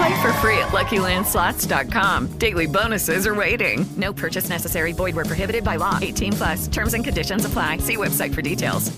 Play 0.00 0.22
for 0.22 0.32
free 0.40 0.56
at 0.56 0.68
LuckyLandSlots.com. 0.68 2.38
Daily 2.38 2.66
bonuses 2.66 3.26
are 3.26 3.34
waiting. 3.34 3.84
No 3.98 4.14
purchase 4.14 4.48
necessary. 4.48 4.92
Void 4.92 5.14
where 5.14 5.26
prohibited 5.26 5.62
by 5.62 5.76
law. 5.76 5.98
18 6.00 6.32
plus. 6.32 6.68
Terms 6.68 6.94
and 6.94 7.04
conditions 7.04 7.44
apply. 7.44 7.78
See 7.78 7.98
website 7.98 8.34
for 8.34 8.40
details. 8.40 8.90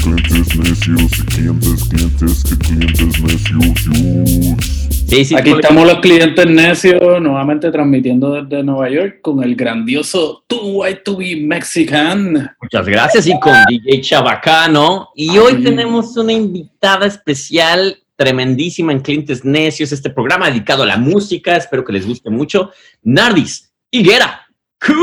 Clientes 0.00 0.56
necios, 0.56 1.24
clientes, 1.26 1.88
clientes, 1.88 2.56
clientes 2.58 3.20
necios. 3.20 5.08
Sí, 5.08 5.24
sí, 5.24 5.36
Aquí 5.36 5.50
estamos 5.50 5.86
los 5.86 6.00
clientes 6.00 6.46
necios, 6.46 7.22
nuevamente 7.22 7.70
transmitiendo 7.70 8.32
desde 8.32 8.64
Nueva 8.64 8.90
York 8.90 9.20
con 9.22 9.44
el 9.44 9.54
grandioso 9.54 10.42
Too 10.48 10.80
White 10.80 11.02
to 11.04 11.18
Be 11.18 11.36
Mexican. 11.36 12.50
Muchas 12.60 12.84
gracias 12.84 13.28
y 13.28 13.38
con 13.38 13.54
DJ 13.68 14.00
Chabacano. 14.00 15.10
Y 15.14 15.30
Ay. 15.30 15.38
hoy 15.38 15.62
tenemos 15.62 16.16
una 16.16 16.32
invitada 16.32 17.06
especial 17.06 17.96
tremendísima 18.18 18.90
en 18.90 18.98
Clientes 19.00 19.44
Necios, 19.44 19.92
este 19.92 20.10
programa 20.10 20.50
dedicado 20.50 20.82
a 20.82 20.86
la 20.86 20.96
música, 20.96 21.54
espero 21.56 21.84
que 21.84 21.92
les 21.92 22.04
guste 22.04 22.30
mucho. 22.30 22.72
Nardis, 23.02 23.72
Higuera, 23.92 24.44
Cook, 24.80 24.96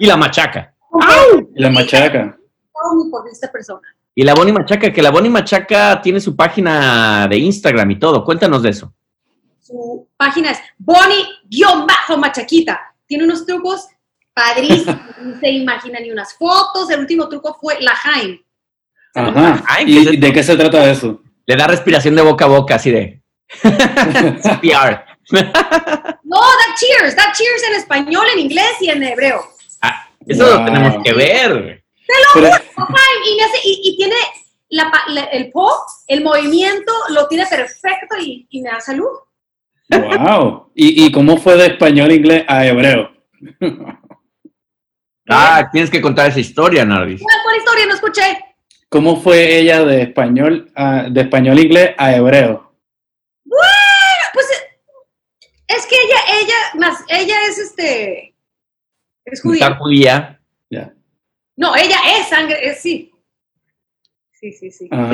y 0.00 0.06
la 0.06 0.16
Machaca. 0.16 0.74
La 1.54 1.70
machaca. 1.70 2.36
por 3.10 3.28
esta 3.30 3.52
persona. 3.52 3.82
Y 4.12 4.24
la 4.24 4.34
Bonnie 4.34 4.52
Machaca, 4.52 4.92
que 4.92 5.02
la 5.02 5.12
Bonnie 5.12 5.30
Machaca 5.30 6.02
tiene 6.02 6.20
su 6.20 6.34
página 6.34 7.28
de 7.28 7.38
Instagram 7.38 7.88
y 7.92 8.00
todo. 8.00 8.24
Cuéntanos 8.24 8.64
de 8.64 8.70
eso. 8.70 8.92
Su 9.60 10.08
página 10.16 10.50
es 10.50 10.58
Bonnie-Machaquita. 10.78 12.80
Tiene 13.06 13.22
unos 13.22 13.46
trucos 13.46 13.86
padrísimos. 14.34 14.96
No 15.22 15.38
se 15.38 15.50
imaginan 15.50 16.02
ni 16.02 16.10
unas 16.10 16.34
fotos. 16.34 16.90
El 16.90 16.98
último 17.00 17.28
truco 17.28 17.56
fue 17.60 17.80
la 17.80 17.94
Jaime. 17.94 18.44
Ajá. 19.14 19.62
Ay, 19.66 19.84
¿qué 19.84 19.90
¿Y 19.90 19.98
es 19.98 20.20
de 20.20 20.32
qué 20.32 20.42
se 20.42 20.56
trata 20.56 20.90
eso? 20.90 21.22
Le 21.46 21.56
da 21.56 21.66
respiración 21.66 22.14
de 22.14 22.22
boca 22.22 22.44
a 22.44 22.48
boca, 22.48 22.74
así 22.76 22.90
de. 22.90 23.22
CPR. 23.62 25.04
No, 25.32 26.40
that 26.40 26.74
cheers. 26.78 27.16
That 27.16 27.32
cheers 27.34 27.62
en 27.68 27.74
español, 27.76 28.26
en 28.34 28.40
inglés 28.40 28.72
y 28.80 28.90
en 28.90 29.02
hebreo. 29.02 29.40
Ah, 29.82 30.08
eso 30.26 30.44
lo 30.46 30.56
Wow. 30.58 30.64
tenemos 30.66 31.02
que 31.04 31.12
ver. 31.12 31.84
Pero- 32.34 32.50
Jaime, 32.50 33.26
y, 33.30 33.36
me 33.36 33.42
hace- 33.44 33.60
y- 33.64 33.80
y 33.84 33.96
tiene 33.96 34.16
la 34.70 34.90
pa- 34.90 35.04
la- 35.08 35.24
el 35.24 35.50
po, 35.50 35.70
el 36.06 36.22
movimiento, 36.22 36.92
lo 37.10 37.26
tiene 37.28 37.46
perfecto 37.46 38.16
y, 38.20 38.46
y 38.50 38.62
me 38.62 38.70
da 38.70 38.80
salud. 38.80 39.08
wow. 39.90 40.70
¿Y, 40.74 41.06
¿Y 41.06 41.12
cómo 41.12 41.36
fue 41.38 41.56
de 41.56 41.66
español 41.66 42.10
a 42.10 42.14
inglés 42.14 42.44
a 42.48 42.66
hebreo? 42.66 43.10
Ah, 45.28 45.68
tienes 45.70 45.90
que 45.90 46.00
contar 46.00 46.28
esa 46.28 46.40
historia, 46.40 46.84
Nardis. 46.84 47.20
¿Cuál, 47.22 47.36
cuál 47.42 47.56
historia? 47.56 47.86
No 47.86 47.94
escuché. 47.94 48.38
¿Cómo 48.90 49.20
fue 49.20 49.58
ella 49.58 49.84
de 49.84 50.02
español 50.02 50.70
a, 50.74 51.08
de 51.10 51.20
español 51.20 51.58
inglés 51.58 51.94
a 51.98 52.14
hebreo? 52.16 52.72
Bueno, 53.44 54.24
pues 54.32 54.46
es 55.66 55.86
que 55.86 55.94
ella, 55.96 56.40
ella, 56.40 56.54
más, 56.74 57.04
ella 57.08 57.36
es 57.50 57.58
este, 57.58 58.34
es 59.26 59.42
judía. 59.42 59.76
judía. 59.76 60.40
Ya. 60.70 60.94
No, 61.56 61.76
ella 61.76 61.96
es 62.18 62.28
sangre, 62.28 62.58
es, 62.66 62.80
sí. 62.80 63.12
Sí, 64.32 64.52
sí, 64.52 64.70
sí. 64.70 64.88
Ah, 64.92 65.10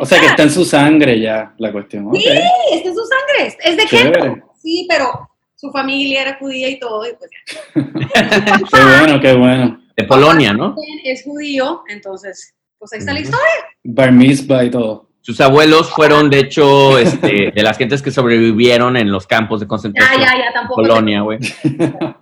o 0.00 0.04
sea 0.04 0.18
que 0.20 0.26
está 0.26 0.42
en 0.42 0.50
su 0.50 0.64
sangre 0.64 1.20
ya 1.20 1.54
la 1.58 1.70
cuestión. 1.72 2.10
Sí, 2.14 2.24
está 2.26 2.88
en 2.88 2.94
su 2.94 3.04
sangre, 3.06 3.56
es- 3.64 3.76
de 3.76 3.86
género. 3.86 4.52
Sí, 4.60 4.86
pero 4.90 5.30
su 5.54 5.70
familia 5.70 6.22
era 6.22 6.36
judía 6.38 6.68
y 6.68 6.78
todo, 6.80 7.08
y 7.08 7.14
pues 7.14 7.30
Qué 7.74 8.84
bueno, 8.98 9.20
qué 9.20 9.32
bueno. 9.34 9.80
De 9.96 10.04
Polonia, 10.04 10.52
¿no? 10.52 10.74
es 11.04 11.22
judío, 11.22 11.82
entonces, 11.88 12.54
pues 12.80 12.94
ahí 12.94 12.98
está 12.98 13.12
la 13.12 13.20
historia. 13.20 13.46
Bar 13.84 14.10
mitzvah 14.10 14.64
y 14.64 14.70
todo. 14.70 15.10
Sus 15.20 15.38
abuelos 15.42 15.90
fueron, 15.90 16.30
de 16.30 16.38
hecho, 16.40 16.98
este, 16.98 17.52
de 17.54 17.62
las 17.62 17.76
gentes 17.76 18.00
que 18.00 18.10
sobrevivieron 18.10 18.96
en 18.96 19.12
los 19.12 19.26
campos 19.26 19.60
de 19.60 19.66
concentración. 19.66 20.18
ya, 20.18 20.36
ya, 20.36 20.52
tampoco. 20.52 20.80
Polonia, 20.80 21.20
güey. 21.20 21.38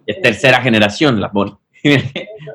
Es 0.04 0.20
tercera 0.20 0.60
generación, 0.60 1.20
la 1.20 1.28
Bonnie. 1.28 1.54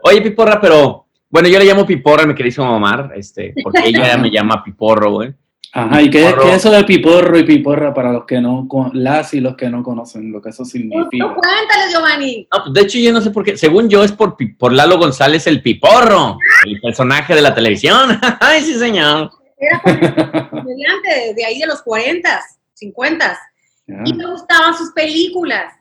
Oye, 0.04 0.22
Piporra, 0.22 0.60
pero 0.60 1.08
bueno, 1.30 1.48
yo 1.48 1.58
le 1.58 1.66
llamo 1.66 1.86
Piporra, 1.86 2.26
mi 2.26 2.36
queridísimo 2.36 2.76
Omar, 2.76 3.14
este, 3.16 3.54
porque 3.64 3.88
ella 3.88 4.18
me 4.18 4.30
llama 4.30 4.62
Piporro, 4.62 5.12
güey. 5.12 5.34
Ajá, 5.76 6.04
¿y 6.04 6.10
qué, 6.12 6.30
es 6.30 6.36
eso 6.58 6.70
de 6.70 6.84
piporro 6.84 7.36
y 7.40 7.44
piporra 7.46 7.96
para 7.96 8.12
los 8.12 8.26
que 8.26 8.40
no, 8.40 8.68
con- 8.68 8.92
las 8.94 9.34
y 9.34 9.40
los 9.40 9.56
que 9.56 9.72
no 9.72 9.82
conocen 9.82 10.32
lo 10.32 10.40
que 10.40 10.50
eso 10.50 10.64
significa? 10.64 11.26
no, 11.26 11.36
cuéntale, 11.36 11.92
Giovanni. 11.92 12.48
No, 12.54 12.64
pues, 12.64 12.74
de 12.76 12.82
hecho, 12.82 13.00
yo 13.00 13.12
no 13.12 13.22
sé 13.22 13.32
por 13.32 13.44
qué. 13.44 13.58
Según 13.58 13.90
yo, 13.90 14.04
es 14.04 14.12
por, 14.12 14.38
por 14.60 14.72
Lalo 14.72 15.00
González, 15.00 15.48
el 15.48 15.64
Piporro, 15.64 16.38
el 16.68 16.80
personaje 16.80 17.34
de 17.34 17.42
la 17.42 17.56
televisión. 17.56 18.20
Ay, 18.40 18.62
sí, 18.62 18.76
señor. 18.76 19.32
Era 19.58 19.82
comediante 20.52 21.10
de, 21.10 21.34
de 21.34 21.46
ahí 21.46 21.58
de 21.60 21.66
los 21.66 21.82
40, 21.82 22.40
50. 22.76 23.40
Ya. 23.88 23.96
y 24.06 24.14
me 24.14 24.28
gustaban 24.28 24.78
sus 24.78 24.92
películas. 24.92 25.74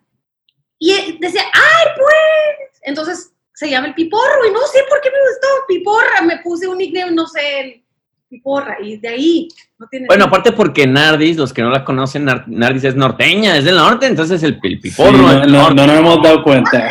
Y 0.79 1.19
decía, 1.21 1.43
¡ay, 1.53 1.89
pues! 1.97 2.81
Entonces 2.83 3.33
se 3.55 3.69
llama 3.69 3.89
el 3.89 3.95
Piporro, 3.95 4.47
y 4.49 4.53
no 4.53 4.61
sé 4.67 4.81
por 4.89 5.03
qué 5.03 5.11
me 5.11 5.19
gustó 5.19 5.49
Piporra. 5.69 6.23
Me 6.23 6.39
puse 6.39 6.67
un 6.67 6.79
nickname, 6.79 7.13
no 7.13 7.27
sé, 7.27 7.85
Piporra, 8.31 8.79
y 8.81 8.97
de 8.97 9.09
ahí 9.09 9.49
no 9.83 9.89
tiene. 9.89 10.07
Bueno, 10.07 10.25
aparte 10.25 10.53
porque 10.53 10.87
Nardis, 10.87 11.37
los 11.37 11.53
que 11.53 11.61
no 11.63 11.71
la 11.71 11.85
conocen, 11.85 12.25
Nar- 12.27 12.45
Nardis 12.47 12.85
es 12.85 12.97
norteña, 12.97 13.57
es 13.59 13.65
del 13.65 13.77
norte, 13.77 14.07
entonces 14.07 14.43
el, 14.43 14.59
el 14.63 14.81
Sí, 14.83 14.93
no, 14.99 15.31
es 15.33 15.41
del 15.43 15.53
no- 15.53 15.59
norte. 15.63 15.75
no 15.75 15.87
nos 15.87 15.97
hemos 15.99 16.23
dado 16.23 16.43
cuenta. 16.43 16.79
¿De 16.79 16.89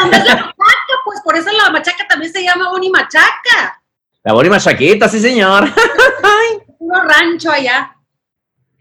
dónde 0.00 0.16
es 0.18 0.24
la 0.26 0.34
machaca? 0.36 0.54
Pues 1.04 1.20
por 1.24 1.36
eso 1.36 1.48
la 1.52 1.70
machaca 1.70 2.06
también 2.08 2.32
se 2.32 2.42
llama 2.44 2.68
Boni 2.70 2.90
Machaca. 2.90 3.80
La 4.24 4.32
Bonnie 4.34 4.50
Machaquita, 4.50 5.08
sí, 5.08 5.18
señor. 5.18 5.68
Puro 6.78 7.00
rancho 7.08 7.50
allá. 7.50 7.92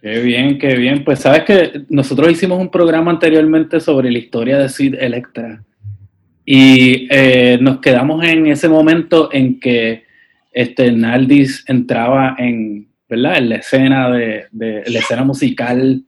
Qué 0.02 0.20
bien, 0.20 0.58
qué 0.60 0.76
bien. 0.76 1.04
Pues 1.04 1.20
sabes 1.20 1.44
que 1.44 1.84
nosotros 1.90 2.30
hicimos 2.32 2.60
un 2.60 2.70
programa 2.70 3.12
anteriormente 3.12 3.80
sobre 3.80 4.12
la 4.12 4.18
historia 4.20 4.58
de 4.58 4.68
Sid 4.70 4.96
Electra 5.00 5.64
y 6.46 7.08
eh, 7.12 7.58
nos 7.62 7.80
quedamos 7.80 8.24
en 8.24 8.48
ese 8.48 8.68
momento 8.68 9.30
en 9.32 9.60
que 9.60 10.06
este 10.52 10.92
Naldis 10.92 11.64
entraba 11.68 12.36
en, 12.38 12.88
¿verdad? 13.12 13.38
en 13.38 13.50
la 13.50 13.56
escena 13.58 14.10
de, 14.10 14.48
de- 14.52 14.84
la 14.88 15.00
escena 15.00 15.24
musical 15.24 16.02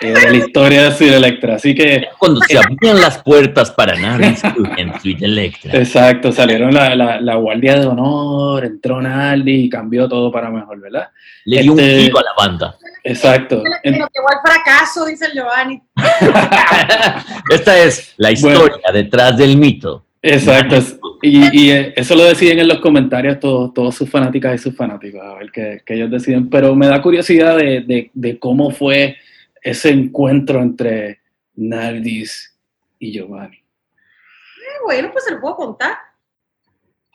eh, 0.00 0.06
de 0.14 0.30
la 0.30 0.36
historia 0.36 0.84
de 0.84 0.92
Sid 0.92 1.12
Electra. 1.12 1.56
Así 1.56 1.74
que 1.74 2.06
Cuando 2.18 2.40
se 2.40 2.56
abrían 2.56 3.00
las 3.02 3.18
puertas 3.22 3.70
para 3.70 3.94
Nardis 3.94 4.40
en 4.78 4.98
Suite 5.00 5.24
Electra. 5.26 5.76
Exacto, 5.78 6.32
salieron 6.32 6.72
la, 6.72 6.94
la, 6.94 7.20
la 7.20 7.34
guardia 7.34 7.78
de 7.78 7.86
honor, 7.86 8.64
entró 8.64 9.02
Naldi 9.02 9.64
y 9.64 9.68
cambió 9.68 10.08
todo 10.08 10.32
para 10.32 10.48
mejor, 10.50 10.80
¿verdad? 10.80 11.08
Le 11.44 11.60
dio 11.60 11.72
un 11.74 11.80
Este- 11.80 12.00
giro 12.00 12.18
a 12.18 12.22
la 12.22 12.30
banda. 12.36 12.76
Exacto. 13.06 13.62
Que 13.82 13.90
nos 13.90 14.08
llevó 14.14 14.28
al 14.32 14.40
fracaso, 14.42 15.04
dice 15.04 15.26
el 15.26 15.32
Giovanni. 15.34 15.82
Esta 17.50 17.78
es 17.78 18.14
la 18.16 18.30
historia 18.32 18.76
detrás 18.92 19.36
del 19.36 19.56
mito. 19.58 20.04
Exacto. 20.26 20.76
Y, 21.22 21.66
y, 21.66 21.70
eh, 21.70 21.92
eso 21.96 22.14
lo 22.14 22.24
deciden 22.24 22.58
en 22.58 22.68
los 22.68 22.78
comentarios 22.80 23.38
todos, 23.40 23.74
todos 23.74 23.94
sus 23.94 24.08
fanáticas 24.08 24.54
y 24.54 24.58
sus 24.58 24.74
fanáticos, 24.74 25.20
a 25.22 25.34
ver 25.34 25.50
qué, 25.52 25.82
qué 25.84 25.94
ellos 25.94 26.10
deciden. 26.10 26.48
Pero 26.48 26.74
me 26.74 26.86
da 26.86 27.02
curiosidad 27.02 27.56
de, 27.58 27.80
de- 27.82 28.10
de 28.14 28.38
cómo 28.38 28.70
fue 28.70 29.16
ese 29.62 29.90
encuentro 29.90 30.60
entre 30.62 31.20
Naldis 31.56 32.56
y 32.98 33.12
Giovanni. 33.12 33.56
Eh, 33.58 34.80
bueno, 34.84 35.10
pues 35.12 35.24
se 35.24 35.32
lo 35.32 35.40
puedo 35.40 35.56
contar. 35.56 35.96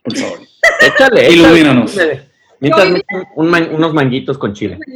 Por 0.04 0.16
favor. 0.16 0.40
Échale. 0.82 1.30
Ilumínanos. 1.32 1.98
Mientras 2.60 2.94
un 3.36 3.48
man- 3.50 3.70
unos 3.74 3.94
manguitos 3.94 4.38
con 4.38 4.54
chile. 4.54 4.78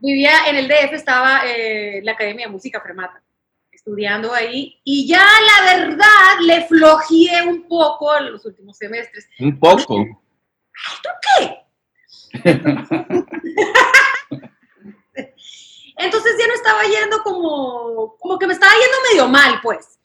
Vivía 0.00 0.30
en 0.48 0.56
el 0.56 0.68
DF, 0.68 0.92
estaba 0.94 1.42
eh, 1.46 2.00
la 2.02 2.12
Academia 2.12 2.46
de 2.46 2.52
Música 2.52 2.80
Fremata. 2.80 3.22
Estudiando 3.84 4.32
ahí 4.32 4.80
y 4.84 5.08
ya 5.08 5.24
la 5.24 5.76
verdad 5.76 6.38
le 6.42 6.64
flojeé 6.66 7.42
un 7.42 7.66
poco 7.66 8.16
en 8.16 8.32
los 8.32 8.46
últimos 8.46 8.76
semestres. 8.76 9.28
Un 9.40 9.58
poco. 9.58 10.06
Entonces 15.96 16.36
ya 16.38 16.46
no 16.46 16.54
estaba 16.54 16.82
yendo 16.84 17.22
como, 17.24 18.16
como 18.18 18.38
que 18.38 18.46
me 18.46 18.52
estaba 18.52 18.72
yendo 18.72 18.96
medio 19.10 19.28
mal, 19.28 19.58
pues. 19.62 19.98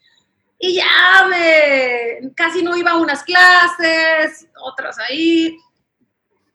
Y 0.58 0.74
ya 0.74 1.28
me, 1.30 2.32
casi 2.34 2.62
no 2.64 2.76
iba 2.76 2.90
a 2.90 2.96
unas 2.98 3.22
clases, 3.22 4.48
otras 4.60 4.98
ahí. 4.98 5.56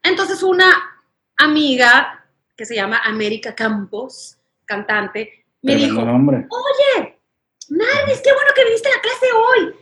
Entonces 0.02 0.42
una 0.42 1.00
amiga 1.38 2.26
que 2.54 2.66
se 2.66 2.74
llama 2.74 2.98
América 2.98 3.54
Campos, 3.54 4.36
cantante, 4.66 5.46
me 5.62 5.76
dijo, 5.76 6.02
oye, 6.02 7.13
Nardis, 7.70 8.20
qué 8.20 8.32
bueno 8.32 8.50
que 8.54 8.64
viniste 8.64 8.88
a 8.88 8.96
la 8.96 9.00
clase 9.00 9.26
hoy. 9.32 9.74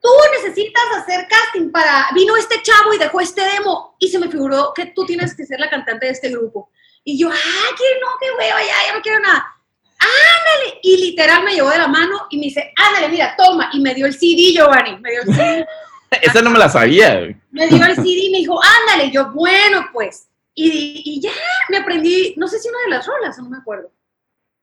Tú 0.00 0.08
necesitas 0.32 0.84
hacer 0.96 1.26
casting 1.28 1.70
para... 1.70 2.08
Vino 2.14 2.36
este 2.36 2.62
chavo 2.62 2.94
y 2.94 2.98
dejó 2.98 3.20
este 3.20 3.42
demo 3.42 3.96
y 3.98 4.08
se 4.08 4.18
me 4.18 4.28
figuró 4.28 4.72
que 4.74 4.86
tú 4.86 5.04
tienes 5.04 5.34
que 5.34 5.44
ser 5.44 5.58
la 5.58 5.70
cantante 5.70 6.06
de 6.06 6.12
este 6.12 6.30
grupo. 6.30 6.70
Y 7.02 7.18
yo, 7.18 7.28
ay, 7.30 7.74
que 7.76 8.00
no, 8.00 8.08
qué 8.20 8.26
hueva, 8.38 8.60
ya, 8.60 8.88
ya 8.88 8.94
no 8.94 9.02
quiero 9.02 9.20
nada. 9.20 9.56
Ándale. 9.98 10.80
Y 10.82 10.96
literal 10.98 11.42
me 11.44 11.54
llevó 11.54 11.70
de 11.70 11.78
la 11.78 11.88
mano 11.88 12.26
y 12.30 12.38
me 12.38 12.46
dice, 12.46 12.72
ándale, 12.76 13.08
mira, 13.08 13.34
toma. 13.36 13.70
Y 13.72 13.80
me 13.80 13.94
dio 13.94 14.06
el 14.06 14.14
CD, 14.14 14.52
Giovanni. 14.52 14.98
Me 15.00 15.10
dio 15.10 15.22
el 15.22 15.34
CD. 15.34 15.66
Esa 16.22 16.42
no 16.42 16.50
me 16.50 16.58
la 16.58 16.68
sabía. 16.68 17.20
Me 17.50 17.66
dio 17.68 17.84
el 17.84 17.94
CD 17.96 18.26
y 18.26 18.30
me 18.30 18.38
dijo, 18.38 18.60
ándale. 18.62 19.06
Y 19.06 19.12
yo, 19.12 19.32
bueno, 19.32 19.88
pues. 19.92 20.28
Y, 20.54 21.02
y 21.04 21.20
ya 21.20 21.32
me 21.68 21.78
aprendí, 21.78 22.34
no 22.36 22.48
sé 22.48 22.58
si 22.58 22.68
una 22.68 22.78
de 22.84 22.90
las 22.90 23.06
rolas, 23.06 23.38
no 23.38 23.48
me 23.50 23.58
acuerdo. 23.58 23.90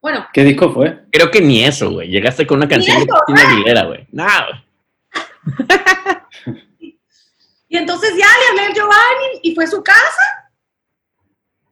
Bueno, 0.04 0.26
¿Qué 0.34 0.44
disco 0.44 0.70
fue? 0.70 1.06
Creo 1.10 1.30
que 1.30 1.40
ni 1.40 1.64
eso, 1.64 1.90
güey. 1.90 2.10
Llegaste 2.10 2.46
con 2.46 2.58
una 2.58 2.68
canción 2.68 3.00
de 3.00 3.06
Cristina 3.06 3.50
Aguilera, 3.50 3.84
güey. 3.84 4.06
No. 4.12 4.26
Y 7.70 7.76
entonces 7.78 8.10
ya 8.10 8.26
le 8.26 8.50
hablé 8.50 8.66
al 8.66 8.74
Giovanni 8.74 9.40
y 9.42 9.54
fue 9.54 9.64
a 9.64 9.66
su 9.66 9.82
casa. 9.82 10.52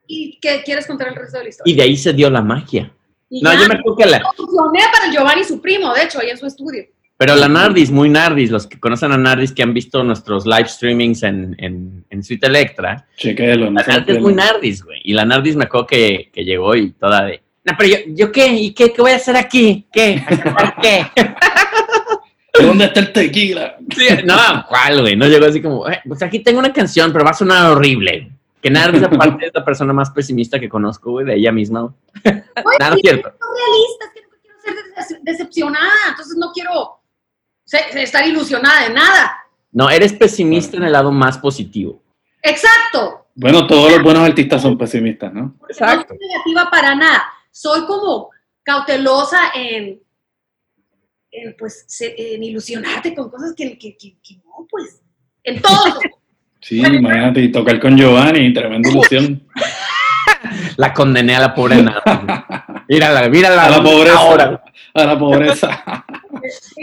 ¿Y 0.06 0.40
qué 0.40 0.62
quieres 0.64 0.86
contar 0.86 1.08
el 1.08 1.14
resto 1.14 1.36
de 1.36 1.44
la 1.44 1.50
historia? 1.50 1.72
Y 1.72 1.76
de 1.76 1.82
ahí 1.82 1.96
se 1.96 2.14
dio 2.14 2.30
la 2.30 2.40
magia. 2.40 2.90
Y 3.28 3.42
No, 3.42 3.52
ya 3.52 3.60
yo 3.60 3.68
me 3.68 3.74
acuerdo 3.74 3.98
que 3.98 4.06
la... 4.06 4.22
Funcioné 4.34 4.80
para 4.90 5.06
el 5.06 5.12
Giovanni, 5.12 5.44
su 5.44 5.60
primo, 5.60 5.92
de 5.92 6.04
hecho, 6.04 6.18
ahí 6.18 6.30
en 6.30 6.38
su 6.38 6.46
estudio. 6.46 6.86
Pero 7.18 7.36
la 7.36 7.48
Nardis, 7.48 7.90
muy 7.90 8.08
Nardis, 8.08 8.50
los 8.50 8.66
que 8.66 8.80
conocen 8.80 9.12
a 9.12 9.18
Nardis, 9.18 9.52
que 9.52 9.62
han 9.62 9.74
visto 9.74 10.02
nuestros 10.02 10.46
live 10.46 10.68
streamings 10.68 11.22
en, 11.22 11.54
en, 11.58 12.04
en 12.08 12.24
Suite 12.24 12.46
Electra, 12.46 13.06
Chequelo, 13.18 13.70
no 13.70 13.78
la 13.78 13.86
Nardis 13.86 14.16
es 14.16 14.22
muy 14.22 14.34
Nardis, 14.34 14.82
güey. 14.82 15.02
Y 15.04 15.12
la 15.12 15.26
Nardis 15.26 15.54
me 15.54 15.64
acuerdo 15.64 15.86
que, 15.86 16.30
que 16.32 16.44
llegó 16.44 16.74
y 16.74 16.92
toda 16.92 17.26
de... 17.26 17.42
No, 17.64 17.72
pero 17.78 17.88
yo, 17.90 17.96
¿yo 18.08 18.32
qué? 18.32 18.46
¿Y 18.48 18.72
qué, 18.74 18.92
qué 18.92 19.00
voy 19.02 19.12
a 19.12 19.16
hacer 19.16 19.36
aquí? 19.36 19.86
¿Qué? 19.92 20.22
¿A 20.26 20.36
cantar 20.36 20.76
qué? 20.82 21.06
¿Dónde 22.60 22.84
está 22.86 23.00
el 23.00 23.12
tequila? 23.12 23.76
Sí, 23.96 24.06
no, 24.24 24.36
¿cuál, 24.68 25.00
güey? 25.00 25.16
No 25.16 25.26
llegó 25.26 25.46
así 25.46 25.62
como, 25.62 25.88
"Eh, 25.88 26.00
pues 26.06 26.22
aquí 26.22 26.40
tengo 26.40 26.58
una 26.58 26.72
canción, 26.72 27.12
pero 27.12 27.24
va 27.24 27.30
a 27.30 27.34
sonar 27.34 27.70
horrible. 27.70 28.30
Que 28.60 28.70
Nardis, 28.70 29.02
aparte, 29.02 29.46
es 29.46 29.52
la 29.54 29.64
persona 29.64 29.92
más 29.92 30.10
pesimista 30.10 30.60
que 30.60 30.68
conozco, 30.68 31.12
güey, 31.12 31.26
de 31.26 31.34
ella 31.34 31.50
misma, 31.50 31.80
güey. 31.80 31.94
Nada 32.78 32.94
sí, 32.94 33.00
cierto. 33.02 33.32
soy 33.40 33.48
realista, 33.58 34.04
es 34.04 34.12
que 34.12 34.20
no 34.22 34.36
quiero 34.42 35.08
ser 35.08 35.20
decepcionada, 35.22 35.90
entonces 36.10 36.36
no 36.38 36.52
quiero 36.52 37.00
estar 37.94 38.26
ilusionada 38.26 38.88
de 38.88 38.94
nada. 38.94 39.36
No, 39.72 39.88
eres 39.90 40.12
pesimista 40.12 40.76
en 40.76 40.84
el 40.84 40.92
lado 40.92 41.10
más 41.10 41.38
positivo. 41.38 42.02
Exacto. 42.42 43.26
Bueno, 43.34 43.66
todos 43.66 43.90
los 43.92 44.02
buenos 44.02 44.22
artistas 44.28 44.60
son 44.62 44.76
pesimistas, 44.76 45.32
¿no? 45.32 45.54
porque 45.58 45.74
No 45.80 45.86
soy 45.88 46.18
negativa 46.18 46.70
para 46.70 46.94
nada. 46.94 47.24
Soy 47.52 47.84
como 47.86 48.30
cautelosa 48.62 49.52
en, 49.54 50.00
en, 51.30 51.56
pues, 51.58 51.86
en 52.00 52.42
ilusionarte 52.42 53.14
con 53.14 53.30
cosas 53.30 53.54
que, 53.56 53.78
que, 53.78 53.96
que- 53.96 54.16
que 54.22 54.36
no, 54.38 54.66
pues. 54.70 55.00
En 55.44 55.60
todo. 55.60 56.00
Sí, 56.60 56.78
imagínate, 56.80 57.40
y 57.40 57.50
tocar 57.52 57.78
con 57.80 57.96
Giovanni, 57.96 58.52
tremenda 58.54 58.88
ilusión. 58.88 59.46
La 60.76 60.94
condené 60.94 61.34
a 61.36 61.40
la 61.40 61.54
pobre 61.54 61.82
Nardis. 61.82 62.36
Mírala, 62.88 63.28
mírala. 63.28 63.64
A 63.66 63.70
la 63.70 63.82
pobreza. 63.82 64.16
Ahora. 64.18 64.64
A 64.94 65.04
la 65.04 65.18
pobreza. 65.18 66.04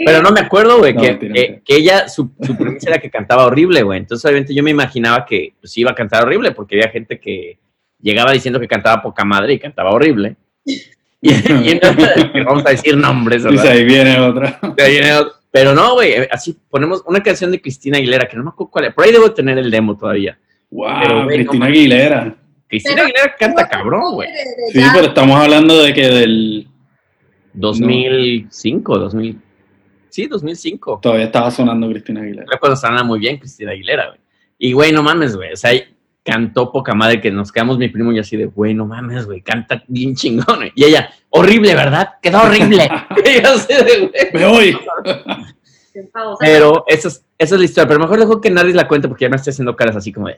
Pero 0.04 0.22
no 0.22 0.30
me 0.32 0.40
acuerdo, 0.40 0.78
güey, 0.78 0.92
No, 0.94 1.00
que, 1.00 1.62
que 1.64 1.76
ella, 1.76 2.08
su, 2.08 2.30
su 2.42 2.56
premisa 2.56 2.90
era 2.90 2.98
que 3.00 3.10
cantaba 3.10 3.46
horrible, 3.46 3.82
güey. 3.82 3.98
Entonces, 3.98 4.24
obviamente, 4.24 4.54
yo 4.54 4.62
me 4.62 4.70
imaginaba 4.70 5.24
que 5.24 5.54
pues, 5.60 5.76
iba 5.78 5.90
a 5.90 5.94
cantar 5.94 6.24
horrible, 6.24 6.52
porque 6.52 6.76
había 6.76 6.90
gente 6.90 7.18
que 7.18 7.58
llegaba 8.00 8.32
diciendo 8.32 8.60
que 8.60 8.68
cantaba 8.68 9.02
poca 9.02 9.24
madre 9.24 9.54
y 9.54 9.58
cantaba 9.58 9.90
horrible. 9.90 10.36
Y, 11.22 11.32
y 11.32 11.70
entonces, 11.72 12.08
vamos 12.46 12.64
a 12.64 12.70
decir 12.70 12.96
nombres, 12.96 13.42
Dice, 13.44 13.54
¿verdad? 13.56 13.72
ahí 13.72 13.84
viene 13.84 14.18
otra. 14.20 14.58
De 14.74 14.82
ahí 14.82 14.92
viene 14.92 15.12
otro. 15.12 15.34
Pero 15.50 15.74
no, 15.74 15.92
güey, 15.92 16.14
así 16.30 16.56
ponemos 16.70 17.02
una 17.06 17.22
canción 17.22 17.50
de 17.50 17.60
Cristina 17.60 17.98
Aguilera, 17.98 18.26
que 18.26 18.38
no 18.38 18.42
me 18.44 18.48
acuerdo 18.48 18.70
cuál 18.70 18.84
es. 18.86 18.94
Por 18.94 19.04
ahí 19.04 19.12
debo 19.12 19.30
tener 19.32 19.58
el 19.58 19.70
demo 19.70 19.98
todavía. 19.98 20.38
Wow, 20.70 20.88
Pero, 21.02 21.26
Cristina 21.26 21.58
no 21.58 21.64
Aguilera. 21.66 22.36
Cristina 22.66 22.94
Pero- 22.94 23.04
Aguilera 23.06 23.36
canta 23.38 23.68
cabrón, 23.68 24.14
güey. 24.14 24.28
Sí, 24.72 24.80
pero 24.94 25.08
estamos 25.08 25.38
hablando 25.38 25.82
de 25.82 25.92
que 25.92 26.08
del 26.08 26.68
2005, 27.52 28.98
2000. 28.98 29.38
Sí, 30.08 30.26
2005. 30.26 31.00
todavía 31.02 31.26
estaba 31.26 31.50
sonando 31.50 31.88
Cristina 31.90 32.20
Aguilera. 32.20 32.46
Era 32.48 32.58
cuando 32.58 32.76
sonaba 32.76 33.04
muy 33.04 33.18
bien 33.20 33.36
Cristina 33.36 33.72
Aguilera, 33.72 34.06
güey. 34.08 34.20
Y, 34.58 34.72
güey, 34.72 34.92
no 34.92 35.02
mames, 35.02 35.36
güey. 35.36 35.52
O 35.52 35.56
sea, 35.56 35.72
cantó 36.24 36.70
poca 36.70 36.94
madre 36.94 37.20
que 37.20 37.30
nos 37.30 37.50
quedamos 37.50 37.78
mi 37.78 37.88
primo 37.88 38.12
y 38.12 38.18
así 38.18 38.36
de, 38.36 38.46
güey, 38.46 38.74
no 38.74 38.86
mames, 38.86 39.26
güey, 39.26 39.40
canta 39.42 39.82
bien 39.88 40.14
chingón. 40.14 40.56
güey. 40.56 40.72
Y 40.74 40.84
ella, 40.84 41.10
horrible, 41.30 41.74
¿verdad? 41.74 42.10
Quedó 42.22 42.42
horrible. 42.42 42.88
y 43.24 43.42
yo 43.42 43.52
así 43.54 43.72
de, 43.72 43.98
güey. 43.98 44.12
Me 44.32 44.46
voy. 44.46 44.78
Pero 46.38 46.84
esa 46.86 47.08
es, 47.08 47.24
esa 47.38 47.54
es 47.54 47.58
la 47.58 47.64
historia. 47.64 47.88
Pero 47.88 48.00
mejor 48.00 48.18
dejo 48.18 48.40
que 48.40 48.50
nadie 48.50 48.74
la 48.74 48.86
cuente 48.88 49.08
porque 49.08 49.24
ya 49.24 49.28
me 49.28 49.36
estoy 49.36 49.50
haciendo 49.52 49.76
caras 49.76 49.96
así 49.96 50.12
como 50.12 50.28
de. 50.28 50.36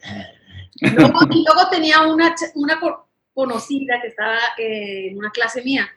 Luego, 0.80 1.18
y 1.30 1.44
luego 1.44 1.68
tenía 1.70 2.00
una, 2.02 2.34
una 2.54 2.80
co- 2.80 3.08
conocida 3.34 4.00
que 4.00 4.08
estaba 4.08 4.38
eh, 4.58 5.08
en 5.10 5.18
una 5.18 5.30
clase 5.30 5.62
mía. 5.62 5.88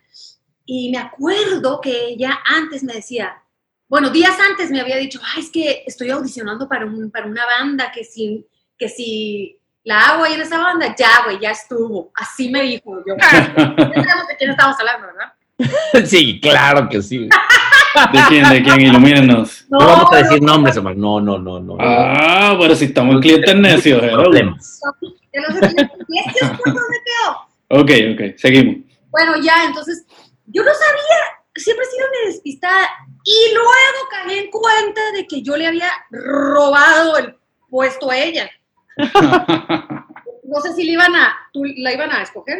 Y 0.66 0.92
me 0.92 0.98
acuerdo 0.98 1.80
que 1.80 2.08
ella 2.08 2.40
antes 2.46 2.84
me 2.84 2.94
decía, 2.94 3.42
bueno, 3.88 4.10
días 4.10 4.36
antes 4.50 4.72
me 4.72 4.82
había 4.82 4.98
dicho, 4.98 5.20
ay, 5.36 5.42
es 5.44 5.52
que 5.52 5.84
estoy 5.86 6.10
audicionando 6.10 6.68
para, 6.68 6.86
un, 6.86 7.12
para 7.12 7.28
una 7.28 7.46
banda, 7.46 7.92
que 7.94 8.04
si, 8.04 8.46
que 8.78 8.90
si 8.90 9.60
la 9.86 10.00
hago 10.00 10.24
ahí 10.24 10.34
en 10.34 10.42
esa 10.42 10.58
banda, 10.58 10.94
ya, 10.98 11.24
güey, 11.24 11.40
ya 11.40 11.52
estuvo. 11.52 12.12
Así 12.16 12.50
me 12.50 12.64
dijo 12.64 13.04
yo. 13.08 13.16
ya 13.18 13.54
sabemos 13.54 14.28
de 14.28 14.36
quién 14.38 14.52
estamos 14.52 14.76
hablando, 14.80 15.08
¿verdad? 15.08 16.06
sí, 16.10 16.40
claro 16.42 16.90
que 16.90 17.02
sí. 17.02 17.30
¿De 18.12 18.20
quién? 18.28 18.50
¿De 18.50 18.62
quién? 18.62 18.82
Ilumínenos. 18.82 19.66
No, 19.70 19.78
vamos 19.78 20.12
a 20.12 20.18
decir 20.18 20.42
nombres, 20.42 20.76
Omar. 20.76 20.98
No, 20.98 21.22
no, 21.22 21.38
no, 21.38 21.60
no. 21.62 21.78
Ah, 21.80 22.58
pero 22.60 22.76
si 22.76 22.86
estamos 22.86 23.16
en 23.16 23.22
clientes 23.22 23.56
necios, 23.56 24.04
hello. 24.04 24.24
Problemas. 24.24 24.82
No 24.82 25.54
sé 25.54 25.74
quién- 25.74 25.92
¿y 26.10 26.20
este 26.20 26.46
es 26.46 26.52
dónde 26.66 26.98
quedó? 27.06 27.82
Ok, 27.82 27.92
ok, 28.14 28.38
seguimos. 28.38 28.76
Bueno, 29.12 29.38
ya, 29.42 29.66
entonces, 29.66 30.06
yo 30.48 30.62
no 30.64 30.72
sabía, 30.72 31.18
siempre 31.56 31.86
he 31.86 31.90
sido 31.90 32.08
una 32.08 32.32
despistada, 32.34 32.88
y 33.24 33.54
luego 33.54 33.70
caí 34.12 34.40
en 34.40 34.52
cuenta 34.52 35.02
de 35.14 35.26
que 35.26 35.42
yo 35.42 35.56
le 35.56 35.68
había 35.68 35.90
robado 36.12 37.18
el 37.18 37.38
puesto 37.70 38.12
a 38.12 38.18
ella. 38.18 38.50
No 40.48 40.62
sé 40.62 40.74
si 40.74 40.84
le 40.86 40.92
iban 40.94 41.14
a, 41.16 41.34
tú 41.52 41.64
la 41.66 41.92
iban 41.92 42.12
a 42.12 42.22
escoger. 42.22 42.60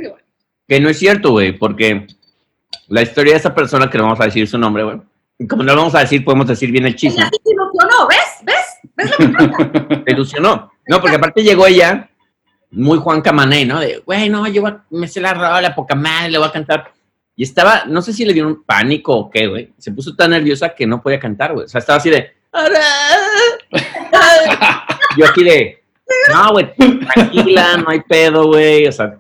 Que 0.68 0.80
no 0.80 0.90
es 0.90 0.98
cierto, 1.00 1.32
güey, 1.32 1.52
porque 1.58 2.08
la 2.88 3.02
historia 3.04 3.34
de 3.34 3.40
esa 3.40 3.54
persona, 3.54 3.90
que 3.90 3.98
no 3.98 4.06
vamos 4.06 4.20
a 4.20 4.26
decir 4.26 4.48
su 4.48 4.58
nombre, 4.58 4.84
güey. 4.84 5.00
Como 5.48 5.62
no 5.64 5.74
lo 5.76 5.82
vamos 5.82 5.94
a 5.96 6.00
decir, 6.00 6.26
podemos 6.26 6.48
decir 6.48 6.72
bien 6.72 6.86
el 6.88 6.96
chisme. 6.96 7.24
se 7.24 7.30
ilusionó, 7.52 8.08
¿ves? 8.08 8.40
¿Ves? 8.44 8.80
¿Ves 8.96 9.12
lo 9.20 9.56
que? 9.56 9.98
Te 10.04 10.12
ilusionó. 10.14 10.72
No, 10.88 11.00
porque 11.00 11.16
aparte 11.18 11.44
llegó 11.44 11.68
ella, 11.68 12.10
muy 12.72 12.98
Juan 12.98 13.22
Camané, 13.22 13.66
¿no? 13.66 13.80
De, 13.80 14.02
güey, 14.06 14.30
no, 14.30 14.48
yo 14.48 14.66
a- 14.66 14.84
me 14.90 15.08
sé 15.08 15.22
la 15.22 15.34
rola, 15.36 15.76
poca 15.76 15.94
madre, 15.96 16.32
le 16.32 16.38
voy 16.40 16.48
a 16.48 16.52
cantar. 16.52 16.92
Y 17.36 17.44
estaba, 17.44 17.84
no 17.86 18.02
sé 18.02 18.14
si 18.14 18.26
le 18.26 18.34
dio 18.34 18.48
un 18.48 18.64
pánico 18.64 19.16
o 19.16 19.30
qué, 19.30 19.46
güey. 19.48 19.74
Se 19.78 19.92
puso 19.92 20.16
tan 20.16 20.32
nerviosa 20.32 20.70
que 20.74 20.88
no 20.88 21.02
podía 21.04 21.20
cantar, 21.20 21.54
güey. 21.54 21.66
O 21.66 21.70
sea, 21.70 21.78
estaba 21.80 21.98
así 21.98 22.10
de. 22.10 22.34
Yo 25.18 25.26
aquí 25.28 25.44
de. 25.44 25.84
No, 26.34 26.52
güey, 26.52 26.74
tranquila, 26.76 27.78
no 27.78 27.90
hay 27.90 28.02
pedo, 28.02 28.48
güey. 28.48 28.88
O 28.88 28.92
sea, 28.92 29.20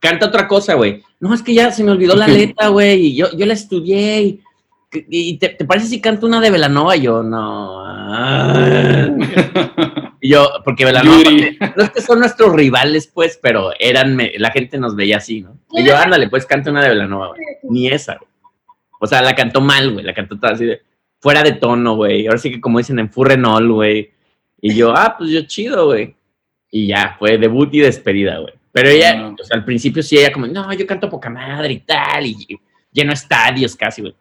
canta 0.00 0.26
otra 0.26 0.46
cosa, 0.48 0.74
güey. 0.74 1.02
No, 1.20 1.32
es 1.34 1.42
que 1.42 1.54
ya 1.54 1.70
se 1.70 1.84
me 1.84 1.90
olvidó 1.92 2.14
la 2.16 2.26
letra, 2.26 2.68
güey. 2.68 3.06
Y 3.06 3.16
yo, 3.16 3.28
yo 3.36 3.46
la 3.46 3.54
estudié. 3.54 4.20
Y, 4.22 4.40
y 5.08 5.38
te, 5.38 5.48
¿te 5.50 5.64
parece 5.64 5.86
si 5.86 6.00
canto 6.00 6.26
una 6.26 6.40
de 6.40 6.50
Velanova? 6.50 6.96
Yo, 6.96 7.22
no. 7.22 7.82
Y 10.20 10.28
yo, 10.30 10.48
porque 10.64 10.84
Velanova, 10.84 11.18
no 11.76 11.82
es 11.82 11.90
que 11.90 12.00
son 12.00 12.20
nuestros 12.20 12.52
rivales, 12.54 13.08
pues, 13.12 13.38
pero 13.42 13.70
eran, 13.78 14.14
me- 14.14 14.32
la 14.38 14.50
gente 14.50 14.78
nos 14.78 14.94
veía 14.94 15.16
así, 15.16 15.40
¿no? 15.40 15.56
Y 15.72 15.84
yo, 15.84 15.96
ándale, 15.96 16.28
pues 16.28 16.46
canta 16.46 16.70
una 16.70 16.82
de 16.82 16.90
Velanova, 16.90 17.28
güey. 17.28 17.40
Ni 17.64 17.88
esa, 17.88 18.16
güey. 18.16 18.28
O 19.00 19.06
sea, 19.06 19.20
la 19.22 19.34
cantó 19.34 19.60
mal, 19.60 19.92
güey. 19.92 20.04
La 20.04 20.14
cantó 20.14 20.38
toda 20.38 20.52
así 20.52 20.64
de 20.64 20.80
fuera 21.18 21.42
de 21.42 21.52
tono, 21.52 21.96
güey. 21.96 22.26
Ahora 22.26 22.38
sí 22.38 22.50
que 22.52 22.60
como 22.60 22.78
dicen 22.78 22.98
en 23.00 23.10
furrenol, 23.10 23.72
güey. 23.72 24.12
Y 24.60 24.74
yo, 24.76 24.92
ah, 24.96 25.16
pues 25.18 25.30
yo 25.30 25.40
chido, 25.42 25.86
güey. 25.86 26.14
Y 26.74 26.86
ya, 26.88 27.14
fue 27.18 27.36
debut 27.38 27.68
y 27.74 27.80
despedida, 27.80 28.38
güey. 28.38 28.54
Pero 28.72 28.88
ella, 28.88 29.34
o 29.38 29.44
sea, 29.44 29.58
al 29.58 29.64
principio 29.64 30.02
sí, 30.02 30.16
ella 30.18 30.32
como, 30.32 30.46
no, 30.46 30.72
yo 30.72 30.86
canto 30.86 31.08
poca 31.10 31.28
madre 31.28 31.74
y 31.74 31.80
tal, 31.80 32.24
y 32.26 32.58
lleno 32.90 33.12
estadios 33.12 33.76
casi, 33.76 34.00
güey. 34.00 34.14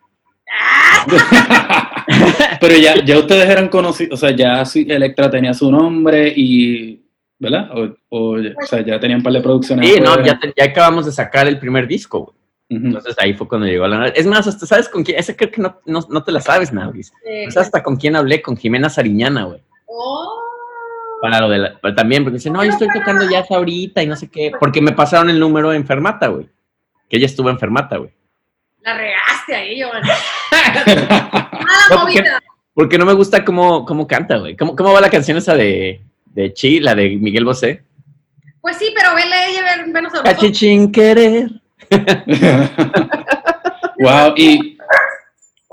Pero 2.59 2.75
ya, 2.77 3.03
ya 3.03 3.17
ustedes 3.17 3.49
eran 3.49 3.69
conocidos, 3.69 4.21
o 4.21 4.27
sea, 4.27 4.35
ya 4.35 4.63
sí, 4.65 4.85
Electra 4.89 5.29
tenía 5.31 5.53
su 5.53 5.71
nombre 5.71 6.31
y, 6.35 7.01
¿verdad? 7.39 7.69
O, 7.77 7.95
o, 8.09 8.35
o 8.37 8.65
sea, 8.67 8.81
ya 8.85 8.99
tenían 8.99 9.19
un 9.19 9.23
par 9.23 9.33
de 9.33 9.41
producciones. 9.41 9.89
Sí, 9.89 9.99
no, 9.99 10.21
ya, 10.23 10.37
te- 10.37 10.53
ya 10.55 10.65
acabamos 10.65 11.05
de 11.05 11.11
sacar 11.13 11.47
el 11.47 11.57
primer 11.57 11.87
disco, 11.87 12.19
güey. 12.25 12.35
Entonces 12.69 13.15
ahí 13.19 13.33
fue 13.33 13.49
cuando 13.49 13.67
llegó 13.67 13.85
la... 13.85 14.07
Es 14.09 14.25
más, 14.25 14.47
hasta 14.47 14.65
sabes 14.65 14.87
con 14.87 15.03
quién... 15.03 15.19
Ese 15.19 15.35
creo 15.35 15.51
que 15.51 15.61
no, 15.61 15.81
no, 15.85 16.07
no 16.09 16.23
te 16.23 16.31
la 16.31 16.39
sabes, 16.39 16.71
Navis. 16.71 17.11
Eh, 17.25 17.51
¿Sabes 17.51 17.67
hasta 17.67 17.83
con 17.83 17.97
quién 17.97 18.15
hablé? 18.15 18.41
Con 18.41 18.55
Jimena 18.55 18.89
Sariñana, 18.89 19.43
güey. 19.43 19.59
oh, 19.87 20.39
Para 21.21 21.39
lo 21.39 21.49
de 21.49 21.57
la... 21.59 21.79
pero 21.79 21.93
también, 21.95 22.23
porque 22.23 22.37
dice, 22.37 22.49
no, 22.49 22.63
yo 22.63 22.71
estoy 22.71 22.87
tocando 22.93 23.29
jazz 23.29 23.49
ahorita 23.51 24.01
y 24.01 24.07
no 24.07 24.15
sé 24.15 24.27
qué. 24.29 24.51
Porque 24.59 24.81
me 24.81 24.91
pasaron 24.91 25.29
el 25.29 25.39
número 25.39 25.71
en 25.73 25.85
Fermata, 25.85 26.27
güey. 26.27 26.49
Que 27.09 27.17
ella 27.17 27.27
estuvo 27.27 27.49
en 27.49 27.59
Fermata, 27.59 27.97
güey. 27.97 28.09
la 28.81 28.97
regaste 28.97 29.55
ahí, 29.55 29.77
Giovanni. 29.79 30.09
No, 31.91 32.01
porque-. 32.01 32.23
Porque 32.73 32.97
no 32.97 33.05
me 33.05 33.13
gusta 33.13 33.43
cómo, 33.43 33.85
cómo 33.85 34.07
canta, 34.07 34.37
güey. 34.37 34.55
¿Cómo, 34.55 34.75
¿Cómo 34.75 34.93
va 34.93 35.01
la 35.01 35.09
canción 35.09 35.37
esa 35.37 35.55
de, 35.55 36.01
de 36.25 36.53
Chi, 36.53 36.79
la 36.79 36.95
de 36.95 37.09
Miguel 37.17 37.43
Bosé? 37.45 37.83
Pues 38.61 38.77
sí, 38.77 38.93
pero 38.95 39.13
vele 39.13 39.35
ella, 39.49 39.61
ven- 39.77 39.91
venos 39.93 40.13
a 40.13 40.23
Cachi 40.23 40.33
nosotros. 40.47 40.57
sin 40.57 40.91
querer. 40.91 41.49
wow, 43.99 44.33
y 44.37 44.77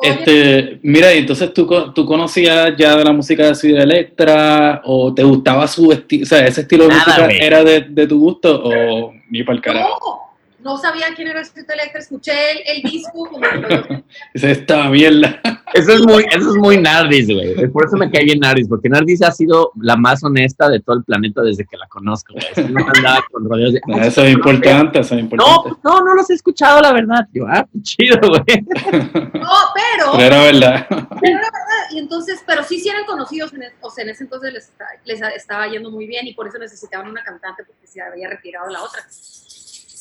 Oye, 0.00 0.10
este, 0.10 0.78
mira, 0.82 1.12
y 1.14 1.18
entonces 1.18 1.52
tú, 1.52 1.66
co- 1.66 1.92
tú 1.92 2.06
conocías 2.06 2.74
ya 2.76 2.96
de 2.96 3.04
la 3.04 3.12
música 3.12 3.46
de 3.48 3.54
Ciudad 3.54 3.82
Electra 3.82 4.80
o 4.84 5.12
te 5.12 5.24
gustaba 5.24 5.66
su 5.66 5.90
estilo, 5.92 6.22
o 6.22 6.26
sea, 6.26 6.46
ese 6.46 6.60
estilo 6.60 6.84
de 6.84 6.90
Nada, 6.94 7.24
música 7.26 7.44
era 7.44 7.64
de, 7.64 7.80
de 7.80 8.06
tu 8.06 8.18
gusto 8.20 8.62
o 8.64 9.12
ni 9.30 9.42
para 9.42 9.56
el 9.56 9.62
carajo. 9.62 9.98
no, 10.00 10.27
no 10.60 10.76
sabía 10.76 11.06
quién 11.14 11.28
era 11.28 11.40
Street 11.42 11.70
Electra, 11.70 12.00
escuché 12.00 12.32
el, 12.52 12.58
el 12.66 12.82
disco. 12.90 13.30
Dice, 14.34 14.50
esta 14.50 14.88
mierda. 14.88 15.40
Eso 15.74 15.92
es 15.92 16.00
muy, 16.06 16.24
eso 16.30 16.50
es 16.50 16.56
muy 16.56 16.78
Nardis, 16.78 17.26
güey. 17.26 17.68
Por 17.70 17.86
eso 17.86 17.96
me 17.96 18.10
cae 18.10 18.24
bien 18.24 18.40
Nardis, 18.40 18.66
porque 18.68 18.88
Nardis 18.88 19.22
ha 19.22 19.30
sido 19.30 19.70
la 19.80 19.96
más 19.96 20.24
honesta 20.24 20.68
de 20.68 20.80
todo 20.80 20.96
el 20.96 21.04
planeta 21.04 21.42
desde 21.42 21.64
que 21.66 21.76
la 21.76 21.86
conozco, 21.88 22.32
güey. 22.34 22.68
No 22.70 22.86
andaba 22.94 23.22
con 23.30 23.48
rodeos 23.48 23.74
de. 23.74 23.80
No, 23.86 23.98
eso 24.02 24.24
es 24.24 24.32
importante, 24.32 24.98
eso 25.00 25.14
es 25.14 25.20
No, 25.22 25.24
importante. 25.36 25.78
no, 25.84 26.00
no 26.00 26.14
los 26.14 26.28
he 26.30 26.34
escuchado, 26.34 26.80
la 26.80 26.92
verdad. 26.92 27.28
Yo, 27.32 27.44
ah, 27.48 27.66
qué 27.72 27.82
chido, 27.82 28.18
güey. 28.20 28.40
No, 29.34 29.50
pero, 29.74 30.12
Pero 30.16 30.22
era 30.22 30.42
verdad. 30.42 30.86
pero 30.88 31.34
la 31.34 31.50
verdad, 31.50 31.90
y 31.92 31.98
entonces, 31.98 32.42
pero 32.46 32.62
sí, 32.64 32.80
sí 32.80 32.88
eran 32.88 33.04
conocidos, 33.04 33.52
en, 33.52 33.62
es- 33.64 33.72
o 33.80 33.90
sea, 33.90 34.04
en 34.04 34.10
ese 34.10 34.24
entonces 34.24 34.52
les, 34.52 34.72
les 35.04 35.20
estaba 35.36 35.66
yendo 35.68 35.90
muy 35.90 36.06
bien 36.06 36.26
y 36.26 36.34
por 36.34 36.48
eso 36.48 36.58
necesitaban 36.58 37.08
una 37.08 37.22
cantante 37.22 37.62
porque 37.64 37.86
se 37.86 38.00
había 38.00 38.28
retirado 38.28 38.68
la 38.70 38.82
otra. 38.82 39.02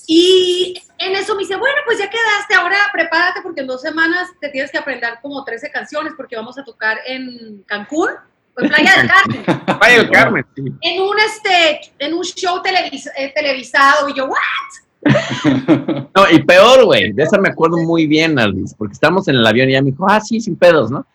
Y 0.09 0.81
en 0.99 1.15
eso 1.15 1.35
me 1.35 1.41
dice, 1.41 1.57
bueno, 1.57 1.75
pues 1.85 1.99
ya 1.99 2.09
quedaste, 2.09 2.55
ahora 2.55 2.77
prepárate 2.93 3.41
porque 3.43 3.59
en 3.61 3.67
dos 3.67 3.81
semanas 3.81 4.29
te 4.39 4.47
tienes 4.49 4.71
que 4.71 4.77
aprender 4.77 5.15
como 5.21 5.43
13 5.43 5.69
canciones 5.69 6.13
porque 6.15 6.35
vamos 6.37 6.57
a 6.57 6.63
tocar 6.63 6.97
en 7.05 7.61
Cancún, 7.67 8.09
en 8.57 8.69
Playa 8.69 8.91
del 8.97 9.07
Carmen, 9.09 9.45
Vaya 9.79 9.95
el 9.97 10.09
Carmen. 10.09 10.45
sí. 10.55 10.63
en 10.81 11.01
un, 11.01 11.15
este, 11.19 11.91
en 11.99 12.13
un 12.13 12.23
show 12.23 12.61
televis- 12.63 13.11
eh, 13.17 13.33
televisado. 13.35 14.07
Y 14.09 14.13
yo, 14.13 14.27
¿what? 14.27 15.03
No, 16.15 16.29
y 16.31 16.41
peor, 16.43 16.85
güey. 16.85 17.11
De 17.11 17.23
esa 17.23 17.37
me 17.37 17.49
acuerdo 17.49 17.77
muy 17.77 18.07
bien, 18.07 18.33
Nardis, 18.35 18.73
porque 18.75 18.93
estábamos 18.93 19.27
en 19.27 19.35
el 19.35 19.45
avión 19.45 19.67
y 19.69 19.73
ella 19.73 19.81
me 19.81 19.91
dijo, 19.91 20.05
ah, 20.09 20.19
sí, 20.21 20.39
sin 20.41 20.55
pedos, 20.55 20.89
¿no? 20.89 21.05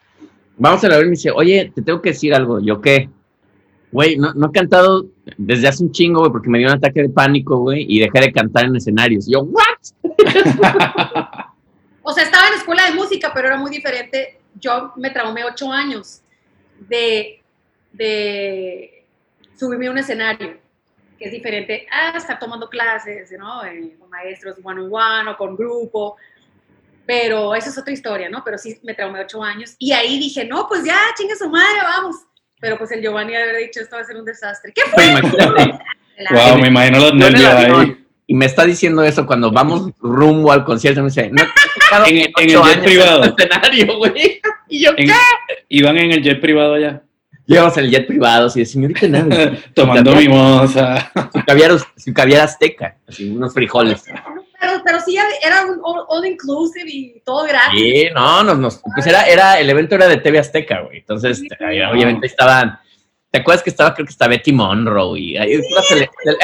Vamos 0.58 0.84
al 0.84 0.92
avión 0.92 1.06
y 1.06 1.11
me 1.11 1.16
dice, 1.16 1.30
oye, 1.30 1.72
te 1.75 1.82
tengo 1.82 2.00
que 2.02 2.11
decir 2.11 2.34
algo. 2.34 2.61
Yo, 2.61 2.80
¿qué? 2.80 3.08
Güey, 3.92 4.16
no, 4.16 4.32
no 4.32 4.49
he 4.49 4.52
cantado 4.52 5.06
desde 5.37 5.68
hace 5.68 5.84
un 5.84 5.92
chingo, 5.92 6.20
güey, 6.20 6.32
porque 6.32 6.49
me 6.49 6.58
dio 6.58 6.68
un 6.68 6.75
ataque 6.75 7.02
de 7.02 7.11
pánico, 7.11 7.58
güey, 7.58 7.84
y 7.87 8.00
dejé 8.00 8.20
de 8.20 8.32
cantar 8.32 8.64
en 8.64 8.76
escenarios. 8.76 9.26
Yo, 9.28 9.42
¿what? 9.42 9.62
O 12.02 12.12
sea, 12.12 12.25
estaba 12.25 12.49
en 12.49 12.54
escuela 12.54 12.87
de 12.87 12.94
música, 12.94 13.30
pero 13.32 13.49
era 13.49 13.56
muy 13.56 13.70
diferente. 13.70 14.40
Yo 14.61 14.92
me 14.96 15.11
traumé 15.11 15.44
ocho 15.44 15.70
años 15.70 16.20
de, 16.80 17.40
de 17.92 19.04
subirme 19.56 19.87
a 19.87 19.92
un 19.92 19.99
escenario, 19.99 20.58
que 21.18 21.26
es 21.26 21.32
diferente 21.32 21.87
a 21.92 22.16
estar 22.16 22.38
tomando 22.40 22.68
clases, 22.68 23.30
¿no? 23.38 23.64
Eh, 23.64 23.94
con 23.99 24.11
maestros 24.11 24.58
one 24.62 24.82
on 24.82 24.88
one 24.92 25.30
o 25.30 25.37
con 25.37 25.56
grupo. 25.56 26.16
Pero 27.06 27.54
esa 27.54 27.70
es 27.70 27.78
otra 27.78 27.92
historia, 27.92 28.28
¿no? 28.28 28.42
Pero 28.44 28.58
sí 28.58 28.78
me 28.82 28.94
traumé 28.94 29.20
ocho 29.20 29.42
años. 29.42 29.76
Y 29.78 29.92
ahí 29.92 30.18
dije, 30.18 30.44
no, 30.44 30.66
pues 30.68 30.84
ya, 30.84 30.99
chingue 31.16 31.37
su 31.37 31.49
madre, 31.49 31.78
vamos. 31.82 32.16
Pero 32.62 32.78
pues 32.78 32.92
el 32.92 33.02
Giovanni 33.02 33.35
había 33.35 33.59
dicho, 33.59 33.81
esto 33.81 33.97
va 33.97 34.02
a 34.02 34.04
ser 34.04 34.16
un 34.16 34.25
desastre. 34.25 34.73
¿Qué 34.73 34.83
fue? 34.95 35.04
Wow, 36.31 36.59
me 36.59 36.69
imagino 36.69 36.99
los 37.00 37.14
nervios 37.14 37.52
ahí. 37.52 37.97
Y 38.28 38.35
me 38.35 38.47
está 38.47 38.64
diciendo 38.64 39.02
eso 39.02 39.26
cuando 39.26 39.50
vamos 39.50 39.90
rumbo 40.00 40.52
al 40.52 40.64
concierto. 40.64 41.00
Me 41.02 41.09
dice, 41.09 41.28
no 41.31 41.42
En- 42.07 42.16
en, 42.19 42.33
en 42.38 42.50
el 42.50 42.62
jet 42.62 42.83
privado. 42.85 43.25
en 43.25 43.31
el 43.31 43.35
escenario, 43.37 43.97
güey. 43.99 44.40
Y 44.69 44.85
yo, 44.85 44.90
En- 44.97 45.09
¿qué? 45.09 45.12
iban 45.69 45.99
en 45.99 46.12
el 46.12 46.23
jet 46.23 46.40
privado 46.40 46.75
allá, 46.75 47.02
Llegamos 47.45 47.76
en 47.76 47.85
el 47.87 47.90
jet 47.90 48.07
privado, 48.07 48.47
así 48.47 48.61
de 48.61 48.66
señorita 48.66 49.07
Nardis. 49.09 49.59
tomando 49.75 50.14
mimosa. 50.14 51.11
su 51.35 51.45
caviar, 51.45 51.73
su 51.97 52.14
caviar 52.14 52.42
azteca, 52.42 52.97
así, 53.07 53.28
unos 53.28 53.52
frijoles. 53.52 54.04
Pero, 54.73 54.85
pero 54.85 55.00
sí, 55.00 55.17
era 55.45 55.64
un 55.67 55.79
all, 55.83 56.05
all 56.09 56.26
inclusive 56.26 56.88
y 56.88 57.21
todo 57.25 57.45
gratis. 57.45 57.79
Sí, 57.81 58.07
no, 58.14 58.43
nos, 58.45 58.59
nos, 58.59 58.83
pues 58.95 59.07
era, 59.07 59.23
era, 59.25 59.59
el 59.61 59.69
evento 59.71 59.95
era 59.95 60.09
de 60.09 60.17
TV 60.19 60.38
Azteca, 60.38 60.81
güey. 60.83 60.99
Entonces, 60.99 61.38
Sí. 61.41 61.49
ahí, 61.61 61.81
obviamente 61.83 62.26
estaban, 62.26 62.79
¿te 63.31 63.41
acuerdas 63.41 63.62
que 63.62 63.71
estaba, 63.71 63.95
creo 63.95 64.07
que 64.07 64.12
estaba 64.12 64.31
Betty 64.31 64.52
Monroe 64.52 65.19
y 65.21 65.37
ahí 65.37 65.57
la, 65.57 66.11
la 66.33 66.37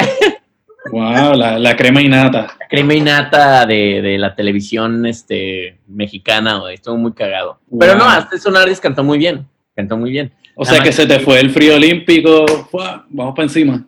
Wow, 0.91 1.33
la, 1.35 1.59
la 1.59 1.75
crema 1.75 2.01
innata. 2.01 2.55
crema 2.69 2.93
innata 2.93 3.65
de, 3.65 4.01
de 4.01 4.17
la 4.17 4.33
televisión 4.33 5.05
este, 5.05 5.77
mexicana, 5.87 6.57
güey. 6.59 6.75
Estuvo 6.75 6.95
muy 6.97 7.11
cagado. 7.13 7.59
Pero 7.79 7.95
no, 7.95 8.05
Wow. 8.05 8.13
hasta 8.13 8.35
eso 8.37 8.49
Nardis 8.49 8.79
cantó 8.79 9.03
muy 9.03 9.17
bien, 9.17 9.45
cantó 9.75 9.97
muy 9.97 10.09
bien. 10.11 10.31
O 10.55 10.63
Nada 10.63 10.75
sea 10.75 10.83
que 10.83 10.89
más 10.89 10.95
se 10.95 11.05
te 11.05 11.19
fue 11.19 11.39
el 11.41 11.51
frío 11.51 11.75
olímpico. 11.75 12.45
¡fua! 12.71 13.05
Vamos 13.09 13.35
para 13.35 13.43
encima. 13.43 13.85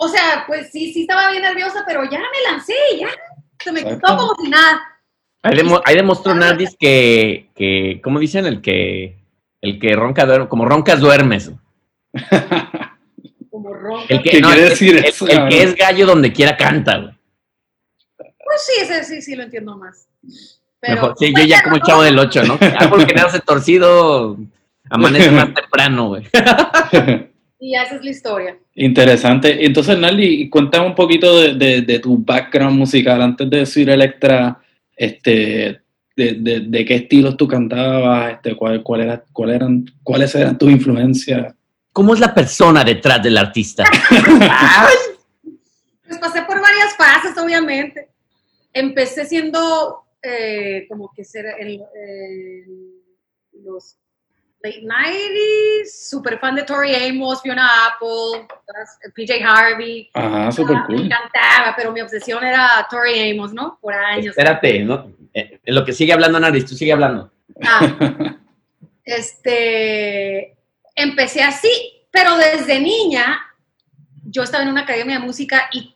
O 0.00 0.06
sea, 0.08 0.44
pues 0.46 0.70
sí, 0.70 0.92
sí 0.92 1.00
estaba 1.02 1.28
bien 1.30 1.42
nerviosa, 1.42 1.82
pero 1.86 2.04
ya 2.04 2.18
me 2.20 2.52
lancé, 2.52 2.74
ya. 2.98 3.08
Se 3.62 3.72
me 3.72 3.80
quitó 3.82 4.16
como 4.16 4.32
si 4.40 4.48
nada. 4.48 4.80
Ahí, 5.42 5.56
demo- 5.56 5.82
ahí 5.84 5.96
demostró 5.96 6.34
Nardis 6.34 6.76
que, 6.78 7.50
que, 7.56 8.00
¿cómo 8.02 8.20
dicen? 8.20 8.46
El 8.46 8.60
que, 8.62 9.18
el 9.60 9.80
que 9.80 9.94
ronca, 9.96 10.24
duerme, 10.24 10.48
como 10.48 10.64
roncas 10.66 11.00
duermes. 11.00 11.50
Como 13.50 13.74
ronco. 13.74 14.04
El 14.08 14.22
que, 14.22 14.30
¿Qué 14.30 14.40
no, 14.40 14.48
quiere 14.48 14.62
el- 14.62 14.68
decir 14.70 14.96
el- 14.98 15.04
eso, 15.04 15.26
el 15.26 15.48
que 15.48 15.62
es 15.64 15.74
gallo 15.74 16.06
donde 16.06 16.32
quiera 16.32 16.56
canta, 16.56 16.96
güey. 16.98 17.14
Pues 18.16 18.64
sí, 18.66 18.72
ese 18.82 19.02
sí, 19.04 19.20
sí 19.20 19.34
lo 19.34 19.42
entiendo 19.42 19.76
más. 19.76 20.08
Pero, 20.80 20.94
Mejor, 20.94 21.14
sí, 21.18 21.26
yo 21.28 21.32
pues, 21.32 21.46
ya 21.48 21.62
como 21.64 21.74
el 21.76 21.82
chavo 21.82 22.02
del 22.02 22.18
8, 22.18 22.44
¿no? 22.44 22.56
Árbol 22.78 23.04
que 23.04 23.14
nace 23.16 23.40
torcido, 23.40 24.36
amanece 24.88 25.30
más 25.32 25.52
temprano, 25.52 26.06
güey. 26.08 26.28
Y 27.60 27.74
esa 27.74 27.96
es 27.96 28.04
la 28.04 28.10
historia. 28.10 28.58
Interesante. 28.74 29.64
Entonces, 29.66 29.98
Naldi, 29.98 30.48
cuéntame 30.48 30.86
un 30.86 30.94
poquito 30.94 31.40
de, 31.40 31.54
de- 31.54 31.82
de 31.82 31.98
tu 31.98 32.16
background 32.18 32.78
musical 32.78 33.20
antes 33.20 33.48
de 33.50 33.56
decir 33.58 33.90
Electra. 33.90 34.60
Este, 34.96 35.80
de, 36.16 36.32
de- 36.34 36.60
de 36.60 36.84
qué 36.84 36.94
estilos 36.96 37.36
tú 37.36 37.46
cantabas, 37.48 38.32
este, 38.34 38.54
cuál, 38.56 38.82
cuál 38.82 39.00
era, 39.02 39.24
cuál 39.32 39.50
eran, 39.50 39.84
cuáles 40.02 40.34
eran 40.34 40.56
tus 40.58 40.70
influencias. 40.70 41.54
¿Cómo 41.92 42.14
es 42.14 42.20
la 42.20 42.32
persona 42.34 42.82
detrás 42.84 43.22
del 43.22 43.36
artista? 43.38 43.84
Pues 46.06 46.18
pasé 46.20 46.40
por 46.42 46.60
varias 46.60 46.96
fases, 46.96 47.36
obviamente. 47.36 48.08
Empecé 48.72 49.26
siendo 49.26 50.04
eh, 50.22 50.86
como 50.88 51.12
que 51.14 51.22
ser 51.24 51.44
en 51.60 51.82
los 53.62 53.96
late 54.62 54.82
90s, 54.82 56.08
super 56.10 56.38
fan 56.40 56.54
de 56.56 56.62
Tori 56.64 56.94
Amos, 56.94 57.40
Fiona 57.42 57.86
Apple, 57.86 58.46
PJ 59.14 59.42
Harvey. 59.44 60.10
Ajá, 60.14 60.50
súper 60.52 60.76
Ah, 60.76 60.80
Me 60.88 60.96
cool. 60.96 61.04
encantaba, 61.06 61.74
pero 61.76 61.92
mi 61.92 62.00
obsesión 62.00 62.44
era 62.44 62.86
Tori 62.90 63.30
Amos, 63.30 63.52
¿no? 63.52 63.78
Por 63.80 63.94
años. 63.94 64.26
Espérate, 64.36 64.80
¿no? 64.80 65.12
Eh, 65.32 65.60
En 65.64 65.74
lo 65.74 65.84
que 65.84 65.92
sigue 65.92 66.12
hablando 66.12 66.40
Nardis, 66.40 66.66
tú 66.66 66.74
sigue 66.74 66.92
hablando. 66.92 67.30
Ah, 67.64 68.36
este, 69.04 70.56
empecé 70.94 71.42
así, 71.42 71.70
pero 72.10 72.36
desde 72.36 72.80
niña 72.80 73.40
yo 74.24 74.42
estaba 74.42 74.62
en 74.64 74.70
una 74.70 74.82
academia 74.82 75.18
de 75.18 75.24
música 75.24 75.68
y, 75.72 75.94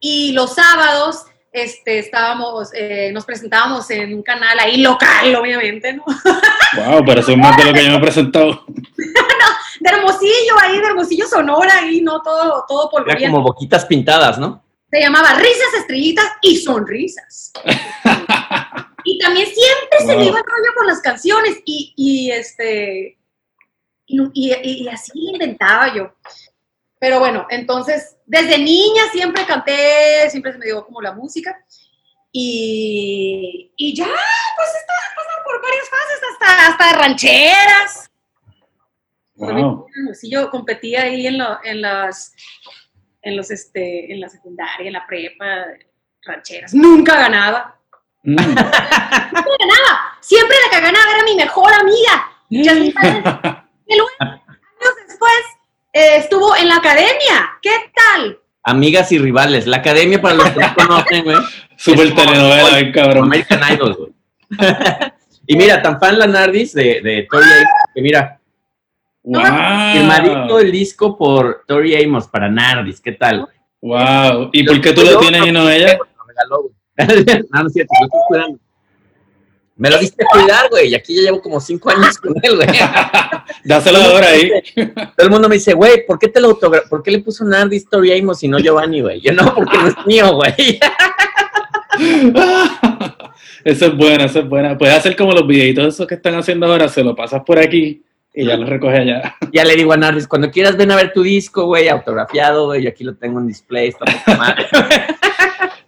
y 0.00 0.32
los 0.32 0.54
sábados 0.54 1.26
este, 1.52 1.98
estábamos, 1.98 2.70
eh, 2.74 3.10
nos 3.12 3.24
presentábamos 3.24 3.88
en 3.90 4.14
un 4.14 4.22
canal 4.22 4.58
ahí 4.58 4.78
local, 4.82 5.34
obviamente, 5.36 5.92
¿no? 5.94 6.04
Wow, 6.76 7.02
pero 7.06 7.20
eso 7.20 7.30
es 7.32 7.38
más 7.38 7.56
de 7.56 7.64
lo 7.64 7.72
que 7.72 7.82
yo 7.84 7.90
me 7.90 7.96
he 7.96 8.00
presentado. 8.00 8.64
De 9.80 9.90
Hermosillo, 9.90 10.58
ahí 10.60 10.80
de 10.80 10.86
Hermosillo 10.88 11.26
Sonora, 11.28 11.72
ahí, 11.78 12.00
¿no? 12.00 12.20
Todo, 12.20 12.64
todo 12.68 12.82
Era 12.82 12.90
polvoriento. 12.90 13.32
como 13.36 13.44
boquitas 13.46 13.86
pintadas, 13.86 14.36
¿no? 14.36 14.60
Se 14.90 15.00
llamaba 15.00 15.34
Risas, 15.34 15.74
Estrellitas 15.78 16.26
y 16.42 16.56
Sonrisas. 16.56 17.52
y 19.04 19.18
también 19.20 19.46
siempre 19.46 19.98
se 20.00 20.06
me 20.06 20.14
Wow. 20.16 20.22
iba 20.24 20.38
el 20.38 20.44
rollo 20.44 20.74
con 20.76 20.86
las 20.88 21.00
canciones 21.00 21.58
y, 21.64 21.92
y 21.96 22.30
este 22.32 23.18
y, 24.06 24.20
y- 24.34 24.82
y 24.84 24.88
así 24.88 25.12
inventaba 25.14 25.94
yo. 25.94 26.12
Pero 26.98 27.20
bueno, 27.20 27.46
entonces 27.50 28.16
desde 28.28 28.58
niña 28.58 29.02
siempre 29.10 29.44
canté, 29.46 30.28
siempre 30.30 30.52
se 30.52 30.58
me 30.58 30.66
dio 30.66 30.84
como 30.84 31.00
la 31.00 31.12
música 31.12 31.58
y, 32.32 33.72
y 33.76 33.96
ya, 33.96 34.04
pues, 34.06 34.68
está, 34.80 34.92
pues 35.14 35.26
por 35.44 35.62
varias 35.62 35.88
fases, 35.88 36.20
hasta, 36.32 36.66
hasta 36.68 36.98
rancheras. 36.98 38.10
Wow. 39.34 39.86
Sí, 40.14 40.30
yo 40.30 40.50
competía 40.50 41.02
ahí 41.02 41.26
en, 41.26 41.38
lo- 41.38 41.58
en 41.64 41.80
las, 41.80 42.34
en 43.22 43.36
los, 43.36 43.50
este, 43.50 44.12
en 44.12 44.20
la 44.20 44.28
secundaria, 44.28 44.86
en 44.86 44.92
la 44.92 45.06
prepa, 45.06 45.64
rancheras. 46.22 46.74
Nunca 46.74 47.16
ganaba. 47.16 47.80
Mm. 48.24 48.34
Nunca 48.36 48.62
ganaba. 49.58 50.18
Siempre 50.20 50.56
la 50.64 50.70
que 50.76 50.84
ganaba 50.84 51.12
era 51.14 51.24
mi 51.24 51.34
mejor 51.36 51.72
amiga. 51.72 52.30
Jasmine 52.50 52.92
Paredes. 52.94 53.24
Y 53.86 53.96
luego, 53.96 54.10
años 54.20 54.94
después, 55.06 55.32
eh, 55.92 56.16
estuvo 56.16 56.56
en 56.56 56.68
la 56.68 56.76
academia. 56.76 57.50
¿Qué 57.62 57.70
tal? 57.94 58.38
Amigas 58.62 59.10
y 59.12 59.18
rivales. 59.18 59.66
La 59.66 59.78
academia, 59.78 60.20
para 60.20 60.34
los 60.34 60.50
que 60.50 60.60
no 60.60 60.74
conocen, 60.74 61.24
güey. 61.24 61.36
Super 61.76 62.14
telenovela, 62.14 62.76
bien 62.78 62.92
cabrón. 62.92 63.24
American 63.24 63.60
Idol, 63.72 63.94
güey. 63.96 64.12
y 65.46 65.56
mira, 65.56 65.80
tan 65.82 65.98
fan 66.00 66.18
la 66.18 66.26
Nardis 66.26 66.74
de, 66.74 67.00
de 67.02 67.26
Tori 67.30 67.44
Amos, 67.44 67.68
que 67.94 68.02
mira, 68.02 68.38
Wow. 69.28 69.42
firmadito 69.92 70.58
el 70.58 70.72
disco 70.72 71.18
por 71.18 71.64
Tori 71.66 72.02
Amos 72.02 72.26
para 72.28 72.48
Nardis. 72.48 72.98
¿Qué 73.00 73.12
tal? 73.12 73.46
Wow. 73.82 74.48
¿Y 74.52 74.64
por 74.64 74.80
qué 74.80 74.92
tú 74.94 75.02
lo 75.02 75.18
tienes 75.18 75.46
y 75.46 75.52
no 75.52 75.68
ella? 75.68 75.86
Me 75.86 75.98
lo 75.98 76.24
regaló, 76.26 76.62
güey. 76.62 77.44
no, 77.52 77.60
no 77.62 77.66
es 77.66 77.72
cierto, 77.74 77.92
lo 78.00 78.06
estoy 78.06 78.20
cuidando. 78.28 78.58
Me 79.78 79.88
lo 79.90 79.98
diste 79.98 80.24
cuidar, 80.30 80.68
güey, 80.70 80.88
y 80.88 80.94
aquí 80.96 81.14
ya 81.14 81.22
llevo 81.22 81.40
como 81.40 81.60
cinco 81.60 81.90
años 81.90 82.18
con 82.18 82.34
él, 82.42 82.56
güey. 82.56 82.66
Dáselo 83.64 83.98
ahora 83.98 84.26
ahí. 84.30 84.50
Todo 84.74 85.26
el 85.26 85.30
mundo 85.30 85.48
me 85.48 85.54
dice, 85.54 85.72
güey, 85.72 86.04
¿por 86.04 86.18
qué 86.18 86.26
te 86.28 86.40
lo 86.40 86.48
autogra 86.48 86.82
¿Por 86.90 87.00
qué 87.00 87.12
le 87.12 87.20
puso 87.20 87.44
Nardis 87.44 87.88
Tori 87.88 88.18
Amos 88.18 88.42
y 88.42 88.48
no 88.48 88.58
Giovanni, 88.58 89.02
güey? 89.02 89.20
Yo 89.20 89.32
no, 89.32 89.54
porque 89.54 89.78
no 89.78 89.86
es 89.86 89.94
mío, 90.04 90.34
güey. 90.34 90.52
Eso 93.64 93.86
es 93.86 93.96
buena, 93.96 94.24
eso 94.24 94.38
es 94.38 94.48
buena. 94.48 94.78
Puedes 94.78 94.94
hacer 94.94 95.14
como 95.16 95.32
los 95.32 95.46
videitos 95.46 95.94
esos 95.94 96.06
que 96.06 96.14
están 96.14 96.34
haciendo 96.36 96.66
ahora, 96.66 96.88
se 96.88 97.02
lo 97.02 97.14
pasas 97.14 97.42
por 97.44 97.58
aquí 97.58 98.02
y 98.32 98.46
ya 98.46 98.56
lo 98.56 98.66
recoge 98.66 98.98
allá. 98.98 99.36
ya 99.52 99.64
le 99.64 99.76
digo 99.76 99.92
a 99.92 99.96
Nardis, 99.96 100.26
cuando 100.26 100.50
quieras 100.50 100.76
ven 100.76 100.90
a 100.90 100.96
ver 100.96 101.12
tu 101.12 101.22
disco, 101.22 101.66
güey, 101.66 101.88
autografiado, 101.88 102.66
güey, 102.66 102.82
yo 102.82 102.88
aquí 102.88 103.04
lo 103.04 103.16
tengo 103.16 103.40
en 103.40 103.48
display, 103.48 103.88
está 103.88 104.04
madre. 104.38 104.66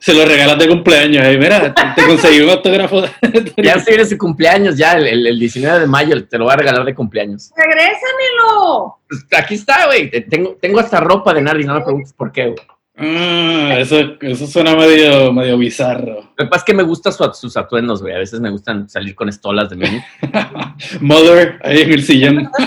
Se 0.00 0.14
lo 0.14 0.24
regalas 0.24 0.58
de 0.58 0.66
cumpleaños. 0.66 1.22
Hey, 1.26 1.36
mira, 1.38 1.74
te, 1.94 2.06
conseguí 2.06 2.40
un 2.40 2.50
autógrafo. 2.50 3.02
Ya 3.62 3.78
se 3.78 3.90
viene 3.90 4.06
su 4.06 4.16
cumpleaños, 4.16 4.76
ya, 4.76 4.92
el, 4.94 5.06
el- 5.06 5.26
el 5.26 5.38
19 5.38 5.80
de 5.80 5.86
mayo, 5.86 6.24
te 6.26 6.38
lo 6.38 6.44
voy 6.44 6.54
a 6.54 6.56
regalar 6.56 6.84
de 6.84 6.94
cumpleaños. 6.94 7.52
¡Regrésamelo! 7.56 8.96
Pues, 9.08 9.26
aquí 9.38 9.54
está, 9.54 9.86
güey, 9.86 10.10
te- 10.10 10.22
tengo, 10.22 10.56
tengo 10.60 10.80
hasta 10.80 11.00
ropa 11.00 11.34
de 11.34 11.42
Nardis, 11.42 11.66
no 11.66 11.74
me 11.74 11.82
preguntes 11.82 12.12
por 12.14 12.32
qué, 12.32 12.46
güey. 12.46 12.56
Ah, 13.02 13.76
eso, 13.78 13.98
eso 14.20 14.46
suena 14.46 14.74
medio, 14.76 15.32
medio 15.32 15.56
bizarro. 15.56 16.14
Lo 16.36 16.36
que 16.36 16.46
pasa 16.46 16.56
es 16.58 16.64
que 16.64 16.74
me 16.74 16.82
gustan 16.82 17.12
su- 17.12 17.32
sus 17.34 17.56
atuendos, 17.56 18.02
güey, 18.02 18.14
a 18.14 18.18
veces 18.18 18.40
me 18.40 18.50
gustan 18.50 18.88
salir 18.88 19.14
con 19.14 19.28
estolas 19.28 19.70
de 19.70 19.76
mí. 19.76 20.02
Mother, 21.00 21.58
ahí 21.62 21.82
en 21.82 21.92
el 21.92 22.02
sillón. 22.02 22.50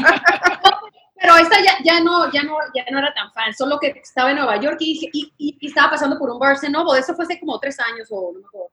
Pero 1.24 1.38
esta 1.38 1.58
ya, 1.64 1.78
ya, 1.86 2.02
no, 2.02 2.30
ya, 2.34 2.44
no, 2.44 2.58
ya 2.76 2.84
no 2.92 3.00
era 3.00 3.14
tan 3.14 3.32
fan, 3.32 3.54
solo 3.56 3.80
que 3.80 3.88
estaba 3.88 4.32
en 4.32 4.36
Nueva 4.38 4.60
York 4.60 4.76
y, 4.82 4.94
dije- 4.94 5.10
y, 5.14 5.34
y- 5.38 5.58
y 5.62 5.68
estaba 5.68 5.92
pasando 5.92 6.20
por 6.20 6.30
un 6.30 6.38
Barnes 6.38 6.70
Noble. 6.70 7.00
Eso 7.00 7.16
fue 7.16 7.24
hace 7.24 7.40
como 7.40 7.58
tres 7.62 7.80
años 7.80 8.10
o 8.12 8.34
no 8.34 8.40
me 8.42 8.46
acuerdo, 8.46 8.72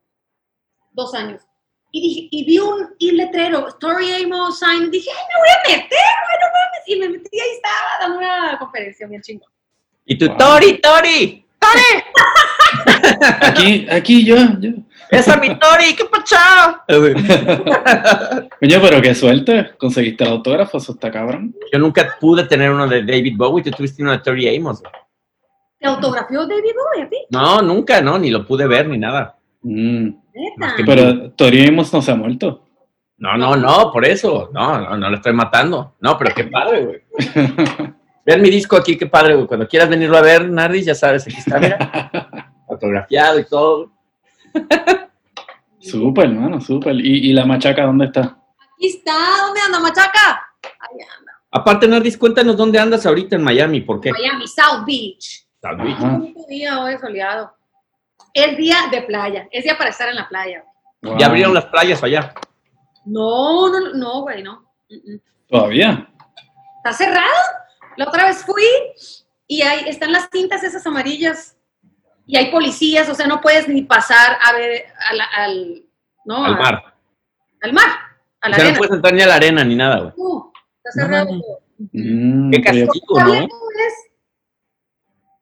dos 0.90 1.14
años. 1.14 1.42
Y, 1.92 2.00
dije, 2.02 2.28
y 2.32 2.44
vi 2.44 2.58
un, 2.58 2.92
y 2.98 3.12
letrero, 3.12 3.68
Story 3.68 4.24
Amos 4.24 4.58
Sign, 4.58 4.82
y 4.88 4.90
dije, 4.90 5.10
ay, 5.10 5.24
me 5.32 5.40
voy 5.40 5.48
a 5.48 5.78
meter, 5.78 5.98
güey, 6.26 6.38
no 6.40 6.46
mames. 6.52 6.82
Y 6.88 6.96
me 6.96 7.08
metí 7.08 7.40
ahí 7.40 7.50
estaba 7.54 7.98
dando 8.00 8.18
una 8.18 8.58
conferencia 8.58 9.06
bien 9.06 9.22
chingón. 9.22 9.48
Y 10.06 10.18
tú, 10.18 10.26
Wow. 10.26 10.36
Tori, 10.36 10.80
Tori, 10.80 11.46
Aquí, 13.42 13.86
aquí 13.90 14.24
yo, 14.24 14.36
yo. 14.58 14.70
Esa 15.10 15.34
es 15.34 15.40
mi 15.40 15.58
Tori, 15.58 15.94
qué 15.96 16.04
pachao. 16.04 16.76
Coño, 18.60 18.78
pero 18.82 19.00
qué 19.02 19.14
suerte. 19.14 19.70
Conseguiste 19.78 20.24
el 20.24 20.30
autógrafo, 20.30 20.78
eso 20.78 20.92
está 20.92 21.10
cabrón. 21.10 21.54
Yo 21.72 21.78
nunca 21.78 22.16
pude 22.20 22.44
tener 22.44 22.70
uno 22.70 22.86
de 22.86 23.02
David 23.02 23.34
Bowie, 23.36 23.64
tú 23.64 23.70
tuviste 23.70 24.02
uno 24.02 24.12
de 24.12 24.18
Tori 24.18 24.54
Amos. 24.56 24.80
güey. 24.80 24.92
¿Te 25.78 25.86
autografió 25.88 26.40
David 26.46 26.72
Bowie 26.76 27.06
a 27.06 27.08
ti? 27.08 27.16
No, 27.30 27.62
nunca, 27.62 28.00
no, 28.00 28.18
ni 28.18 28.30
lo 28.30 28.46
pude 28.46 28.66
ver 28.66 28.86
ni 28.88 28.98
nada. 28.98 29.36
Mm. 29.62 30.08
Que- 30.76 30.84
Pero 30.84 31.30
Tori 31.32 31.66
Amos 31.68 31.92
no 31.92 32.02
se 32.02 32.12
ha 32.12 32.14
muerto. 32.14 32.66
No, 33.18 33.36
no, 33.36 33.56
no, 33.56 33.90
por 33.92 34.04
eso. 34.06 34.50
No, 34.52 34.78
no, 34.80 34.96
no 34.96 35.10
lo 35.10 35.16
estoy 35.16 35.32
matando. 35.34 35.94
No, 36.00 36.16
pero 36.16 36.34
qué 36.34 36.44
padre, 36.44 36.84
güey. 36.84 37.00
Vean 38.24 38.42
mi 38.42 38.50
disco 38.50 38.76
aquí, 38.76 38.96
qué 38.96 39.06
padre, 39.06 39.34
güey. 39.34 39.46
Cuando 39.46 39.66
quieras 39.68 39.88
venirlo 39.88 40.16
a 40.16 40.22
ver, 40.22 40.48
Nardis, 40.48 40.86
ya 40.86 40.94
sabes, 40.94 41.26
aquí 41.26 41.36
está, 41.36 41.58
mira. 41.58 42.10
Autografiado 42.68 43.38
y 43.40 43.44
todo. 43.46 43.90
Súper, 45.80 46.26
hermano, 46.26 46.60
súper. 46.60 46.94
¿Y, 46.96 47.30
¿Y 47.30 47.32
la 47.32 47.46
machaca 47.46 47.84
dónde 47.84 48.06
está? 48.06 48.38
Aquí 48.74 48.86
está, 48.88 49.12
¿dónde 49.46 49.60
anda, 49.60 49.80
machaca? 49.80 50.46
Ahí 50.62 50.98
anda, 51.18 51.32
Aparte, 51.50 51.88
Nardis, 51.88 52.16
cuéntanos 52.16 52.56
dónde 52.56 52.78
andas 52.78 53.04
ahorita 53.06 53.36
en 53.36 53.42
Miami, 53.42 53.80
¿por 53.80 54.00
qué? 54.00 54.12
Miami, 54.12 54.46
South 54.46 54.84
Beach. 54.86 55.46
South 55.60 55.82
Beach. 55.82 55.98
Bonito 55.98 56.46
día 56.48 56.80
hoy 56.80 56.96
soleado. 56.98 57.52
Es 58.32 58.56
día 58.56 58.76
de 58.92 59.02
playa, 59.02 59.48
es 59.50 59.64
día 59.64 59.76
para 59.76 59.90
estar 59.90 60.08
en 60.08 60.16
la 60.16 60.28
playa. 60.28 60.64
Wow. 61.02 61.18
Ya 61.18 61.26
abrieron 61.26 61.54
las 61.54 61.66
playas 61.66 62.02
allá. 62.04 62.34
No, 63.04 63.68
no, 63.68 63.94
no, 63.94 64.20
güey, 64.22 64.42
no. 64.42 64.64
¿Todavía? 65.48 66.08
Está 66.76 66.92
cerrado. 66.92 67.26
La 67.96 68.06
otra 68.06 68.26
vez 68.26 68.44
fui 68.44 68.62
y 69.46 69.62
ahí 69.62 69.88
están 69.88 70.12
las 70.12 70.28
cintas 70.30 70.62
esas 70.62 70.86
amarillas 70.86 71.56
y 72.30 72.36
hay 72.36 72.50
policías, 72.50 73.08
o 73.08 73.14
sea, 73.14 73.26
no 73.26 73.40
puedes 73.40 73.66
ni 73.68 73.82
pasar 73.82 74.36
a 74.40 74.52
ver 74.52 74.84
al, 75.10 75.20
al, 75.36 75.82
no, 76.24 76.44
Al 76.44 76.54
a- 76.54 76.58
mar. 76.58 76.94
al 77.62 77.72
mar, 77.72 77.88
a 78.40 78.50
O 78.50 78.54
sea, 78.54 78.70
no 78.72 78.78
puedes 78.78 78.94
entrar 78.94 79.14
ni 79.14 79.22
a 79.22 79.26
la 79.26 79.34
arena 79.34 79.64
ni 79.64 79.74
nada, 79.74 79.98
güey. 79.98 80.12
No, 80.16 80.52
está 80.84 81.02
cerrado. 81.02 81.30
no. 81.34 81.42
Mm, 81.92 82.50
Qué 82.52 82.60
castigo, 82.62 83.20
¿no? 83.24 83.34
es 83.34 83.48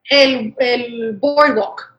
el, 0.08 0.54
el 0.58 1.16
boardwalk. 1.18 1.94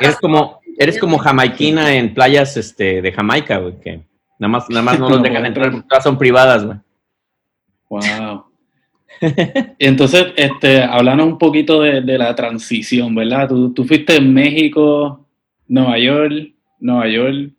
Eres 0.00 0.16
como, 0.20 0.60
eres 0.78 0.98
como 1.00 1.18
jamaiquina 1.18 1.94
en 1.94 2.12
playas 2.14 2.56
este, 2.56 3.00
de 3.02 3.12
Jamaica, 3.12 3.58
güey, 3.58 3.80
que 3.80 4.02
nada 4.38 4.50
más, 4.52 4.68
nada 4.68 4.82
más 4.82 4.98
no 5.00 5.08
los 5.08 5.22
dejan 5.22 5.46
entrar 5.46 5.66
entrar. 5.66 5.72
porque 5.72 5.88
todas 5.88 6.04
son 6.04 6.18
privadas, 6.18 6.64
güey. 6.64 6.78
Wow. 7.88 8.47
Y 9.78 9.86
entonces, 9.86 10.26
este, 10.36 10.82
háblanos 10.82 11.26
un 11.26 11.38
poquito 11.38 11.82
de, 11.82 12.00
de 12.02 12.18
la 12.18 12.34
transición, 12.34 13.14
¿verdad? 13.14 13.48
Tú, 13.48 13.72
tú 13.72 13.84
fuiste 13.84 14.16
en 14.16 14.32
México, 14.32 15.26
Nueva 15.66 15.98
York, 15.98 16.52
Nueva 16.80 17.08
York, 17.08 17.50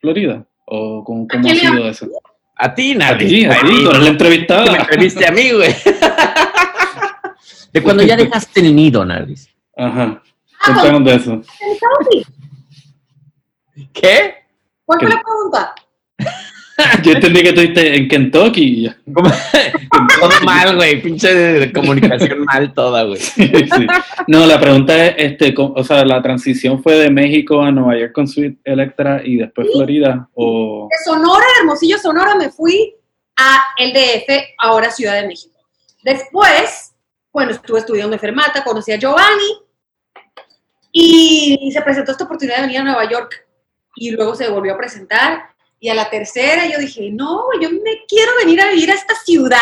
Florida. 0.00 0.44
¿O 0.66 1.02
cómo, 1.04 1.26
cómo 1.26 1.48
ha 1.48 1.54
sido 1.54 1.88
eso? 1.88 2.06
A 2.56 2.74
ti, 2.74 2.92
A 2.92 2.96
Nardis. 2.96 3.28
ti, 3.28 3.44
a 3.44 3.50
ti, 3.50 3.56
tú 3.60 3.68
eres 3.68 3.84
la 3.84 3.92
Que 3.92 3.98
me 4.00 4.08
entrevistada. 4.08 4.76
entreviste 4.76 5.26
a 5.26 5.30
mí, 5.32 5.50
güey. 5.52 5.74
De 7.72 7.82
cuando 7.82 8.02
ya 8.02 8.16
dejaste 8.16 8.60
el 8.60 8.74
nido, 8.74 9.04
Nardis. 9.04 9.48
Ajá. 9.76 10.22
Ah, 10.60 10.72
Cuéntanos 10.74 11.04
de 11.04 11.14
eso. 11.14 11.42
¿Qué? 13.92 14.34
¿Cuál 14.84 15.00
fue 15.00 15.08
la 15.08 15.22
pregunta? 15.22 15.74
Yo 17.02 17.12
entendí 17.12 17.42
que 17.42 17.48
estuviste 17.48 17.96
en 17.96 18.08
Kentucky. 18.08 18.90
Todo 19.14 20.30
mal, 20.44 20.76
güey. 20.76 21.02
Pinche 21.02 21.72
comunicación 21.72 22.44
mal 22.44 22.72
toda, 22.72 23.04
güey. 23.04 23.18
Sí, 23.18 23.50
sí. 23.52 23.86
No, 24.28 24.46
la 24.46 24.60
pregunta 24.60 25.06
es, 25.06 25.14
este, 25.32 25.54
o 25.56 25.84
sea, 25.84 26.04
la 26.04 26.22
transición 26.22 26.82
fue 26.82 26.96
de 26.96 27.10
México 27.10 27.62
a 27.62 27.70
Nueva 27.72 27.98
York 27.98 28.12
con 28.12 28.28
Sweet 28.28 28.58
Electra 28.64 29.22
y 29.24 29.36
después 29.36 29.68
Florida, 29.72 30.28
o 30.34 30.88
De 30.90 30.96
Sonora, 31.04 31.44
Hermosillo, 31.60 31.98
Sonora, 31.98 32.36
me 32.36 32.50
fui 32.50 32.94
a 33.36 33.64
el 33.78 33.92
DF, 33.92 34.28
ahora 34.58 34.90
Ciudad 34.90 35.20
de 35.20 35.26
México. 35.26 35.56
Después, 36.04 36.94
bueno, 37.32 37.50
estuve 37.52 37.80
estudiando 37.80 38.14
enfermata, 38.14 38.62
conocí 38.62 38.92
a 38.92 38.98
Giovanni 38.98 39.58
y 40.92 41.70
se 41.72 41.82
presentó 41.82 42.12
esta 42.12 42.24
oportunidad 42.24 42.56
de 42.56 42.62
venir 42.62 42.78
a 42.78 42.84
Nueva 42.84 43.10
York 43.10 43.46
y 43.96 44.12
luego 44.12 44.34
se 44.34 44.48
volvió 44.48 44.74
a 44.74 44.78
presentar 44.78 45.57
y 45.80 45.88
a 45.88 45.94
la 45.94 46.10
tercera 46.10 46.66
yo 46.66 46.78
dije, 46.78 47.10
no, 47.12 47.44
yo 47.60 47.70
me 47.70 48.04
quiero 48.08 48.32
venir 48.40 48.60
a 48.60 48.70
vivir 48.70 48.90
a 48.90 48.94
esta 48.94 49.14
ciudad. 49.14 49.58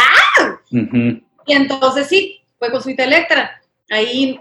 Y 0.70 1.52
entonces 1.52 2.06
sí, 2.08 2.40
fue 2.58 2.70
con 2.70 2.82
Suite 2.82 3.02
Electra. 3.04 3.60
Ahí 3.90 4.40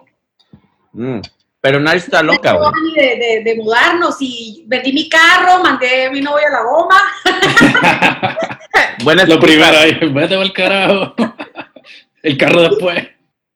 Mm. 0.97 1.19
Pero 1.59 1.79
Nardis 1.81 2.03
está 2.05 2.23
loca, 2.23 2.53
güey. 2.53 2.71
De, 2.95 3.01
de- 3.17 3.41
de 3.43 3.55
mudarnos 3.61 4.15
y 4.21 4.63
vendí 4.67 4.93
mi 4.93 5.09
carro, 5.09 5.61
mandé 5.61 6.05
a 6.05 6.11
mi 6.11 6.21
novio 6.21 6.45
a 6.47 6.51
la 6.51 6.61
goma. 6.63 7.01
Buena 9.03 9.25
Lo 9.25 9.39
primero 9.39 9.77
ahí, 9.77 9.97
vete 10.11 10.35
al 10.35 10.53
carajo. 10.53 11.13
El 12.23 12.37
carro 12.37 12.61
después. 12.61 13.07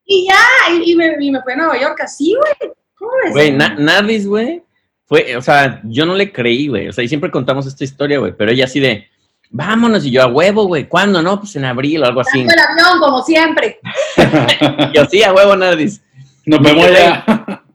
Y 0.06 0.28
ya, 0.28 0.74
y, 0.74 0.92
y 0.92 0.96
me, 0.96 1.16
y 1.20 1.32
me 1.32 1.42
fui 1.42 1.54
a 1.54 1.56
Nueva 1.56 1.80
York 1.80 2.00
así, 2.02 2.36
güey. 2.36 2.74
¿Cómo 2.96 3.12
ves? 3.24 3.32
Güey, 3.32 3.52
Na- 3.54 3.76
Nardis, 3.78 4.28
güey, 4.28 4.62
fue, 5.10 5.36
o 5.36 5.42
sea, 5.42 5.82
yo 5.86 6.06
no 6.06 6.14
le 6.14 6.32
creí, 6.32 6.68
güey. 6.68 6.88
O 6.88 6.94
sea, 6.94 7.04
y 7.04 7.08
siempre 7.08 7.32
contamos 7.32 7.66
esta 7.66 7.84
historia, 7.84 8.20
güey, 8.20 8.32
pero 8.38 8.52
ella 8.52 8.66
así 8.66 8.80
de, 8.80 9.08
vámonos, 9.50 10.06
y 10.06 10.12
yo 10.12 10.22
a 10.22 10.28
huevo, 10.28 10.66
güey, 10.66 10.88
¿cuándo? 10.88 11.24
No, 11.24 11.40
pues 11.40 11.56
en 11.56 11.66
abril 11.66 12.04
o 12.04 12.06
algo 12.06 12.22
así. 12.22 12.42
El 12.42 12.48
avión, 12.48 13.00
como 13.00 13.24
siempre. 13.24 13.80
Y 14.92 14.96
yo, 14.96 15.06
sí, 15.06 15.24
a 15.24 15.34
huevo, 15.34 15.56
Nardis. 15.56 16.04
Nos 16.46 16.62
vemos 16.62 16.86
allá. 16.86 17.26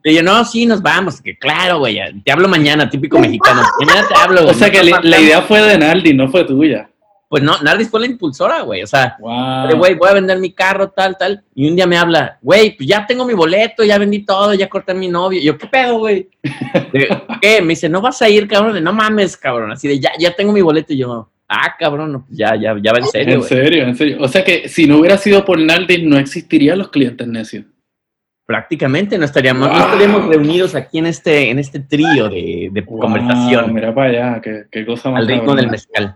Le 0.05 0.15
yo, 0.15 0.23
no, 0.23 0.45
sí, 0.45 0.65
nos 0.65 0.81
vamos. 0.81 1.21
Que 1.21 1.37
claro, 1.37 1.81
güey, 1.81 1.99
te 2.23 2.31
hablo 2.31 2.47
mañana, 2.47 2.89
típico 2.89 3.19
mexicano. 3.19 3.63
Mañana 3.81 4.07
te 4.07 4.15
hablo, 4.15 4.43
güey. 4.43 4.55
O 4.55 4.59
sea 4.59 4.71
que 4.71 4.85
la, 4.85 5.01
la 5.03 5.19
idea 5.19 5.43
fue 5.43 5.61
de 5.61 5.77
Naldi, 5.77 6.15
no 6.15 6.29
fue 6.29 6.45
tuya. 6.45 6.89
Pues 7.29 7.43
no, 7.43 7.59
Nardis 7.63 7.91
fue 7.91 8.01
la 8.01 8.07
impulsora, 8.07 8.61
güey. 8.63 8.83
O 8.83 8.87
sea, 8.87 9.17
Wow. 9.19 9.69
de, 9.69 9.75
güey, 9.75 9.95
voy 9.95 10.09
a 10.09 10.15
vender 10.15 10.39
mi 10.39 10.53
carro, 10.53 10.91
tal, 10.91 11.17
tal. 11.17 11.43
Y 11.55 11.69
un 11.69 11.75
día 11.75 11.87
me 11.87 11.97
habla, 11.97 12.39
güey, 12.43 12.77
pues 12.77 12.89
ya 12.89 13.07
tengo 13.07 13.25
mi 13.25 13.35
boleto, 13.35 13.83
ya 13.83 13.99
vendí 13.99 14.25
todo, 14.25 14.55
ya 14.55 14.69
corté 14.69 14.93
a 14.93 14.95
mi 14.95 15.09
novio. 15.09 15.41
Y 15.41 15.45
yo, 15.45 15.59
¿qué 15.59 15.67
pedo, 15.67 15.99
güey? 15.99 16.29
¿Qué? 17.41 17.61
Me 17.63 17.69
dice, 17.69 17.89
no 17.89 18.01
vas 18.01 18.21
a 18.23 18.29
ir, 18.29 18.47
cabrón. 18.47 18.75
De, 18.75 18.81
no 18.81 18.93
mames, 18.93 19.37
cabrón. 19.37 19.73
Así 19.73 19.89
de, 19.89 19.99
ya, 19.99 20.13
ya 20.19 20.35
tengo 20.35 20.53
mi 20.53 20.61
boleto. 20.63 20.93
Y 20.93 20.99
yo, 20.99 21.31
ah, 21.49 21.75
cabrón, 21.79 22.13
no, 22.13 22.25
pues 22.25 22.39
ya, 22.39 22.55
ya, 22.55 22.77
ya 22.81 22.93
va 22.93 22.99
en 22.99 23.07
serio, 23.07 23.35
En 23.35 23.43
serio, 23.43 23.83
en 23.85 23.97
serio. 23.97 24.17
O 24.21 24.29
sea 24.29 24.45
que 24.45 24.69
si 24.69 24.87
no 24.87 24.99
hubiera 24.99 25.17
sido 25.17 25.45
por 25.45 25.59
Naldi, 25.59 26.07
no 26.07 26.19
existirían 26.19 26.79
los 26.79 26.91
clientes 26.91 27.27
necios. 27.27 27.65
Prácticamente 28.47 29.17
no 29.17 29.25
estaríamos, 29.25 29.69
no 29.71 29.79
estaríamos 29.79 30.27
reunidos 30.27 30.75
aquí 30.75 30.99
en 30.99 31.07
este, 31.07 31.49
en 31.51 31.59
este 31.59 31.81
trío 31.81 32.29
de, 32.29 32.69
de 32.71 32.81
Wow, 32.83 33.01
conversación 33.01 33.73
Mira 33.73 33.95
para 33.95 34.11
allá, 34.11 34.41
qué, 34.43 34.65
qué 34.71 34.85
cosa 34.85 35.11
más 35.11 35.23
al 35.23 35.29
ritmo 35.29 35.55
del 35.55 35.71
mezcal. 35.71 36.15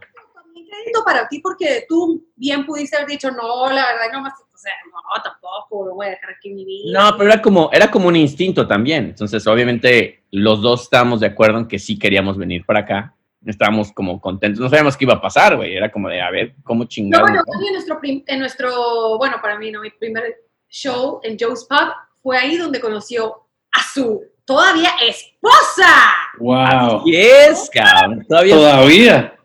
Para 1.09 1.27
ti 1.27 1.40
porque 1.40 1.87
tú 1.88 2.23
bien 2.37 2.66
pudiste 2.66 2.97
haber 2.97 3.09
dicho, 3.09 3.31
no, 3.31 3.71
la 3.71 3.87
verdad 3.87 4.12
no 4.12 4.21
más, 4.21 4.35
o 4.38 4.59
sea, 4.59 4.73
no, 4.92 5.23
tampoco, 5.23 5.87
lo 5.87 5.94
voy 5.94 6.09
a 6.09 6.11
dejar 6.11 6.31
aquí 6.31 6.51
mi 6.51 6.66
vida. 6.66 7.01
No, 7.01 7.16
pero 7.16 7.33
era 7.33 7.40
como, 7.40 7.71
era 7.73 7.90
como 7.90 8.09
un 8.09 8.16
instinto 8.16 8.66
también. 8.68 9.07
Entonces, 9.07 9.47
obviamente, 9.47 10.25
los 10.33 10.61
dos 10.61 10.83
estábamos 10.83 11.21
de 11.21 11.29
acuerdo 11.29 11.61
en 11.61 11.66
que 11.66 11.79
sí 11.79 11.99
queríamos 11.99 12.37
venir 12.37 12.66
para 12.66 12.81
acá. 12.81 13.14
Estábamos 13.47 13.90
como 13.90 14.21
contentos. 14.21 14.61
No 14.61 14.68
sabíamos 14.68 14.99
qué 14.99 15.07
iba 15.07 15.14
a 15.14 15.21
pasar, 15.23 15.57
güey. 15.57 15.75
Era 15.75 15.90
como 15.90 16.11
de, 16.11 16.21
a 16.21 16.31
ver, 16.31 16.57
¿cómo 16.62 16.85
No, 16.85 16.88
chingados? 16.88 17.27
bueno, 17.27 17.42
en 17.66 17.73
nuestro, 17.73 18.01
en 18.03 18.38
nuestro, 18.38 19.16
bueno, 19.16 19.37
para 19.40 19.59
mí, 19.59 19.71
no, 19.71 19.81
mi 19.81 19.90
primer 19.90 20.25
show 20.68 21.21
en 21.23 21.38
Joe's 21.40 21.64
Pub 21.64 21.94
fue 22.23 22.37
ahí 22.37 22.59
donde 22.59 22.81
conoció 22.81 23.47
a 23.73 23.83
su 23.83 24.23
todavía 24.44 24.90
esposa. 25.07 26.14
Wow. 26.38 27.03
Y 27.07 27.16
es, 27.16 27.71
cabrón. 27.73 28.27
Todavía. 28.29 28.55
Todavía. 28.57 29.38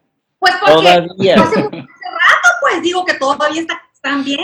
Pues 0.43 0.55
porque 0.59 0.73
Todavía. 0.75 1.35
hace, 1.35 1.59
hace 1.59 1.69
rato, 1.69 2.49
pues 2.59 2.81
digo 2.81 3.05
que 3.05 3.13
todavía 3.13 3.61
está, 3.61 3.81
están 3.93 4.25
bien. 4.25 4.41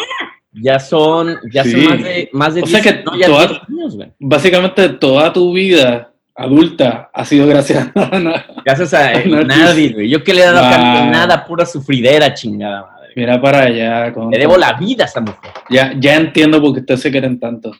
Ya 0.53 0.79
son, 0.79 1.37
ya 1.51 1.63
Sí. 1.65 1.71
son 1.73 1.89
más 1.89 2.03
de, 2.03 2.29
más 2.31 2.55
de 2.55 2.61
O 2.61 2.65
sea 2.67 2.79
10, 2.79 2.95
que 2.95 3.03
no, 3.03 3.17
ya 3.17 3.25
toda- 3.27 3.47
10 3.47 3.61
años, 3.67 3.95
güey. 3.97 4.11
Básicamente 4.17 4.89
toda 4.89 5.33
tu 5.33 5.51
vida 5.51 6.13
adulta 6.35 7.09
ha 7.13 7.25
sido 7.25 7.47
gracias 7.47 7.91
a 7.93 8.01
Ana. 8.15 8.45
Gracias 8.63 8.93
a 8.93 9.11
nadie, 9.45 9.89
güey. 9.91 10.09
Yo 10.09 10.23
que 10.23 10.33
le 10.33 10.41
he 10.43 10.45
dado 10.45 10.65
a 10.65 10.69
cambio 10.69 11.01
Wow. 11.01 11.11
nada, 11.11 11.45
pura 11.45 11.65
sufridera, 11.65 12.33
chingada 12.33 12.81
madre. 12.85 13.13
Mira 13.17 13.41
para 13.41 13.63
allá. 13.63 14.13
con- 14.13 14.31
Le 14.31 14.37
debo 14.37 14.55
la 14.57 14.71
vida 14.73 15.03
a 15.03 15.07
esa 15.07 15.19
mujer. 15.19 15.51
Ya, 15.69 15.93
ya 15.99 16.15
entiendo 16.15 16.61
por 16.61 16.73
qué 16.75 16.79
ustedes 16.79 17.01
se 17.01 17.11
quieren 17.11 17.37
tanto. 17.41 17.73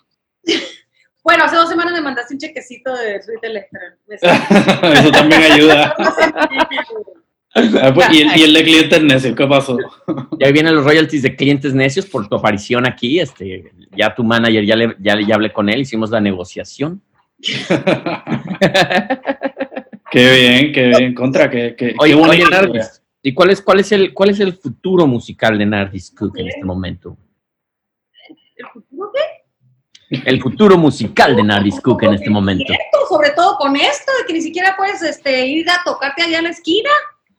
Bueno, 1.21 1.43
hace 1.43 1.57
dos 1.57 1.69
semanas 1.69 1.93
me 1.93 2.01
mandaste 2.01 2.33
un 2.33 2.39
chequecito 2.39 2.95
de 2.95 3.21
Sweet 3.21 3.43
Electra. 3.43 3.79
Eso 4.09 5.11
también 5.11 5.43
ayuda. 5.43 5.93
Ah, 7.55 7.91
pues, 7.93 8.07
¿Y, 8.11 8.21
el, 8.21 8.37
y 8.37 8.43
el 8.43 8.53
de 8.53 8.63
clientes 8.65 9.01
necios, 9.03 9.35
¿qué 9.35 9.47
pasó? 9.47 9.77
Y 10.37 10.43
ahí 10.45 10.51
vienen 10.53 10.75
los 10.75 10.85
royalties 10.85 11.23
de 11.23 11.35
clientes 11.35 11.73
necios 11.73 12.05
por 12.05 12.27
tu 12.27 12.35
aparición 12.35 12.87
aquí. 12.87 13.19
Este, 13.19 13.71
ya 13.97 14.13
tu 14.13 14.23
manager, 14.23 14.63
ya, 14.63 14.75
le, 14.75 14.95
ya, 14.99 15.19
ya 15.19 15.35
hablé 15.35 15.51
con 15.51 15.67
él, 15.69 15.81
hicimos 15.81 16.11
la 16.11 16.21
negociación. 16.21 17.01
Qué 20.11 20.31
bien, 20.31 20.73
qué 20.73 20.87
bien. 20.87 21.13
Contra, 21.13 21.49
qué, 21.49 21.75
qué, 21.77 21.95
Oye, 21.99 22.15
qué 22.15 22.21
oye. 22.21 22.49
Nardis, 22.49 23.03
¿y 23.21 23.33
cuál 23.33 23.51
es, 23.51 23.61
cuál, 23.61 23.79
es 23.79 23.91
el, 23.91 24.13
cuál 24.13 24.29
es 24.31 24.39
el 24.39 24.53
futuro 24.53 25.05
musical 25.05 25.57
de 25.57 25.65
Nardis 25.65 26.11
Cook 26.11 26.37
en 26.39 26.47
este 26.47 26.63
momento? 26.63 27.15
¿El 28.55 28.65
futuro 28.73 29.11
qué? 29.13 30.19
El 30.25 30.41
futuro 30.41 30.77
musical 30.77 31.35
de 31.35 31.43
Nardis 31.43 31.79
Cook 31.79 32.03
en 32.03 32.15
este 32.15 32.29
momento. 32.29 32.65
Cierto, 32.65 33.07
sobre 33.07 33.29
todo 33.31 33.57
con 33.57 33.75
esto 33.75 34.11
de 34.19 34.25
que 34.25 34.33
ni 34.33 34.41
siquiera 34.41 34.75
puedes 34.75 35.01
este, 35.03 35.45
ir 35.45 35.69
a 35.69 35.83
tocarte 35.85 36.23
allá 36.23 36.39
en 36.39 36.45
la 36.45 36.49
esquina. 36.49 36.89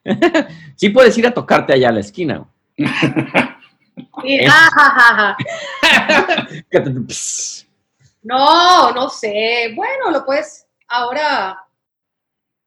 Sí 0.76 0.88
puedes 0.90 1.16
ir 1.18 1.26
a 1.26 1.34
tocarte 1.34 1.72
allá 1.74 1.88
a 1.90 1.92
la 1.92 2.00
esquina. 2.00 2.44
No, 8.22 8.92
no 8.92 9.08
sé. 9.08 9.72
Bueno, 9.74 10.10
lo 10.10 10.24
puedes. 10.24 10.66
Ahora 10.88 11.58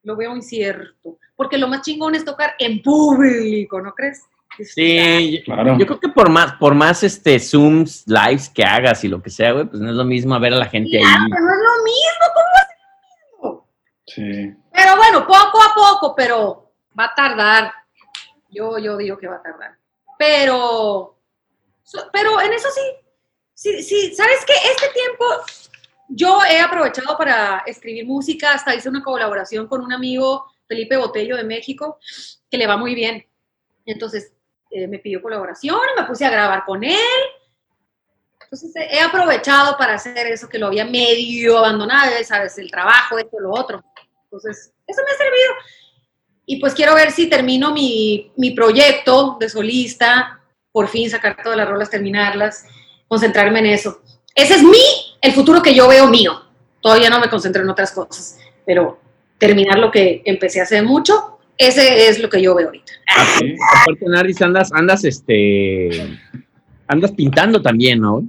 lo 0.03 0.15
veo 0.15 0.35
incierto. 0.35 1.17
Porque 1.35 1.57
lo 1.57 1.67
más 1.67 1.81
chingón 1.81 2.15
es 2.15 2.25
tocar 2.25 2.55
en 2.59 2.81
público, 2.81 3.81
¿no 3.81 3.93
crees? 3.93 4.23
Sí, 4.59 5.41
Claro. 5.45 5.77
yo 5.79 5.85
creo 5.85 5.99
que 5.99 6.09
por 6.09 6.29
más, 6.29 6.53
por 6.53 6.75
más 6.75 7.01
este 7.03 7.39
Zooms, 7.39 8.03
lives 8.07 8.49
que 8.49 8.63
hagas 8.63 9.03
y 9.03 9.07
lo 9.07 9.21
que 9.21 9.31
sea, 9.31 9.51
güey, 9.51 9.65
pues 9.65 9.81
no 9.81 9.89
es 9.89 9.95
lo 9.95 10.03
mismo 10.05 10.39
ver 10.39 10.53
a 10.53 10.57
la 10.57 10.67
gente 10.67 10.97
ahí. 10.97 11.03
Claro, 11.03 11.27
no 11.27 11.37
es 11.37 11.59
lo 11.59 11.83
mismo, 11.83 12.25
¿cómo 12.33 12.47
es 12.55 12.67
lo 13.41 13.49
mismo? 13.51 13.67
Sí. 14.05 14.55
Pero 14.71 14.97
bueno, 14.97 15.25
poco 15.25 15.59
a 15.63 15.73
poco, 15.73 16.15
pero 16.15 16.62
va 16.97 17.05
a 17.05 17.15
tardar. 17.15 17.73
Yo, 18.49 18.77
yo 18.77 18.97
digo 18.97 19.17
que 19.17 19.27
va 19.27 19.37
a 19.37 19.41
tardar. 19.41 19.77
Pero, 20.17 21.17
pero 22.11 22.41
en 22.41 22.53
eso 22.53 22.69
sí, 22.69 22.81
sí, 23.53 23.83
sí, 23.83 24.15
¿sabes 24.15 24.45
qué? 24.45 24.53
Este 24.71 24.89
tiempo 24.89 25.25
yo 26.07 26.39
he 26.49 26.59
aprovechado 26.59 27.17
para 27.17 27.63
escribir 27.65 28.05
música, 28.05 28.53
hasta 28.53 28.75
hice 28.75 28.89
una 28.89 29.03
colaboración 29.03 29.67
con 29.67 29.81
un 29.81 29.93
amigo, 29.93 30.45
Felipe 30.67 30.97
Botello 30.97 31.35
de 31.35 31.43
México, 31.43 31.97
que 32.49 32.57
le 32.57 32.67
va 32.67 32.77
muy 32.77 32.93
bien. 32.93 33.25
Entonces 33.85 34.33
eh, 34.69 34.87
me 34.87 34.99
pidió 34.99 35.21
colaboración, 35.21 35.79
me 35.97 36.05
puse 36.05 36.25
a 36.25 36.29
grabar 36.29 36.65
con 36.65 36.83
él. 36.83 36.99
Entonces 38.41 38.71
he 38.75 38.99
aprovechado 38.99 39.77
para 39.77 39.95
hacer 39.95 40.27
eso 40.27 40.47
que 40.47 40.59
lo 40.59 40.67
había 40.67 40.85
medio 40.85 41.57
abandonado, 41.57 42.11
¿sabes? 42.23 42.57
El 42.59 42.69
trabajo, 42.69 43.17
esto, 43.17 43.39
lo 43.39 43.51
otro. 43.51 43.83
Entonces, 44.25 44.73
eso 44.85 45.01
me 45.03 45.11
ha 45.11 45.17
servido. 45.17 45.53
Y 46.45 46.59
pues 46.59 46.73
quiero 46.73 46.95
ver 46.95 47.11
si 47.11 47.29
termino 47.29 47.73
mi, 47.73 48.31
mi 48.35 48.51
proyecto 48.51 49.37
de 49.39 49.49
solista, 49.49 50.41
por 50.71 50.87
fin 50.87 51.09
sacar 51.09 51.37
todas 51.41 51.57
las 51.57 51.69
rolas, 51.69 51.89
terminarlas, 51.89 52.65
concentrarme 53.07 53.59
en 53.59 53.67
eso. 53.67 54.01
Ese 54.35 54.55
es 54.55 54.63
mi, 54.63 54.79
el 55.21 55.31
futuro 55.31 55.61
que 55.61 55.73
yo 55.73 55.87
veo 55.87 56.07
mío. 56.07 56.41
Todavía 56.81 57.09
no 57.09 57.19
me 57.19 57.29
concentro 57.29 57.61
en 57.61 57.69
otras 57.69 57.91
cosas, 57.91 58.39
pero 58.65 58.99
terminar 59.37 59.79
lo 59.79 59.91
que 59.91 60.21
empecé 60.25 60.61
hace 60.61 60.81
mucho, 60.81 61.39
ese 61.57 62.07
es 62.07 62.19
lo 62.19 62.29
que 62.29 62.41
yo 62.41 62.55
veo 62.55 62.67
ahorita. 62.67 62.91
Sí. 63.37 63.55
Aparte, 63.81 64.05
Nardis, 64.07 64.41
andas, 64.41 64.71
andas, 64.73 65.05
este, 65.05 66.19
andas 66.87 67.11
pintando 67.11 67.61
también, 67.61 68.01
¿no? 68.01 68.23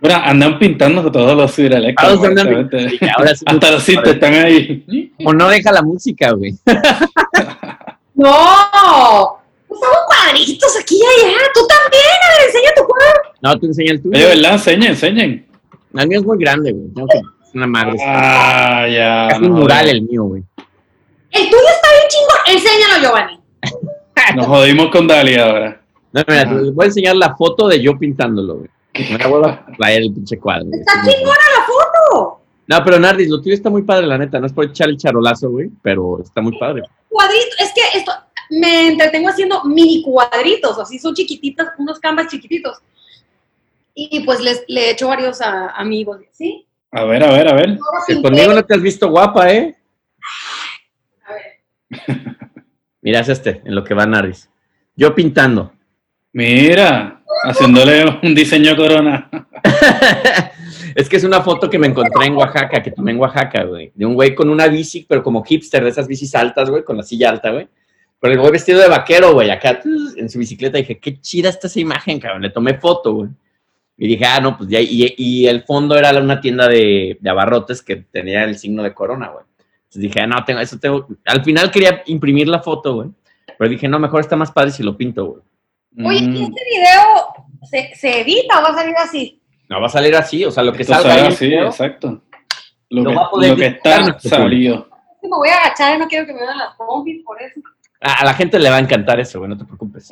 Bueno, 0.00 0.16
andan 0.24 0.58
pintando 0.58 1.10
todos 1.10 1.36
los 1.36 1.54
ciberelectos. 1.54 2.20
Pintando. 2.20 2.68
Ahora 3.16 3.34
sí. 3.34 3.44
Hasta 3.46 3.70
los 3.70 3.88
están 3.88 4.34
ahí. 4.34 5.12
O 5.24 5.32
no 5.32 5.48
deja 5.48 5.72
la 5.72 5.82
música, 5.82 6.32
güey. 6.32 6.54
¡No! 8.14 9.38
Pues 9.66 9.80
hago 9.82 9.96
cuadritos 10.06 10.76
aquí 10.80 10.96
y 10.96 11.26
allá. 11.26 11.38
Tú 11.52 11.60
también, 11.66 12.02
a 12.22 12.38
ver, 12.38 12.46
enseña 12.46 12.70
tu 12.76 12.84
cuadro. 12.84 13.20
No, 13.42 13.58
te 13.58 13.66
enseña 13.66 13.92
el 13.92 14.02
tuyo. 14.02 14.16
Oye, 14.16 14.26
¿verdad? 14.26 14.52
Enseñen, 14.52 14.90
enseñen. 14.90 15.46
El 15.94 16.08
mío 16.08 16.20
es 16.20 16.26
muy 16.26 16.38
grande, 16.38 16.72
güey. 16.72 17.08
Es 17.44 17.54
una 17.54 17.66
madre. 17.66 17.96
Ah, 18.04 18.86
ya. 18.88 19.28
es 19.28 19.38
un 19.38 19.48
no, 19.48 19.56
mural 19.56 19.88
el 19.88 20.02
mío, 20.02 20.24
güey. 20.24 20.42
El 21.30 21.50
tuyo 21.50 21.68
está 21.74 21.88
bien 21.90 22.08
chingón. 22.08 22.56
Enséñalo, 22.56 23.02
Giovanni. 23.02 23.40
Nos 24.36 24.46
jodimos 24.46 24.90
con 24.90 25.06
Dali 25.06 25.34
ahora. 25.36 25.80
No, 26.12 26.22
mira, 26.26 26.44
les 26.44 26.74
voy 26.74 26.84
a 26.84 26.86
enseñar 26.86 27.16
la 27.16 27.36
foto 27.36 27.68
de 27.68 27.82
yo 27.82 27.98
pintándolo, 27.98 28.56
güey. 28.56 28.70
Me 29.10 29.18
la 29.18 29.26
vuelvo 29.26 29.46
a 29.46 29.66
traer 29.76 30.02
el 30.02 30.12
pinche 30.12 30.38
cuadro. 30.38 30.68
Está 30.72 30.92
chingona 31.04 31.36
la 31.56 31.64
foto. 31.66 32.40
No, 32.66 32.84
pero 32.84 32.98
Nardis, 32.98 33.28
lo 33.28 33.40
tuyo 33.40 33.54
está 33.54 33.70
muy 33.70 33.82
padre, 33.82 34.06
la 34.06 34.18
neta. 34.18 34.38
No 34.38 34.46
es 34.46 34.52
por 34.52 34.66
echar 34.66 34.88
el 34.88 34.98
charolazo, 34.98 35.50
güey, 35.50 35.70
pero 35.82 36.20
está 36.20 36.40
muy 36.40 36.58
padre. 36.58 36.82
Cuadrito. 37.08 37.56
Es 37.60 37.72
que 37.72 37.98
esto 37.98 38.12
me 38.50 38.88
entretengo 38.88 39.28
haciendo 39.28 39.64
mini 39.64 40.02
cuadritos. 40.02 40.78
Así 40.78 40.98
son 40.98 41.14
chiquititos, 41.14 41.66
unos 41.78 41.98
canvas 41.98 42.28
chiquititos. 42.28 42.78
Y 43.94 44.20
pues 44.20 44.40
les, 44.40 44.64
le 44.68 44.86
he 44.86 44.90
hecho 44.90 45.08
varios 45.08 45.40
a, 45.40 45.70
amigos. 45.70 46.20
¿Sí? 46.32 46.66
A 46.90 47.04
ver, 47.04 47.22
a 47.22 47.32
ver, 47.32 47.48
a 47.48 47.54
ver. 47.54 47.78
Que 48.06 48.20
conmigo 48.20 48.52
no 48.52 48.64
te 48.64 48.74
has 48.74 48.82
visto 48.82 49.08
guapa, 49.08 49.50
¿eh? 49.50 49.76
A 51.24 51.32
ver. 51.32 52.36
Mira, 53.00 53.20
es 53.20 53.28
este, 53.28 53.62
en 53.64 53.74
lo 53.74 53.82
que 53.82 53.94
va 53.94 54.06
Nardis. 54.06 54.48
Yo 54.94 55.14
pintando. 55.14 55.72
Mira, 56.32 57.17
haciéndole 57.44 58.04
un 58.22 58.34
diseño 58.34 58.76
corona. 58.76 59.28
es 60.94 61.08
que 61.08 61.16
es 61.16 61.24
una 61.24 61.42
foto 61.42 61.68
que 61.68 61.78
me 61.78 61.86
encontré 61.86 62.26
en 62.26 62.36
Oaxaca, 62.36 62.82
que 62.82 62.90
tomé 62.90 63.12
en 63.12 63.20
Oaxaca, 63.20 63.64
güey. 63.64 63.92
De 63.94 64.04
un 64.04 64.14
güey 64.14 64.34
con 64.34 64.50
una 64.50 64.66
bici, 64.68 65.06
pero 65.08 65.22
como 65.22 65.44
hipster, 65.44 65.82
de 65.82 65.90
esas 65.90 66.08
bicis 66.08 66.34
altas, 66.34 66.70
güey, 66.70 66.84
con 66.84 66.96
la 66.96 67.02
silla 67.02 67.30
alta, 67.30 67.50
güey. 67.50 67.68
Pero 68.20 68.34
el 68.34 68.40
güey 68.40 68.52
vestido 68.52 68.80
de 68.80 68.88
vaquero, 68.88 69.32
güey, 69.32 69.50
acá 69.50 69.80
en 70.16 70.28
su 70.28 70.38
bicicleta. 70.38 70.78
Dije, 70.78 70.98
qué 70.98 71.20
chida 71.20 71.48
está 71.48 71.68
esa 71.68 71.80
imagen, 71.80 72.18
cabrón. 72.18 72.42
Le 72.42 72.50
tomé 72.50 72.74
foto, 72.74 73.14
güey. 73.14 73.30
Y 73.96 74.08
dije, 74.08 74.24
ah, 74.24 74.40
no, 74.40 74.56
pues 74.56 74.68
ya. 74.70 74.80
Y, 74.80 75.14
y 75.16 75.46
el 75.46 75.62
fondo 75.62 75.96
era 75.96 76.16
una 76.20 76.40
tienda 76.40 76.68
de, 76.68 77.18
de 77.20 77.30
abarrotes 77.30 77.82
que 77.82 77.96
tenía 77.96 78.44
el 78.44 78.56
signo 78.56 78.82
de 78.82 78.94
corona, 78.94 79.28
güey. 79.28 79.44
Entonces 79.88 80.02
dije, 80.02 80.20
ah, 80.20 80.26
no, 80.26 80.44
tengo, 80.44 80.60
eso 80.60 80.78
tengo. 80.78 81.06
Al 81.24 81.42
final 81.42 81.70
quería 81.70 82.02
imprimir 82.06 82.48
la 82.48 82.60
foto, 82.60 82.94
güey. 82.94 83.10
Pero 83.56 83.70
dije, 83.70 83.88
no, 83.88 83.98
mejor 83.98 84.20
está 84.20 84.36
más 84.36 84.52
padre 84.52 84.70
si 84.70 84.82
lo 84.82 84.96
pinto, 84.96 85.26
güey. 85.26 85.42
Oye, 86.04 86.18
¿y 86.18 86.28
Mm, 86.28 86.42
este 86.44 86.62
video 86.70 87.02
se, 87.68 87.94
se 87.94 88.20
edita 88.20 88.60
o 88.60 88.62
va 88.62 88.68
a 88.68 88.74
salir 88.74 88.96
así? 88.96 89.42
No 89.68 89.80
va 89.80 89.86
a 89.86 89.90
salir 89.90 90.14
así, 90.14 90.44
o 90.44 90.50
sea, 90.50 90.62
lo 90.62 90.72
que 90.72 90.82
esto 90.82 90.94
salga 90.94 91.26
ahí 91.26 91.36
video, 91.38 91.66
exacto. 91.66 92.22
Lo, 92.90 93.02
Lo 93.02 93.10
que, 93.10 93.16
va 93.16 93.22
a 93.24 93.30
poder 93.30 93.50
lo 93.50 93.56
que 93.56 93.66
está. 93.66 94.00
Me 94.00 95.28
voy 95.28 95.48
a 95.48 95.58
agachar 95.58 95.96
y 95.96 95.98
no 95.98 96.08
quiero 96.08 96.26
que 96.26 96.32
me 96.32 96.40
vean 96.40 96.56
las 96.56 96.74
pompis, 96.76 97.22
por 97.24 97.42
eso. 97.42 97.60
A, 98.00 98.24
la 98.24 98.32
gente 98.34 98.58
le 98.58 98.70
va 98.70 98.76
a 98.76 98.80
encantar 98.80 99.18
eso, 99.18 99.40
güey, 99.40 99.50
no 99.50 99.58
te 99.58 99.64
preocupes. 99.64 100.10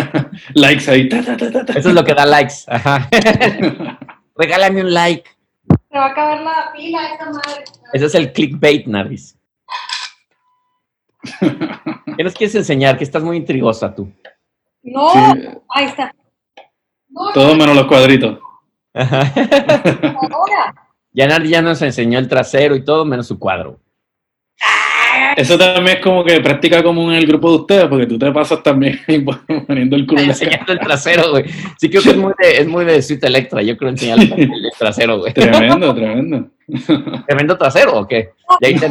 Likes 0.54 0.90
ahí. 0.90 1.08
ta, 1.08 1.22
ta, 1.22 1.36
ta, 1.36 1.50
ta, 1.50 1.64
ta. 1.66 1.72
Eso 1.72 1.88
es 1.88 1.94
lo 1.94 2.04
que 2.04 2.14
da 2.14 2.24
likes. 2.24 2.54
Ajá. 2.68 3.08
Regálame 4.36 4.82
un 4.82 4.94
like. 4.94 5.28
Se 5.90 5.98
va 5.98 6.06
a 6.06 6.10
acabar 6.10 6.40
la 6.40 6.72
pila 6.72 7.08
esta 7.12 7.26
madre. 7.26 7.64
Ese 7.92 8.06
es 8.06 8.14
el 8.14 8.32
clickbait, 8.32 8.86
Nardis. 8.86 9.36
¿Qué 12.16 12.24
nos 12.24 12.34
quieres 12.34 12.54
enseñar? 12.54 12.96
Que 12.96 13.04
estás 13.04 13.22
muy 13.22 13.36
intrigosa 13.36 13.94
tú. 13.94 14.12
No, 14.84 15.10
Sí. 15.12 15.48
ahí 15.70 15.84
está. 15.86 16.14
No, 17.08 17.32
Todo 17.32 17.56
menos 17.56 17.74
los 17.74 17.86
cuadritos. 17.86 18.38
Ahora. 18.94 20.74
Ya 21.16 21.28
Nardis 21.28 21.50
ya 21.52 21.62
nos 21.62 21.80
enseñó 21.80 22.18
el 22.18 22.26
trasero 22.28 22.74
y 22.74 22.84
todo, 22.84 23.04
menos 23.04 23.28
su 23.28 23.38
cuadro. 23.38 23.78
Eso 25.36 25.56
también 25.56 25.98
es 25.98 26.02
como 26.02 26.24
que 26.24 26.40
práctica 26.40 26.82
común 26.82 27.12
en 27.12 27.18
el 27.18 27.26
grupo 27.28 27.50
de 27.50 27.56
ustedes, 27.58 27.84
porque 27.86 28.06
tú 28.06 28.18
te 28.18 28.32
pasas 28.32 28.64
también 28.64 28.98
poniendo 29.68 29.94
el 29.94 30.06
culo. 30.08 30.22
Enseñando 30.22 30.72
el 30.72 30.80
trasero, 30.80 31.30
güey. 31.30 31.44
Sí, 31.78 31.88
creo 31.88 32.02
que 32.02 32.10
es 32.10 32.16
muy 32.16 32.32
de, 32.36 32.58
es 32.58 32.66
muy 32.66 32.84
de 32.84 33.00
Sweet 33.00 33.22
Electra. 33.22 33.62
Yo 33.62 33.76
creo 33.76 33.90
enseñar 33.90 34.18
el, 34.18 34.32
el 34.32 34.72
trasero, 34.76 35.18
güey. 35.20 35.32
Tremendo, 35.32 35.94
tremendo. 35.94 36.48
¿Tremendo 37.28 37.56
trasero 37.58 37.96
o 38.00 38.08
qué? 38.08 38.30
De 38.60 38.66
ahí 38.66 38.74
te- 38.74 38.90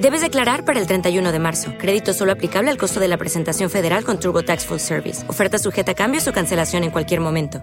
Debes 0.00 0.22
declarar 0.22 0.64
para 0.64 0.80
el 0.80 0.86
31 0.86 1.30
de 1.30 1.38
marzo. 1.38 1.74
Crédito 1.76 2.14
solo 2.14 2.32
aplicable 2.32 2.70
al 2.70 2.78
costo 2.78 3.00
de 3.00 3.08
la 3.08 3.18
presentación 3.18 3.68
federal 3.68 4.02
con 4.02 4.18
TurboTax 4.18 4.64
Full 4.64 4.78
Service. 4.78 5.28
Oferta 5.28 5.58
sujeta 5.58 5.92
a 5.92 5.94
cambios 5.94 6.26
o 6.26 6.32
cancelación 6.32 6.84
en 6.84 6.90
cualquier 6.90 7.20
momento. 7.20 7.60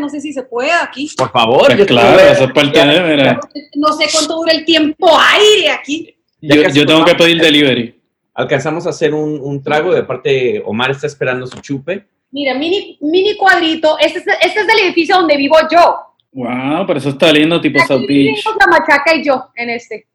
No 0.00 0.08
sé 0.08 0.20
si 0.20 0.32
se 0.32 0.42
puede 0.44 0.70
aquí. 0.72 1.10
Por 1.16 1.30
favor. 1.30 1.66
Pues 1.66 1.78
yo 1.78 1.86
claro, 1.86 2.18
eso 2.20 2.44
es 2.44 2.52
parte 2.52 2.78
de, 2.78 3.16
mira. 3.16 3.40
No 3.74 3.92
sé 3.92 4.06
cuánto 4.10 4.36
dura 4.36 4.52
el 4.52 4.64
tiempo 4.64 5.10
aire 5.18 5.70
aquí. 5.70 6.16
Yo, 6.40 6.86
tengo 6.86 7.04
que 7.04 7.14
pedir 7.14 7.40
delivery. 7.40 8.00
Alcanzamos 8.34 8.86
a 8.86 8.90
hacer 8.90 9.12
un, 9.12 9.38
un 9.40 9.62
trago. 9.62 9.92
De 9.92 10.04
parte, 10.04 10.62
Omar 10.64 10.90
está 10.90 11.06
esperando 11.06 11.46
su 11.46 11.60
chupe. 11.60 12.06
Mira, 12.30 12.54
mini, 12.54 12.98
mini 13.00 13.36
cuadrito. 13.36 13.98
Este 13.98 14.20
es, 14.20 14.26
este 14.26 14.60
es 14.60 14.68
el 14.68 14.86
edificio 14.86 15.16
donde 15.16 15.36
vivo 15.36 15.56
yo. 15.70 15.96
Wow, 16.32 16.86
pero 16.86 16.98
eso 16.98 17.10
está 17.10 17.32
lindo, 17.32 17.60
tipo 17.60 17.78
South 17.86 18.06
Beach. 18.06 18.44
la 18.44 18.66
machaca 18.66 19.14
y 19.14 19.24
yo 19.24 19.50
en 19.54 19.70
este. 19.70 20.06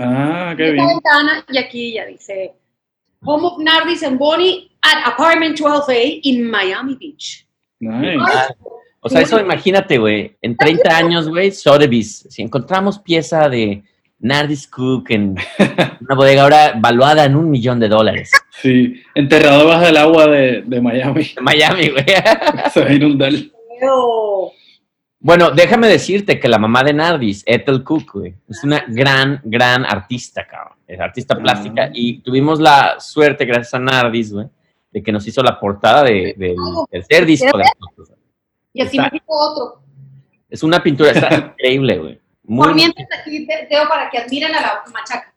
Ah, 0.00 0.54
qué 0.56 0.72
bien. 0.72 0.86
ventana 0.86 1.44
y 1.48 1.58
aquí 1.58 1.92
ya 1.92 2.06
dice 2.06 2.52
Home 3.22 3.46
of 3.46 3.58
Nardis 3.58 4.02
and 4.02 4.18
Bonnie 4.18 4.70
at 4.82 5.06
Apartment 5.12 5.58
12A 5.58 6.20
in 6.22 6.50
Miami 6.50 6.96
Beach. 6.96 7.46
Nice. 7.80 8.18
O 9.00 9.08
sea, 9.08 9.20
eso 9.22 9.40
imagínate, 9.40 9.98
güey. 9.98 10.36
En 10.42 10.56
30 10.56 10.96
años, 10.96 11.28
güey, 11.28 11.50
Sotheby's. 11.52 12.26
Si 12.30 12.42
encontramos 12.42 12.98
pieza 12.98 13.48
de 13.48 13.82
Nardis 14.18 14.66
Cook 14.66 15.10
en 15.10 15.36
una 16.00 16.14
bodega 16.14 16.42
ahora 16.42 16.74
valuada 16.78 17.24
en 17.24 17.36
un 17.36 17.50
millón 17.50 17.80
de 17.80 17.88
dólares. 17.88 18.30
Sí, 18.50 19.02
enterrado 19.14 19.66
bajo 19.66 19.86
el 19.86 19.96
agua 19.96 20.26
de, 20.26 20.62
de 20.62 20.80
Miami. 20.80 21.30
Miami, 21.40 21.88
güey. 21.88 22.04
Se 22.72 22.80
va 22.80 22.86
a 22.86 22.92
inundar. 22.92 23.32
Pero, 23.80 24.52
Bueno, 25.22 25.50
déjame 25.50 25.86
decirte 25.88 26.40
que 26.40 26.48
la 26.48 26.58
mamá 26.58 26.82
de 26.82 26.94
Nardis, 26.94 27.42
Ethel 27.46 27.84
Cook, 27.84 28.12
güey, 28.14 28.34
es 28.48 28.64
una 28.64 28.82
gran, 28.88 29.40
gran 29.44 29.84
artista, 29.84 30.46
cabrón. 30.46 30.78
Es 30.86 30.98
artista 30.98 31.36
plástica. 31.36 31.84
Ah. 31.84 31.90
Y 31.92 32.20
tuvimos 32.22 32.58
la 32.58 32.98
suerte, 33.00 33.44
gracias 33.44 33.74
a 33.74 33.78
Nardis, 33.78 34.32
güey, 34.32 34.46
de 34.90 35.02
que 35.02 35.12
nos 35.12 35.26
hizo 35.26 35.42
la 35.42 35.60
portada 35.60 36.04
de- 36.04 36.34
del 36.38 36.56
tercer 36.90 37.26
disco 37.26 37.56
de 37.58 37.64
nosotros. 37.78 38.18
y 38.72 38.80
así 38.82 38.96
Está- 38.96 39.10
me 39.10 39.10
dijo 39.12 39.24
otro. 39.28 39.82
Es 40.48 40.62
una 40.62 40.82
pintura, 40.82 41.10
está 41.10 41.28
increíble, 41.54 41.98
güey. 41.98 42.14
Por 42.46 42.66
Muy 42.68 42.74
mientras 42.74 43.06
aquí 43.20 43.46
te 43.46 43.66
veo 43.70 43.86
para 43.88 44.08
que 44.10 44.18
admiren 44.18 44.54
a 44.54 44.60
la 44.60 44.82
machaca. 44.92 45.34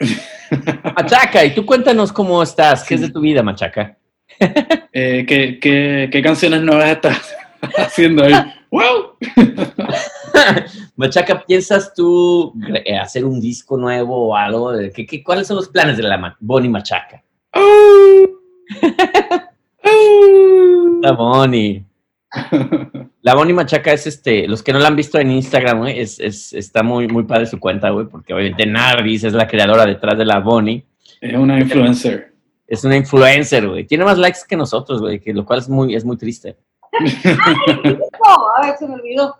Machaca, 0.96 1.44
y 1.44 1.54
tú 1.54 1.64
cuéntanos 1.66 2.12
cómo 2.12 2.42
estás, 2.42 2.84
qué 2.84 2.94
es 2.94 3.00
de 3.02 3.10
tu 3.10 3.20
vida, 3.20 3.42
Machaca. 3.42 3.96
Eh, 4.92 5.24
¿qué, 5.28 5.58
qué, 5.60 6.08
qué 6.10 6.22
canciones 6.22 6.62
nuevas 6.62 6.88
estás 6.90 7.34
haciendo 7.76 8.24
ahí? 8.24 8.34
¡Wow! 8.76 9.16
Machaca, 10.96 11.42
¿piensas 11.46 11.94
tú 11.94 12.52
eh, 12.84 12.98
hacer 12.98 13.24
un 13.24 13.40
disco 13.40 13.78
nuevo 13.78 14.28
o 14.28 14.36
algo? 14.36 14.70
¿Qué, 14.94 15.06
qué- 15.06 15.24
cuáles 15.24 15.46
son 15.46 15.56
los 15.56 15.68
planes 15.70 15.96
de 15.96 16.02
la 16.02 16.36
Bonnie 16.40 16.68
Machaca? 16.68 17.22
La 21.02 21.12
Bonnie. 21.12 21.84
La 23.22 23.34
Bonnie 23.34 23.54
Machaca 23.54 23.92
es 23.92 24.06
este, 24.06 24.46
los 24.46 24.62
que 24.62 24.72
no 24.74 24.78
la 24.78 24.88
han 24.88 24.96
visto 24.96 25.18
en 25.18 25.30
Instagram, 25.30 25.78
güey, 25.78 25.98
es, 26.00 26.20
es- 26.20 26.52
está 26.52 26.82
muy, 26.82 27.08
muy 27.08 27.24
padre 27.24 27.46
su 27.46 27.58
cuenta, 27.58 27.88
güey, 27.90 28.06
porque 28.06 28.34
obviamente 28.34 28.66
Nardis 28.66 29.24
es 29.24 29.32
la 29.32 29.46
creadora 29.48 29.86
detrás 29.86 30.18
de 30.18 30.24
la 30.26 30.40
Bonnie. 30.40 30.84
Es 31.20 31.34
una 31.34 31.58
influencer. 31.58 32.32
Es 32.66 32.84
una 32.84 32.96
influencer, 32.96 33.68
güey. 33.68 33.84
Tiene 33.86 34.04
más 34.04 34.18
likes 34.18 34.40
que 34.46 34.56
nosotros, 34.56 35.00
güey, 35.00 35.18
que 35.20 35.32
lo 35.32 35.46
cual 35.46 35.60
es 35.60 35.68
muy, 35.68 35.94
es 35.94 36.04
muy 36.04 36.16
triste. 36.18 36.56
No, 36.92 38.54
a 38.56 38.66
ver, 38.66 38.76
se 38.78 38.86
me 38.86 38.94
olvidó. 38.94 39.36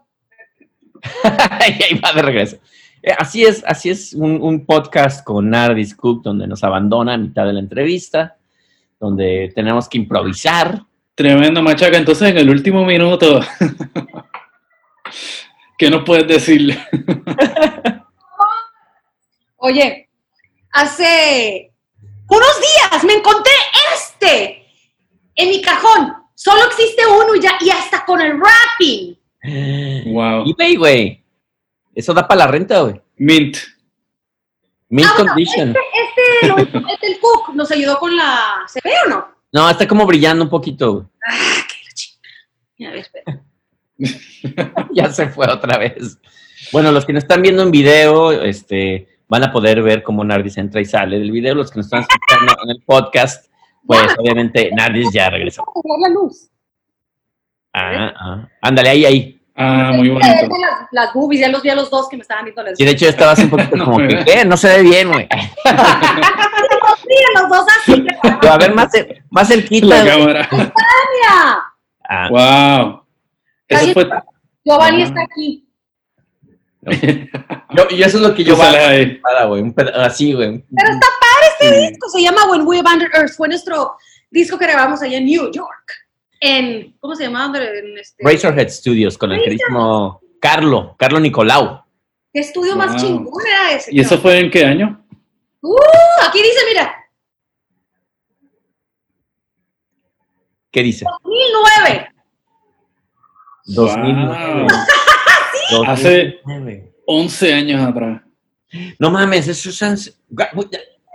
y 1.25 1.83
ahí 1.83 2.01
va 2.03 2.13
de 2.13 2.23
regreso. 2.23 2.57
Eh, 3.03 3.13
así 3.17 3.45
es, 3.45 3.63
así 3.67 3.91
es 3.91 4.13
un, 4.15 4.43
un 4.43 4.67
podcast 4.67 5.25
con 5.25 5.51
Nardis 5.51 5.95
Cook 5.95 6.23
donde 6.23 6.47
nos 6.47 6.65
abandona 6.65 7.15
a 7.15 7.19
mitad 7.19 7.47
de 7.47 7.53
la 7.53 7.61
entrevista, 7.61 8.37
donde 8.99 9.53
tenemos 9.55 9.89
que 9.89 9.99
improvisar. 9.99 10.83
Tremendo, 11.15 11.63
machaca. 11.63 11.97
Entonces, 11.97 12.31
en 12.31 12.39
el 12.39 12.51
último 12.51 12.85
minuto, 12.85 13.41
¿qué 15.79 15.89
nos 15.89 16.05
puedes 16.05 16.29
decir? 16.29 16.79
Oye, 19.57 20.11
hace 20.73 21.73
unos 22.29 22.61
días 22.61 23.05
me 23.05 23.15
encontré 23.15 23.53
este 23.95 24.67
en 25.37 25.49
mi 25.49 25.63
cajón. 25.63 26.26
Solo 26.47 26.65
existe 26.67 27.03
uno 27.05 27.35
y 27.35 27.41
ya, 27.41 27.59
y 27.61 27.71
hasta 27.71 28.05
con 28.05 28.21
el 28.21 28.39
wrapping. 28.39 29.19
Wow. 30.13 30.45
eBay, 30.49 30.77
güey. 30.77 31.25
Eso 31.93 32.15
da 32.15 32.29
para 32.29 32.39
la 32.39 32.47
renta, 32.47 32.83
güey. 32.83 33.03
Mint. 33.17 33.57
Mint 34.89 35.09
Ah, 35.09 35.15
bueno, 35.17 35.33
condition. 35.33 35.71
Este, 35.71 35.81
este, 36.39 36.47
lo 36.47 36.57
este 36.93 37.07
el 37.09 37.19
Cook 37.19 37.53
nos 37.53 37.69
ayudó 37.73 37.99
con 37.99 38.17
la. 38.17 38.63
¿Se 38.69 38.79
ve 38.85 38.93
o 39.07 39.09
no? 39.09 39.29
No, 39.51 39.69
está 39.69 39.89
como 39.89 40.07
brillando 40.07 40.45
un 40.45 40.51
poquito, 40.51 40.93
güey. 40.93 41.07
A 42.87 42.91
ver, 42.93 42.99
espera. 42.99 43.43
ya 44.93 45.11
se 45.11 45.27
fue 45.27 45.51
otra 45.51 45.79
vez. 45.79 46.21
Bueno, 46.71 46.93
los 46.93 47.05
que 47.05 47.13
nos 47.13 47.25
están 47.25 47.43
viendo 47.43 47.65
en 47.65 47.73
video, 47.73 48.31
este, 48.31 49.19
van 49.27 49.43
a 49.43 49.51
poder 49.51 49.83
ver 49.83 50.05
cómo 50.05 50.23
Nardis 50.23 50.59
entra 50.59 50.81
y 50.81 50.85
sale 50.85 51.19
del 51.19 51.33
video. 51.33 51.57
Los 51.57 51.73
que 51.73 51.79
nos 51.79 51.87
están 51.87 52.03
escuchando 52.03 52.57
en 52.63 52.71
el 52.71 52.83
podcast, 52.85 53.51
pues 53.87 54.03
obviamente 54.19 54.71
Nardis 54.77 55.11
ya 55.13 55.31
regresó. 55.31 55.65
La 56.01 56.09
luz. 56.09 56.49
Ah, 57.73 58.13
ah. 58.19 58.49
Ándale, 58.63 58.89
ahí, 58.91 59.05
ahí. 59.05 59.33
Ah, 59.55 59.93
muy 59.95 60.09
bonito. 60.11 60.27
Las, 60.61 60.89
las 60.93 61.13
boobies, 61.15 61.41
ya 61.41 61.49
los 61.49 61.63
vi 61.63 61.71
a 61.71 61.75
los 61.75 61.91
dos 61.91 62.09
que 62.09 62.17
me 62.17 62.23
estaban 62.23 62.45
viendo 62.45 62.63
las 62.63 62.79
Y 62.79 62.85
de 62.85 62.91
hecho 62.91 63.09
estabas 63.09 63.39
un 63.39 63.49
poquito 63.51 63.77
como 63.85 63.99
que, 63.99 64.23
¿qué? 64.25 64.45
No 64.45 64.57
se 64.57 64.69
ve 64.69 64.83
bien, 64.83 65.11
güey. 65.11 65.27
Los 67.35 67.49
dos 67.49 67.67
así. 67.81 68.05
Pero 68.41 68.53
a 68.53 68.59
ver, 68.59 68.75
más, 68.75 68.93
cer- 68.93 69.23
más 69.31 69.49
cerquita. 69.49 69.87
La 69.87 70.05
cámara. 70.05 70.49
Mira, 70.53 71.63
Ah, 72.09 72.29
Wow. 72.31 73.03
Eso 73.69 73.93
fue. 73.93 74.09
Giovanni 74.65 75.03
está 75.03 75.23
aquí. 75.23 75.63
yo, 76.87 77.87
y 77.91 78.03
eso 78.03 78.19
es 78.19 78.23
lo 78.23 78.33
que 78.35 78.45
yo 78.45 78.55
güey, 78.57 79.61
un 79.63 79.75
peda- 79.75 80.05
así, 80.07 80.33
güey. 80.33 80.65
Pero 80.77 80.91
está 80.93 81.07
padre 81.37 81.53
este 81.61 81.89
disco, 81.89 82.09
se 82.09 82.23
llama 82.23 82.51
When 82.51 82.67
We 82.67 82.79
Abandoned 82.79 83.15
Earth. 83.15 83.35
Fue 83.37 83.49
nuestro 83.49 83.97
disco 84.31 84.59
que 84.59 84.67
grabamos 84.67 85.03
allá 85.03 85.19
en 85.19 85.25
New 85.27 85.53
York. 85.53 85.93
En, 86.41 86.97
¿cómo 87.01 87.15
se 87.15 87.25
llamaba? 87.25 87.59
En 87.59 87.99
este, 87.99 88.23
Razorhead 88.23 88.69
Studios 88.69 89.17
con 89.17 89.33
el 89.33 89.41
queridísimo 89.41 90.21
Carlo, 90.41 90.95
Carlo 90.99 91.19
Nicolau. 91.19 91.83
¿Qué 92.33 92.41
estudio 92.41 92.77
más 92.77 93.01
chingón 93.01 93.47
era 93.47 93.73
ese? 93.73 93.95
¿Y 93.95 94.01
eso 94.01 94.19
fue 94.19 94.39
en 94.39 94.51
qué 94.51 94.65
año? 94.65 95.03
Uh, 95.63 95.77
aquí 96.23 96.39
dice, 96.43 96.61
mira, 96.69 96.93
¿Qué 100.71 100.83
dice? 100.83 101.07
2009. 101.25 102.09
2009. 103.65 104.67
Wow. 105.73 105.85
Hace 105.87 106.41
2009. 106.45 106.93
11 107.07 107.55
años 107.55 107.89
atrás. 107.89 108.21
No 108.99 109.11
mames, 109.11 109.49
eso 109.49 109.71
es... 109.71 110.19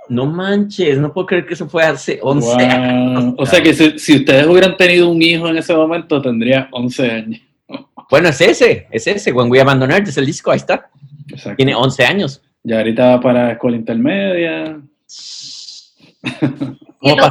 No 0.09 0.25
manches, 0.25 0.97
no 0.97 1.13
puedo 1.13 1.27
creer 1.27 1.45
que 1.45 1.53
eso 1.53 1.69
fue 1.69 1.83
hace 1.83 2.19
11 2.21 2.47
Wow. 2.47 2.59
años. 2.59 3.33
O 3.37 3.45
sea 3.45 3.61
que 3.61 3.73
si, 3.73 3.97
si 3.99 4.15
ustedes 4.17 4.45
hubieran 4.47 4.75
tenido 4.77 5.09
un 5.09 5.21
hijo 5.21 5.47
en 5.47 5.57
ese 5.57 5.73
momento, 5.73 6.21
tendría 6.21 6.67
11 6.71 7.11
años. 7.11 7.41
Bueno, 8.09 8.27
es 8.29 8.41
ese, 8.41 8.87
es 8.91 9.07
ese, 9.07 9.31
When 9.31 9.49
We 9.49 9.61
Abandon 9.61 9.89
Earth, 9.91 10.07
es 10.09 10.17
el 10.17 10.25
disco, 10.25 10.51
ahí 10.51 10.57
está. 10.57 10.89
Exacto. 11.29 11.55
Tiene 11.55 11.73
11 11.75 12.03
años. 12.05 12.41
Ya 12.63 12.77
ahorita 12.79 13.05
va 13.15 13.21
para 13.21 13.51
escuela 13.53 13.77
intermedia. 13.77 14.81
¿Cómo 16.99 17.13
otro, 17.13 17.27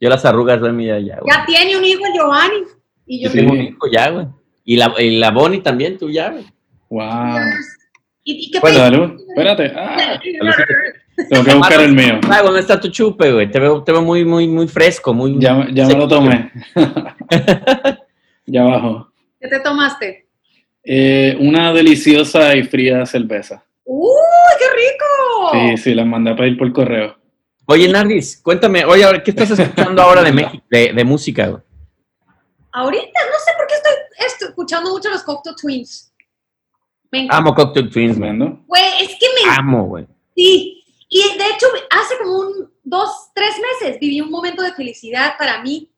Yo 0.00 0.08
las 0.08 0.24
arrugas 0.24 0.60
de 0.62 0.72
mi 0.72 0.86
ya, 0.86 0.98
ya, 0.98 1.18
güey. 1.20 1.32
ya 1.32 1.44
tiene 1.46 1.76
un 1.76 1.84
hijo 1.84 2.02
Giovanni. 2.14 2.64
Y 3.06 3.22
yo 3.22 3.28
Yo 3.28 3.34
tengo 3.34 3.52
un 3.52 3.60
hijo 3.60 3.86
ya, 3.92 4.08
güey. 4.10 4.26
Y 4.64 4.76
la, 4.76 4.94
y 4.98 5.16
la 5.18 5.30
Bonnie 5.30 5.60
también, 5.60 5.98
tú 5.98 6.08
ya, 6.10 6.30
güey. 6.30 6.44
Wow. 6.88 7.38
¿Y, 8.24 8.46
y 8.46 8.50
qué 8.50 8.60
Bueno, 8.60 9.16
espérate. 9.28 9.72
Ah, 9.76 10.18
tengo 11.28 11.44
que 11.44 11.54
buscar 11.54 11.80
el 11.80 11.94
mío. 11.94 12.20
Ah, 12.28 12.42
¿dónde 12.42 12.60
está 12.60 12.80
tu 12.80 12.88
chupe, 12.88 13.30
güey? 13.32 13.50
Te 13.50 13.60
veo, 13.60 13.82
te 13.82 13.92
veo 13.92 14.02
muy, 14.02 14.24
muy, 14.24 14.48
muy 14.48 14.66
fresco, 14.66 15.12
muy... 15.14 15.38
Ya, 15.38 15.66
ya 15.72 15.86
me 15.86 15.94
lo 15.94 16.08
tomé. 16.08 16.50
ya 18.46 18.62
abajo. 18.62 19.12
¿Qué 19.40 19.48
te 19.48 19.60
tomaste? 19.60 20.26
Eh, 20.82 21.36
una 21.38 21.72
deliciosa 21.72 22.56
y 22.56 22.62
fría 22.64 23.04
cerveza. 23.06 23.64
¡Uy, 23.84 24.10
qué 24.58 24.64
rico! 24.74 25.76
Sí, 25.76 25.82
sí, 25.82 25.94
la 25.94 26.04
mandé 26.04 26.30
a 26.30 26.36
pedir 26.36 26.56
por 26.56 26.72
correo. 26.72 27.16
Oye, 27.66 27.88
Nardis, 27.88 28.40
cuéntame, 28.42 28.84
oye, 28.84 29.04
¿qué 29.22 29.30
estás 29.30 29.50
escuchando 29.50 30.02
ahora 30.02 30.22
de 30.22 30.32
México, 30.32 30.64
de, 30.70 30.92
de 30.92 31.04
música, 31.04 31.46
güey? 31.46 31.62
Ahorita 32.72 33.20
no 33.30 33.38
sé 33.38 33.52
por 33.56 33.66
qué 33.66 33.74
estoy, 33.74 33.92
estoy 34.26 34.48
escuchando 34.48 34.90
mucho 34.90 35.10
los 35.10 35.22
Cocteau 35.22 35.54
Twins. 35.54 36.13
Me. 37.22 37.28
Amo 37.30 37.54
Cocktail 37.54 37.90
Twins, 37.90 38.18
güey. 38.18 38.30
¿Vendo? 38.30 38.64
Güey, 38.66 38.84
es 39.02 39.16
que 39.18 39.26
me 39.34 39.54
Amo, 39.56 39.86
güey. 39.86 40.06
Sí, 40.34 40.84
y 41.08 41.20
de 41.38 41.44
hecho 41.46 41.66
hace 41.90 42.18
como 42.18 42.38
un 42.38 42.72
dos, 42.82 43.30
tres 43.34 43.54
meses 43.58 44.00
viví 44.00 44.20
un 44.20 44.30
momento 44.30 44.62
de 44.62 44.72
felicidad 44.72 45.36
para 45.38 45.62
mí, 45.62 45.92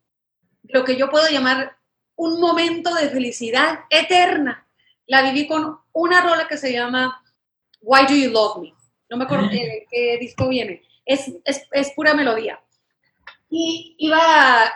lo 0.64 0.84
que 0.84 0.96
yo 0.96 1.08
puedo 1.08 1.28
llamar 1.28 1.76
un 2.16 2.40
momento 2.40 2.94
de 2.94 3.08
felicidad 3.08 3.80
eterna. 3.90 4.66
La 5.06 5.22
viví 5.22 5.46
con 5.46 5.78
una 5.92 6.20
rola 6.20 6.48
que 6.48 6.58
se 6.58 6.72
llama 6.72 7.22
Why 7.80 8.06
Do 8.06 8.14
You 8.14 8.30
Love 8.30 8.62
Me. 8.62 8.74
No 9.08 9.16
me 9.16 9.24
acuerdo 9.24 9.48
de 9.48 9.86
qué 9.90 10.18
disco 10.18 10.48
viene. 10.48 10.82
Es, 11.04 11.32
es, 11.44 11.66
es 11.70 11.92
pura 11.92 12.14
melodía. 12.14 12.60
Y 13.48 13.94
iba 13.98 14.70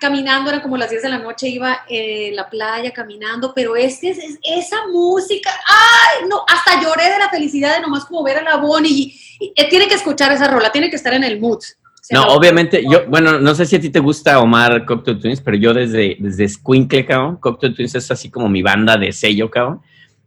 caminando, 0.00 0.50
eran 0.50 0.62
como 0.62 0.76
las 0.76 0.90
10 0.90 1.02
de 1.02 1.08
la 1.08 1.18
noche, 1.18 1.48
iba 1.48 1.80
en 1.88 2.34
la 2.36 2.48
playa 2.50 2.92
caminando, 2.92 3.52
pero 3.54 3.76
es, 3.76 4.02
es, 4.02 4.18
es- 4.18 4.38
esa 4.42 4.86
música, 4.92 5.50
¡ay! 5.66 6.28
No, 6.28 6.44
hasta 6.48 6.82
lloré 6.82 7.10
de 7.10 7.18
la 7.18 7.28
felicidad 7.30 7.74
de 7.76 7.82
nomás 7.82 8.04
como 8.04 8.22
ver 8.22 8.38
a 8.38 8.42
la 8.42 8.56
Bonnie. 8.56 8.90
Y, 8.90 9.20
y, 9.40 9.52
eh, 9.56 9.68
tiene 9.68 9.86
que 9.88 9.94
escuchar 9.94 10.32
esa 10.32 10.48
rola, 10.48 10.70
tiene 10.72 10.90
que 10.90 10.96
estar 10.96 11.12
en 11.14 11.24
el 11.24 11.40
mood. 11.40 11.60
Se 12.00 12.14
No, 12.14 12.26
obviamente, 12.28 12.82
yo, 12.88 13.06
bueno, 13.06 13.38
no 13.40 13.54
sé 13.54 13.64
si 13.64 13.76
a 13.76 13.80
ti 13.80 13.88
te 13.88 13.98
gusta 13.98 14.38
Omar 14.40 14.84
Cocktail 14.84 15.18
Twins, 15.18 15.40
pero 15.40 15.56
yo 15.56 15.72
desde, 15.72 16.16
desde 16.18 16.46
Squinkle, 16.48 17.06
cabrón, 17.06 17.36
Cocktail 17.36 17.74
Twins 17.74 17.94
es 17.94 18.10
así 18.10 18.30
como 18.30 18.48
mi 18.48 18.62
banda 18.62 18.96
de 18.98 19.10
sello, 19.10 19.50
cabrón. 19.50 19.80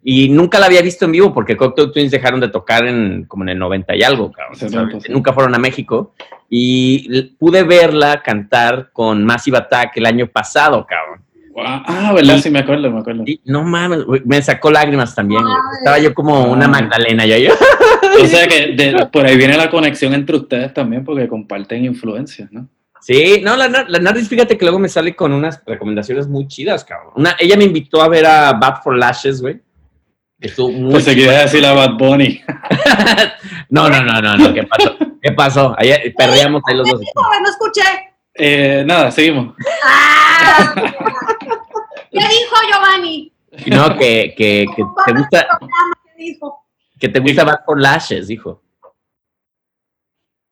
Y 0.09 0.29
nunca 0.29 0.57
la 0.57 0.67
había 0.67 0.81
visto 0.81 1.03
en 1.03 1.11
vivo 1.11 1.33
porque 1.33 1.57
Cocktail 1.57 1.91
Twins 1.91 2.11
dejaron 2.11 2.39
de 2.39 2.47
tocar 2.47 2.87
en 2.87 3.25
como 3.25 3.43
en 3.43 3.49
el 3.49 3.59
90 3.59 3.93
y 3.97 4.03
algo, 4.03 4.31
cabrón. 4.31 4.55
Sí. 5.01 5.11
Nunca 5.11 5.33
fueron 5.33 5.53
a 5.53 5.57
México. 5.57 6.13
Y 6.49 7.23
pude 7.37 7.63
verla 7.63 8.21
cantar 8.23 8.91
con 8.93 9.25
Massive 9.25 9.57
Attack 9.57 9.97
el 9.97 10.05
año 10.05 10.27
pasado, 10.27 10.85
cabrón. 10.87 11.21
Ah, 11.59 12.13
¿verdad? 12.15 12.37
Sí, 12.37 12.49
me 12.49 12.59
acuerdo, 12.59 12.89
me 12.89 12.99
acuerdo. 12.99 13.23
Y 13.25 13.41
no 13.43 13.63
mames, 13.65 13.99
me 14.23 14.41
sacó 14.41 14.71
lágrimas 14.71 15.13
también. 15.13 15.41
güey. 15.41 15.53
Estaba 15.79 15.99
yo 15.99 16.13
como 16.13 16.45
una. 16.53 16.69
Magdalena, 16.69 17.25
ya 17.25 17.37
yo. 17.39 17.51
O 18.23 18.25
sea 18.27 18.47
que 18.47 18.75
de- 18.77 19.07
por 19.11 19.25
ahí 19.25 19.35
viene 19.35 19.57
la 19.57 19.69
conexión 19.69 20.13
entre 20.13 20.37
ustedes 20.37 20.73
también, 20.73 21.03
porque 21.03 21.27
comparten 21.27 21.83
influencias, 21.83 22.49
¿no? 22.51 22.69
Sí, 23.01 23.41
no, 23.43 23.57
la, 23.57 23.67
la 23.67 23.99
Nardis, 23.99 24.29
fíjate 24.29 24.57
que 24.57 24.63
luego 24.65 24.79
me 24.79 24.87
sale 24.87 25.15
con 25.17 25.33
unas 25.33 25.61
recomendaciones 25.65 26.27
muy 26.29 26.47
chidas, 26.47 26.85
cabrón. 26.85 27.11
Una, 27.17 27.35
ella 27.39 27.57
me 27.57 27.65
invitó 27.65 28.01
a 28.01 28.07
ver 28.07 28.25
a 28.25 28.53
Bad 28.53 28.81
for 28.83 28.95
Lashes, 28.97 29.41
güey. 29.41 29.59
Estuvo 30.39 30.69
muy 30.71 30.91
Pues 30.91 31.05
se 31.05 31.15
quiere 31.15 31.31
decir 31.33 31.65
a 31.65 31.73
Bad 31.73 31.93
Bunny. 31.97 32.41
No, 33.69 33.89
no, 33.89 34.01
no, 34.01 34.21
no, 34.21 34.37
no, 34.37 34.53
¿qué 34.53 34.63
pasó? 34.63 34.95
¿Qué 35.21 35.31
pasó? 35.33 35.75
Ayer 35.77 36.13
perreamos 36.17 36.61
ahí 36.67 36.75
los 36.75 36.89
dos. 36.89 37.01
No 37.41 37.49
escuché. 37.49 37.81
Eh, 38.33 38.83
nada, 38.85 39.11
seguimos. 39.11 39.55
¡Ah! 39.83 40.73
¿Qué 42.11 42.19
dijo 42.19 42.55
Giovanni? 42.71 43.33
No, 43.65 43.97
que, 43.97 44.33
que, 44.37 44.65
que 44.75 44.83
te 45.05 45.13
gusta, 45.13 45.47
¿Qué 46.15 46.23
dijo? 46.23 46.65
que 46.99 47.09
te 47.09 47.19
gusta 47.19 47.43
Bad 47.43 47.65
for 47.65 47.81
Lashes, 47.81 48.27
dijo. 48.27 48.63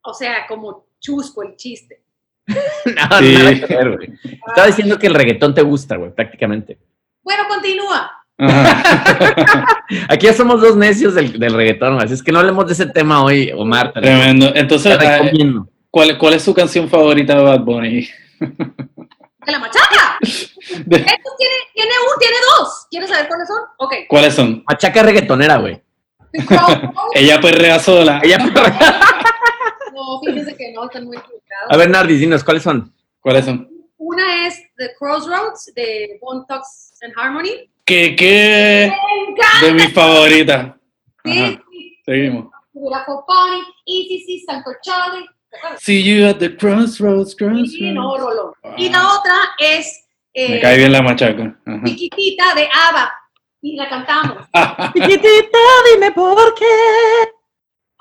O 0.03 0.13
sea, 0.13 0.45
como 0.47 0.87
chusco 0.99 1.43
el 1.43 1.55
chiste. 1.55 2.01
No, 2.47 3.19
Sí. 3.19 3.33
nada 3.37 3.53
que 3.67 3.75
ver, 3.75 3.95
güey. 3.97 4.09
Estaba 4.47 4.67
diciendo 4.67 4.99
que 4.99 5.07
el 5.07 5.13
reggaetón 5.15 5.53
te 5.55 5.61
gusta, 5.61 5.95
güey, 5.95 6.13
prácticamente. 6.13 6.77
Bueno, 7.23 7.43
continúa. 7.47 8.24
Aquí 10.09 10.25
ya 10.25 10.33
somos 10.33 10.61
dos 10.61 10.75
necios 10.75 11.15
del, 11.15 11.39
del 11.39 11.53
reggaetón. 11.53 12.01
Así 12.01 12.13
es 12.13 12.23
que 12.23 12.31
no 12.31 12.39
hablemos 12.39 12.65
de 12.67 12.73
ese 12.73 12.85
tema 12.87 13.23
hoy, 13.23 13.51
Omar. 13.55 13.93
Tremendo. 13.93 14.51
Entonces, 14.55 14.97
te 14.97 15.09
recomiendo. 15.19 15.67
¿cuál, 15.89 16.17
¿cuál 16.17 16.33
es 16.33 16.43
su 16.43 16.53
canción 16.53 16.89
favorita 16.89 17.35
de 17.35 17.41
Bad 17.43 17.59
Bunny? 17.61 18.07
¡De 18.39 19.51
la 19.51 19.59
machaca! 19.59 20.17
De- 20.21 20.95
Esto 20.97 21.29
tiene, 21.37 21.53
tiene 21.73 21.91
un, 21.91 22.19
tiene 22.19 22.35
dos. 22.57 22.87
¿Quieres 22.89 23.09
saber 23.09 23.27
cuáles 23.27 23.47
son? 23.47 23.57
Ok. 23.77 23.93
¿Cuáles 24.09 24.33
son? 24.33 24.63
Machaca 24.67 25.03
reggaetonera, 25.03 25.57
güey. 25.57 25.81
Ella 27.13 27.39
perrea 27.39 27.79
sola. 27.79 28.19
Ella- 28.23 28.39
No, 29.93 30.19
fíjense 30.25 30.55
que 30.57 30.73
no, 30.73 30.85
están 30.85 31.05
muy 31.05 31.15
equivocados. 31.17 31.71
A 31.71 31.77
ver, 31.77 31.89
Nardis, 31.89 32.19
dinos, 32.19 32.43
¿cuáles 32.43 32.63
son? 32.63 32.93
¿Cuáles 33.21 33.45
son? 33.45 33.69
Una 33.97 34.47
es 34.47 34.61
The 34.75 34.91
Crossroads 34.99 35.71
de 35.75 36.17
Bone 36.21 36.43
Thugs 36.49 36.93
and 37.01 37.13
Harmony. 37.15 37.69
¿Qué, 37.85 38.15
qué? 38.15 38.91
¡Me 38.91 39.31
encanta! 39.31 39.65
De 39.65 39.73
mis 39.73 39.93
favoritas. 39.93 40.75
Sí, 41.23 41.59
sí. 41.71 42.01
Seguimos. 42.03 42.55
Santo 44.45 44.71
Charlie. 44.81 45.25
¿Te 45.49 45.57
acuerdas? 45.57 45.81
See 45.81 46.03
you 46.03 46.25
at 46.25 46.37
the 46.39 46.55
crossroads, 46.55 47.35
crossroads. 47.35 47.71
Sí, 47.71 47.91
no, 47.91 48.17
Rolón. 48.17 48.53
Wow. 48.63 48.73
Y 48.77 48.89
la 48.89 49.13
otra 49.13 49.35
es 49.59 50.07
Me 50.33 50.57
eh, 50.57 50.61
cae 50.61 50.77
bien 50.77 50.91
la 50.91 51.01
machaca. 51.01 51.59
Ajá. 51.65 51.83
Chiquitita 51.85 52.55
de 52.55 52.63
ABBA. 52.63 53.13
Y 53.61 53.75
la 53.75 53.89
cantamos. 53.89 54.47
Chiquitita, 54.93 55.59
dime 55.91 56.11
por 56.11 56.55
qué. 56.55 56.65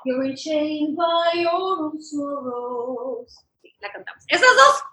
You're 0.03 0.27
enchained 0.27 0.95
by 0.95 1.41
your 1.41 1.51
own 1.53 2.01
sorrows. 2.01 3.35
Sí, 3.61 3.73
la 3.79 3.91
cantamos. 3.91 4.23
Esas 4.27 4.55
dos. 4.55 4.83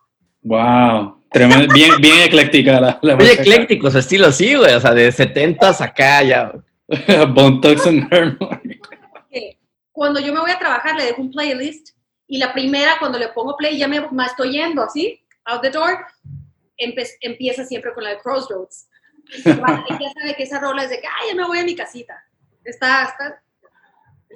Wow. 0.43 1.19
Tremendo. 1.31 1.73
Bien, 1.73 1.93
bien 1.99 2.21
ecléctica 2.23 2.79
la, 2.81 2.99
la 3.01 3.17
Muy 3.17 3.27
ecléctico 3.27 3.91
su 3.91 3.99
estilo, 3.99 4.31
sí, 4.33 4.55
güey. 4.55 4.75
O 4.75 4.81
sea, 4.81 4.93
de 4.93 5.11
70 5.11 5.71
acá 5.83 6.23
ya. 6.23 6.53
Bone 7.29 7.59
Thugs 7.63 7.87
and 7.87 8.13
Harmony. 8.13 8.79
que 9.31 9.59
cuando 9.93 10.21
yo 10.21 10.33
me 10.35 10.41
voy 10.41 10.51
a 10.51 10.59
trabajar 10.59 10.95
le 10.97 11.07
dejo 11.07 11.23
un 11.23 11.31
playlist 11.31 11.97
y 12.27 12.37
la 12.39 12.53
primera 12.53 12.97
cuando 12.99 13.19
le 13.19 13.29
pongo 13.29 13.57
play 13.57 13.79
ya 13.79 13.89
me, 13.89 14.01
me 14.11 14.27
estoy 14.27 14.53
yendo 14.53 14.83
así, 14.83 15.21
out 15.47 15.63
the 15.63 15.71
door, 15.71 16.05
empe- 16.79 17.17
empieza 17.23 17.65
siempre 17.65 17.95
con 17.95 18.05
la 18.05 18.11
de 18.11 18.19
Crossroads. 18.19 18.89
Y 19.35 19.43
ya 19.45 19.55
sabe 19.55 20.35
que 20.37 20.43
esa 20.43 20.59
rola 20.61 20.85
es 20.85 20.91
de 20.91 21.01
que, 21.01 21.07
ay, 21.07 21.29
ya 21.31 21.35
me 21.35 21.47
voy 21.47 21.59
a 21.59 21.65
mi 21.65 21.75
casita. 21.75 22.15
Está, 22.65 23.05
está, 23.05 23.43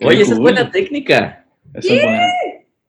Oye, 0.03 0.23
esa 0.23 0.33
es 0.33 0.39
buena 0.39 0.71
técnica. 0.71 1.45
Eso 1.75 1.93
es 1.93 2.03
bueno. 2.03 2.23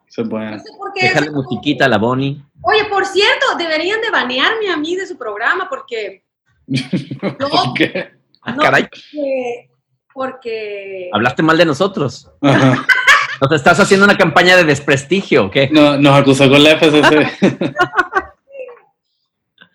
Eso 0.07 0.21
es 0.21 0.27
no 0.29 0.59
sé 0.59 0.71
por 0.77 0.93
qué. 0.93 1.01
Déjale 1.07 1.31
musiquita 1.31 1.85
a 1.85 1.89
la 1.89 1.97
Bonnie. 1.97 2.41
Oye, 2.61 2.85
por 2.85 3.05
cierto, 3.05 3.55
deberían 3.57 4.01
de 4.01 4.09
banearme 4.09 4.69
a 4.71 4.77
mí 4.77 4.95
de 4.95 5.05
su 5.05 5.17
programa 5.17 5.67
porque, 5.69 6.23
¿Por 7.39 7.73
qué? 7.75 8.11
Ah, 8.41 8.53
No. 8.53 8.61
caray. 8.63 8.83
porque, 8.83 9.69
porque 10.13 11.09
Hablaste 11.13 11.43
mal 11.43 11.57
de 11.57 11.65
nosotros. 11.65 12.31
Ajá. 12.41 12.85
¿Nos 13.41 13.51
estás 13.51 13.79
haciendo 13.79 14.05
una 14.05 14.17
campaña 14.17 14.55
de 14.57 14.63
desprestigio 14.63 15.45
o 15.45 15.51
qué? 15.51 15.69
No, 15.71 15.97
nos 15.97 16.19
acusó 16.19 16.49
con 16.49 16.63
la 16.63 16.71
FCC. 16.71 17.37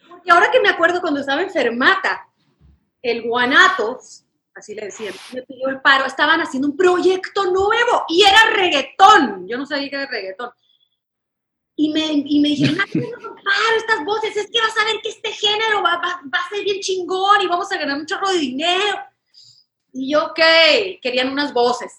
Porque 0.09 0.31
ahora 0.31 0.51
que 0.51 0.61
me 0.61 0.69
acuerdo 0.69 1.01
cuando 1.01 1.21
estaba 1.21 1.43
enfermata, 1.43 2.27
el 3.03 3.23
guanatos, 3.23 4.25
así 4.63 4.75
le 4.75 4.87
decían. 4.87 5.15
Me 5.33 5.43
pidió 5.43 5.69
el 5.69 5.81
paro, 5.81 6.07
estaban 6.07 6.41
haciendo 6.41 6.69
un 6.69 6.77
proyecto 6.77 7.45
nuevo 7.47 8.05
y 8.09 8.23
era 8.23 8.51
reggaetón. 8.55 9.47
Yo 9.49 9.59
no 9.59 9.67
sabía 9.67 9.91
que 9.91 9.97
era 9.97 10.07
reggaetón. 10.07 10.51
Y 11.75 11.89
me, 11.93 12.13
y 12.13 12.41
me 12.41 12.49
dijeron, 12.51 12.79
"Ah, 12.81 12.87
no, 12.95 13.35
paro 13.35 13.77
estas 13.77 14.05
voces, 14.05 14.37
es 14.37 14.51
que 14.51 14.61
vas 14.61 14.79
a 14.79 14.85
ver 14.85 15.01
que 15.03 15.09
este 15.09 15.33
género 15.33 15.83
va, 15.83 15.97
va, 15.97 16.21
va 16.33 16.39
a 16.39 16.49
ser 16.49 16.65
bien 16.65 16.81
chingón 16.81 17.43
y 17.43 17.47
vamos 17.47 17.71
a 17.73 17.79
ganar 17.79 17.99
un 17.99 18.07
chorro 18.07 18.29
de 18.29 18.39
dinero. 18.39 18.99
Y 19.93 20.13
yo, 20.13 20.27
ok, 20.27 20.41
querían 21.03 21.31
unas 21.31 21.53
voces. 21.53 21.93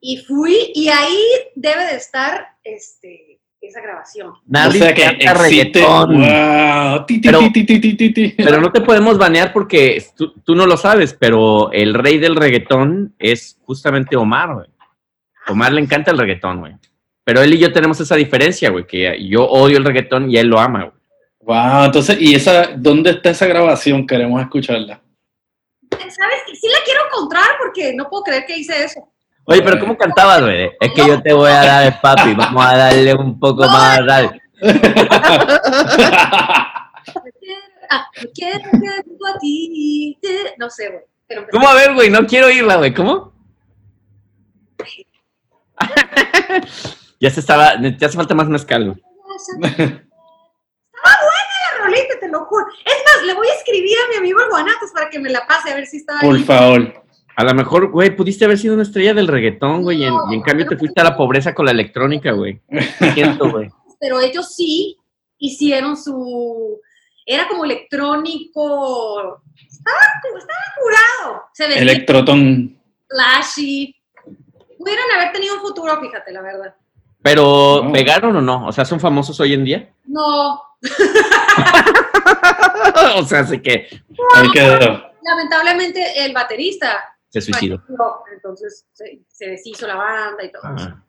Y 0.00 0.18
fui, 0.18 0.70
y 0.74 0.88
ahí 0.88 1.22
debe 1.56 1.86
de 1.86 1.96
estar 1.96 2.56
este, 2.62 3.35
esa 3.66 3.80
grabación. 3.80 4.32
Nadie 4.46 4.80
o 4.80 4.84
sea 4.84 4.94
que 4.94 5.02
existe. 5.04 5.32
reggaetón. 5.34 6.20
Wow. 6.20 7.06
Ti, 7.06 7.20
ti, 7.20 7.28
Pero- 7.28 7.38
ti, 7.38 7.50
ti, 7.50 7.64
ti, 7.64 7.80
ti, 7.80 7.94
ti, 7.96 8.12
ti. 8.12 8.34
Pero 8.36 8.60
no 8.60 8.72
te 8.72 8.80
podemos 8.80 9.18
banear 9.18 9.52
porque 9.52 10.02
tú, 10.16 10.32
tú 10.44 10.54
no 10.54 10.66
lo 10.66 10.76
sabes, 10.76 11.14
pero 11.14 11.70
el 11.72 11.94
rey 11.94 12.18
del 12.18 12.36
reggaetón 12.36 13.14
es 13.18 13.58
justamente 13.62 14.16
Omar, 14.16 14.54
güey. 14.54 14.66
Omar 15.48 15.72
le 15.72 15.80
encanta 15.80 16.10
el 16.10 16.18
reggaetón, 16.18 16.60
güey. 16.60 16.74
Pero 17.24 17.42
él 17.42 17.54
y 17.54 17.58
yo 17.58 17.72
tenemos 17.72 18.00
esa 18.00 18.14
diferencia, 18.16 18.70
güey, 18.70 18.86
que 18.86 19.16
yo 19.28 19.44
odio 19.44 19.78
el 19.78 19.84
reggaetón 19.84 20.30
y 20.30 20.36
él 20.36 20.46
lo 20.48 20.58
ama, 20.60 20.84
güey. 20.84 20.96
Wow, 21.40 21.84
entonces, 21.84 22.20
¿y 22.20 22.34
esa, 22.34 22.68
dónde 22.76 23.10
está 23.10 23.30
esa 23.30 23.46
grabación? 23.46 24.04
Queremos 24.06 24.40
escucharla. 24.42 25.00
¿Sabes? 25.90 26.42
qué? 26.46 26.56
Sí 26.56 26.66
la 26.68 26.78
quiero 26.84 27.00
encontrar 27.08 27.46
porque 27.58 27.94
no 27.94 28.08
puedo 28.08 28.24
creer 28.24 28.44
que 28.46 28.58
hice 28.58 28.82
eso. 28.84 29.08
Oye, 29.48 29.62
pero 29.62 29.78
¿cómo 29.78 29.96
cantabas, 29.96 30.42
güey? 30.42 30.70
Es 30.80 30.92
que 30.92 31.06
yo 31.06 31.22
te 31.22 31.32
voy 31.32 31.50
a 31.50 31.64
dar, 31.64 32.00
papi, 32.00 32.34
vamos 32.34 32.64
a 32.66 32.76
darle 32.76 33.14
un 33.14 33.38
poco 33.38 33.62
más, 33.62 34.00
dale. 34.04 34.40
Ah, 37.88 38.08
me 38.20 38.30
quiero 38.32 38.58
que 38.58 39.02
junto 39.04 39.26
a 39.26 39.38
ti. 39.38 40.18
No 40.58 40.68
sé, 40.68 40.88
güey. 40.88 41.02
pero 41.28 41.46
¿Cómo 41.52 41.68
a 41.68 41.74
ver, 41.74 41.94
güey? 41.94 42.10
No 42.10 42.26
quiero 42.26 42.50
irla, 42.50 42.76
güey. 42.76 42.92
¿Cómo? 42.92 43.32
ya 47.20 47.30
se 47.30 47.40
estaba, 47.40 47.74
ya 47.80 48.06
hace 48.06 48.16
falta 48.16 48.34
más 48.34 48.48
mezcal, 48.48 48.84
güey. 48.86 49.02
Estaba 49.36 49.86
buena 51.22 51.56
la 51.78 51.84
rolita, 51.84 52.18
te 52.18 52.28
lo 52.28 52.44
juro. 52.46 52.66
Es 52.84 52.96
más, 53.04 53.24
le 53.24 53.34
voy 53.34 53.46
a 53.48 53.54
escribir 53.54 53.96
a 54.04 54.10
mi 54.10 54.16
amigo 54.16 54.40
el 54.40 54.48
Guanatos 54.48 54.90
para 54.92 55.08
que 55.08 55.20
me 55.20 55.30
la 55.30 55.46
pase 55.46 55.70
a 55.70 55.74
ver 55.76 55.86
si 55.86 55.98
está 55.98 56.18
Por 56.20 56.34
ahí. 56.34 56.42
favor. 56.42 57.05
A 57.36 57.44
lo 57.44 57.54
mejor, 57.54 57.90
güey, 57.90 58.16
pudiste 58.16 58.44
haber 58.46 58.56
sido 58.58 58.74
una 58.74 58.82
estrella 58.82 59.12
del 59.14 59.28
reggaetón, 59.28 59.82
güey, 59.82 59.98
y 60.02 60.04
en, 60.04 60.14
y 60.30 60.34
en 60.34 60.42
cambio 60.42 60.66
te 60.66 60.76
fuiste 60.76 61.00
a 61.00 61.04
la 61.04 61.16
pobreza 61.16 61.54
con 61.54 61.66
la 61.66 61.72
electrónica, 61.72 62.32
güey. 62.32 62.60
Siento, 63.14 63.50
güey. 63.52 63.70
Pero 64.00 64.20
ellos 64.20 64.54
sí 64.54 64.96
hicieron 65.38 65.96
su. 65.96 66.80
Era 67.26 67.46
como 67.48 67.64
electrónico. 67.64 69.42
Estaba, 69.54 69.96
estaba 70.38 70.60
curado. 70.80 71.42
Se 71.52 71.66
veía 71.68 71.82
Electrotón. 71.82 72.78
flashy. 73.08 73.94
Pudieran 74.78 75.04
haber 75.16 75.32
tenido 75.32 75.54
un 75.56 75.60
futuro, 75.60 76.00
fíjate, 76.00 76.32
la 76.32 76.40
verdad. 76.42 76.74
Pero, 77.22 77.82
No. 77.84 77.92
¿pegaron 77.92 78.36
o 78.36 78.40
no? 78.40 78.66
O 78.66 78.72
sea, 78.72 78.84
¿son 78.84 79.00
famosos 79.00 79.38
hoy 79.40 79.52
en 79.54 79.64
día? 79.64 79.90
No, 80.06 80.62
o 83.18 83.24
sea, 83.24 83.40
así 83.40 83.60
que 83.60 83.88
Ahí 84.34 84.50
quedó. 84.52 84.78
lamentablemente 85.22 86.24
el 86.24 86.32
baterista 86.32 87.02
se 87.40 87.52
suicidó. 87.52 87.78
falleció, 87.78 88.14
entonces 88.34 88.86
se, 88.92 89.20
se 89.28 89.50
deshizo 89.50 89.86
la 89.86 89.96
banda 89.96 90.44
y 90.44 90.52
todo. 90.52 90.62
Ah. 90.64 91.02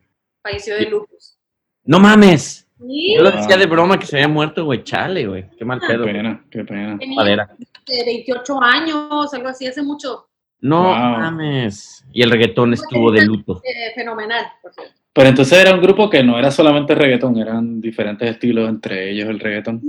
Falleció 0.44 0.76
de 0.76 0.86
lupus. 0.90 1.38
No 1.84 2.00
mames. 2.00 2.68
Sí, 2.80 3.16
Yo 3.16 3.24
lo 3.24 3.32
decía 3.32 3.58
de 3.58 3.66
broma 3.66 3.98
que 3.98 4.06
se 4.06 4.18
había 4.18 4.28
muerto, 4.28 4.64
güey. 4.66 4.84
Chale, 4.84 5.26
güey. 5.26 5.50
Qué 5.58 5.66
mal 5.66 5.80
Qué 5.80 5.88
pedo. 5.88 6.06
pena, 6.06 6.46
qué 6.52 6.64
pena. 6.64 7.00
Madera. 7.16 7.56
eh, 7.88 8.06
28 8.06 8.62
años, 8.62 9.34
algo 9.34 9.48
así, 9.48 9.66
hace 9.68 9.82
mucho. 9.82 10.30
No 10.60 10.84
Wow. 10.84 10.94
mames. 10.94 12.06
Y 12.14 12.22
el 12.22 12.30
reggaetón 12.32 12.74
estuvo 12.74 13.12
de 13.12 13.26
luto. 13.26 13.62
Eh, 13.64 13.94
fenomenal, 13.96 14.46
por 14.62 14.74
cierto. 14.74 14.94
Pero 15.14 15.30
entonces 15.30 15.58
era 15.58 15.74
un 15.74 15.82
grupo 15.82 16.10
que 16.10 16.22
no 16.24 16.38
era 16.38 16.52
solamente 16.52 16.94
reggaetón, 16.94 17.38
eran 17.38 17.82
diferentes 17.82 18.30
estilos, 18.30 18.70
entre 18.70 19.10
ellos 19.12 19.30
el 19.30 19.40
reggaetón. 19.40 19.82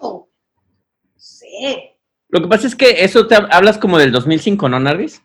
Como, 0.00 0.28
no 1.04 1.12
sé. 1.16 1.98
Lo 2.28 2.40
que 2.40 2.48
pasa 2.48 2.66
es 2.66 2.74
que 2.74 3.04
eso 3.04 3.26
te 3.28 3.36
hablas 3.36 3.78
como 3.78 3.98
del 3.98 4.10
2005, 4.10 4.68
¿no, 4.68 4.80
Narvis? 4.80 5.22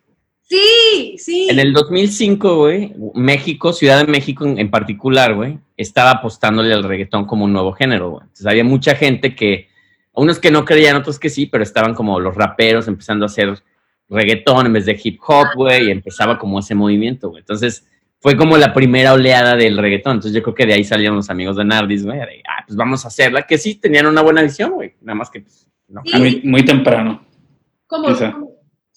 Sí, 0.50 1.16
sí. 1.18 1.48
En 1.50 1.60
el 1.60 1.74
2005, 1.74 2.56
güey, 2.56 2.93
México, 3.14 3.74
Ciudad 3.74 4.06
de 4.06 4.10
México 4.12 4.45
en, 4.45 4.58
en 4.58 4.72
particular, 4.72 5.36
güey, 5.36 5.60
estaba 5.76 6.12
apostándole 6.12 6.74
al 6.74 6.84
reggaetón 6.84 7.26
como 7.26 7.43
un 7.45 7.52
nuevo 7.52 7.74
género, 7.74 8.12
güey. 8.12 8.22
Entonces 8.24 8.45
había 8.45 8.64
mucha 8.64 8.95
gente 8.95 9.36
que, 9.36 9.68
unos 10.14 10.39
que 10.39 10.50
no 10.50 10.64
creían, 10.64 10.95
otros 10.95 11.20
que 11.20 11.30
sí, 11.30 11.48
pero 11.48 11.64
estaban 11.64 11.93
como 11.93 12.20
los 12.20 12.34
raperos 12.34 12.88
empezando 12.88 13.26
a 13.26 13.28
hacer 13.28 13.62
reggaetón 14.10 14.68
en 14.68 14.74
vez 14.74 14.86
de 14.86 15.00
hip 15.02 15.20
hop, 15.28 15.48
güey, 15.56 15.88
y 15.88 15.91
empezaba 15.91 16.39
como 16.39 16.60
ese 16.60 16.74
movimiento, 16.74 17.30
güey. 17.30 17.41
Entonces 17.41 17.86
fue 18.20 18.38
como 18.38 18.58
la 18.58 18.74
primera 18.74 19.14
oleada 19.14 19.58
del 19.58 19.78
reggaetón. 19.78 20.14
Entonces 20.14 20.34
yo 20.34 20.41
creo 20.41 20.56
que 20.56 20.66
de 20.66 20.76
ahí 20.76 20.86
salieron 20.86 21.18
los 21.18 21.30
amigos 21.30 21.58
de 21.58 21.66
Nardis, 21.66 22.06
güey, 22.06 22.20
de, 22.20 22.41
ah, 22.48 22.64
pues 22.66 22.78
vamos 22.78 23.04
a 23.04 23.10
hacerla, 23.10 23.43
que 23.43 23.58
sí 23.58 23.76
tenían 23.76 24.08
una 24.08 24.22
buena 24.22 24.41
visión, 24.41 24.72
güey. 24.72 24.95
Nada 25.02 25.16
más 25.16 25.30
que, 25.30 25.41
pues, 25.41 25.68
no. 25.89 26.02
Sí. 26.06 26.18
Muy, 26.18 26.41
muy 26.45 26.64
temprano. 26.64 27.26
como 27.86 28.08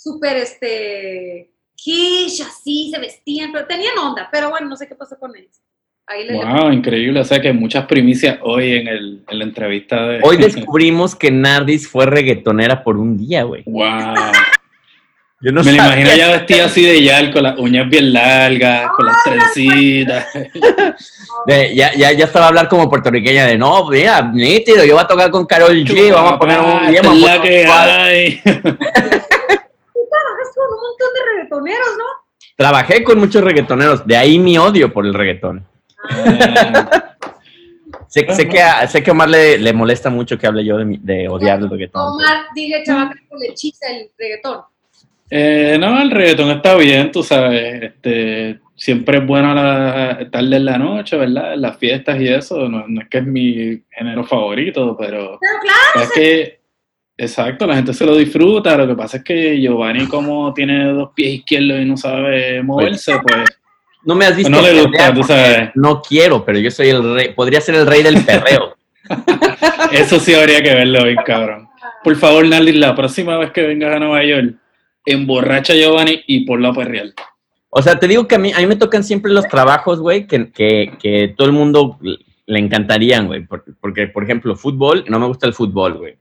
súper 0.01 0.39
este 0.39 1.51
quiche, 1.75 2.43
así 2.43 2.91
se 2.93 2.99
vestían, 2.99 3.53
pero 3.53 3.67
tenían 3.67 3.99
onda, 3.99 4.29
pero 4.33 4.51
bueno, 4.51 4.69
no 4.69 4.77
sé 4.77 4.89
qué 4.89 4.95
pasó 4.95 5.19
con 5.19 5.37
ellos. 5.37 5.61
Ahí 6.07 6.27
le 6.27 6.35
Wow, 6.35 6.73
increíble. 6.73 7.21
O 7.21 7.25
sea 7.25 7.41
que 7.41 7.53
muchas 7.53 7.87
primicias 7.87 8.39
hoy 8.43 8.73
en, 8.73 8.89
el, 8.89 9.23
en 9.29 9.39
la 9.39 9.45
entrevista 9.45 10.07
de. 10.07 10.21
Hoy 10.23 10.37
descubrimos 10.39 11.15
que 11.15 11.31
Nardis 11.31 11.89
fue 11.89 12.07
reggaetonera 12.07 12.83
por 12.83 12.97
un 12.97 13.17
día, 13.17 13.45
güey. 13.45 13.63
Wow. 13.67 14.15
Yo 15.43 15.53
no 15.53 15.63
Me 15.63 15.73
la 15.73 15.87
imagino 15.87 16.15
ya 16.15 16.33
vestida 16.33 16.67
así 16.67 16.83
de 16.83 17.03
yal, 17.03 17.33
con 17.33 17.43
las 17.43 17.59
uñas 17.59 17.89
bien 17.89 18.13
largas, 18.13 18.91
con 18.95 19.07
las 19.07 19.17
trencitas. 19.25 20.27
De- 21.47 21.75
ya, 21.75 21.95
ya, 21.95 22.13
ya 22.13 22.27
estaba 22.27 22.45
a 22.45 22.49
hablar 22.49 22.69
como 22.69 22.91
puertorriqueña 22.91 23.47
de 23.47 23.57
no, 23.57 23.89
mira, 23.89 24.21
nítido, 24.21 24.85
yo 24.85 24.97
voy 24.97 25.03
a 25.03 25.07
tocar 25.07 25.31
con 25.31 25.47
Carol 25.47 25.75
G, 25.75 26.13
vamos 26.13 26.33
a 26.33 26.39
poner 26.39 26.61
un 26.61 26.91
día 26.91 27.01
vamos 27.03 27.27
a 27.27 27.41
que 27.41 27.65
jugar. 27.65 27.89
hay. 27.89 28.43
trabajas 30.11 30.50
con 30.61 30.75
un 30.75 30.83
montón 30.83 31.09
de 31.15 31.33
reggaetoneros, 31.33 31.97
¿no? 31.99 32.05
Trabajé 32.57 33.03
con 33.05 33.19
muchos 33.19 33.43
reggaetoneros, 33.43 34.07
de 34.07 34.17
ahí 34.17 34.39
mi 34.39 34.59
odio 34.59 34.93
por 34.93 35.07
el 35.07 35.15
reggaetón. 35.15 35.67
Sé, 38.11 38.27
sé 38.35 38.49
que 38.49 38.61
a, 38.61 38.89
sé 38.89 39.05
que 39.05 39.13
Omar 39.13 39.29
le, 39.29 39.57
le 39.57 39.73
molesta 39.73 40.11
mucho 40.11 40.37
que 40.37 40.47
hable 40.47 40.65
yo 40.65 40.79
de, 40.79 41.29
odiar 41.29 41.61
el 41.61 41.71
reggaetón. 41.71 42.15
Omar, 42.15 42.47
dile, 42.57 42.83
chaval, 42.85 43.11
que 43.11 43.37
le 43.39 43.47
hechiza 43.53 43.87
el 43.87 44.11
reggaetón. 44.19 44.63
Eh, 45.31 45.77
no, 45.79 46.03
el 46.03 46.11
reggaetón 46.11 46.51
está 46.51 46.75
bien, 46.75 47.13
tú 47.13 47.23
sabes. 47.23 47.85
Este, 47.85 48.59
siempre 48.75 49.19
es 49.19 49.27
bueno 49.27 49.55
la, 49.55 50.29
tarde 50.29 50.57
en 50.57 50.65
la 50.65 50.77
noche, 50.77 51.17
¿verdad? 51.17 51.55
En 51.55 51.63
las 51.63 51.77
fiestas 51.79 52.21
y 52.21 52.27
eso. 52.27 52.69
No, 52.69 52.85
no 52.89 53.01
es 53.01 53.09
que 53.09 53.19
es 53.19 53.27
mi 53.27 53.81
género 53.91 54.25
favorito, 54.25 54.97
pero 54.99 55.39
Pero 55.41 55.61
claro, 55.61 56.09
es 56.09 56.13
que, 56.13 56.60
exacto, 57.21 57.67
la 57.67 57.77
gente 57.77 57.93
se 57.95 58.05
lo 58.07 58.17
disfruta. 58.17 58.77
Lo 58.77 58.87
que 58.87 58.95
pasa 58.95 59.19
es 59.19 59.25
que 59.25 59.61
Giovanni, 59.61 60.07
como 60.07 60.53
tiene 60.55 60.93
dos 60.93 61.11
pies 61.15 61.35
izquierdos 61.41 61.81
y 61.81 61.85
no 61.85 61.97
sabe 61.97 62.63
moverse, 62.63 63.19
pues 63.23 63.45
No 64.05 64.15
me 64.15 64.25
has 64.27 64.35
visto 64.37 64.51
no 64.51 64.61
le 64.63 64.83
gusta, 64.83 65.09
tú 65.13 65.21
porque 65.21 65.33
sabes. 65.33 65.71
No 65.75 66.01
quiero, 66.03 66.45
pero 66.45 66.59
yo 66.59 66.71
soy 66.71 66.89
el 66.89 67.15
rey, 67.15 67.33
podría 67.35 67.61
ser 67.61 67.75
el 67.77 67.87
rey 67.87 68.03
del 68.03 68.25
perreo. 68.25 68.77
Eso 69.93 70.19
sí 70.21 70.35
habría 70.35 70.63
que 70.63 70.75
verlo 70.75 71.05
bien, 71.05 71.17
cabrón. 71.25 71.69
Por 72.03 72.17
favor, 72.17 72.47
Nali, 72.47 72.73
la 72.73 72.95
próxima 72.95 73.37
vez 73.39 73.51
que 73.51 73.63
vengas 73.63 73.95
a 73.95 73.99
Nueva 73.99 74.25
York, 74.25 74.55
emborracha 75.05 75.73
a 75.73 75.77
Giovanni 75.77 76.23
y 76.27 76.45
ponlo 76.47 76.69
a 76.69 76.75
perrear. 76.75 77.07
O 77.69 77.83
sea, 77.83 77.99
te 77.99 78.09
digo 78.09 78.27
que 78.27 78.35
a 78.35 78.39
mí, 78.39 78.53
a 78.53 78.59
mí 78.59 78.67
me 78.67 78.77
tocan 78.77 79.05
siempre 79.05 79.31
los 79.33 79.47
trabajos, 79.49 80.01
güey, 80.01 80.27
que, 80.27 80.51
que, 80.51 80.93
que 81.01 81.35
todo 81.37 81.47
el 81.47 81.53
mundo 81.53 81.99
le 82.47 82.59
encantarían, 82.59 83.27
güey. 83.27 83.45
por- 83.47 83.65
Porque, 83.81 84.07
por 84.09 84.25
ejemplo, 84.25 84.57
fútbol, 84.57 85.05
no 85.09 85.19
me 85.21 85.27
gusta 85.27 85.47
el 85.47 85.55
fútbol, 85.55 85.95
güey. 85.99 86.17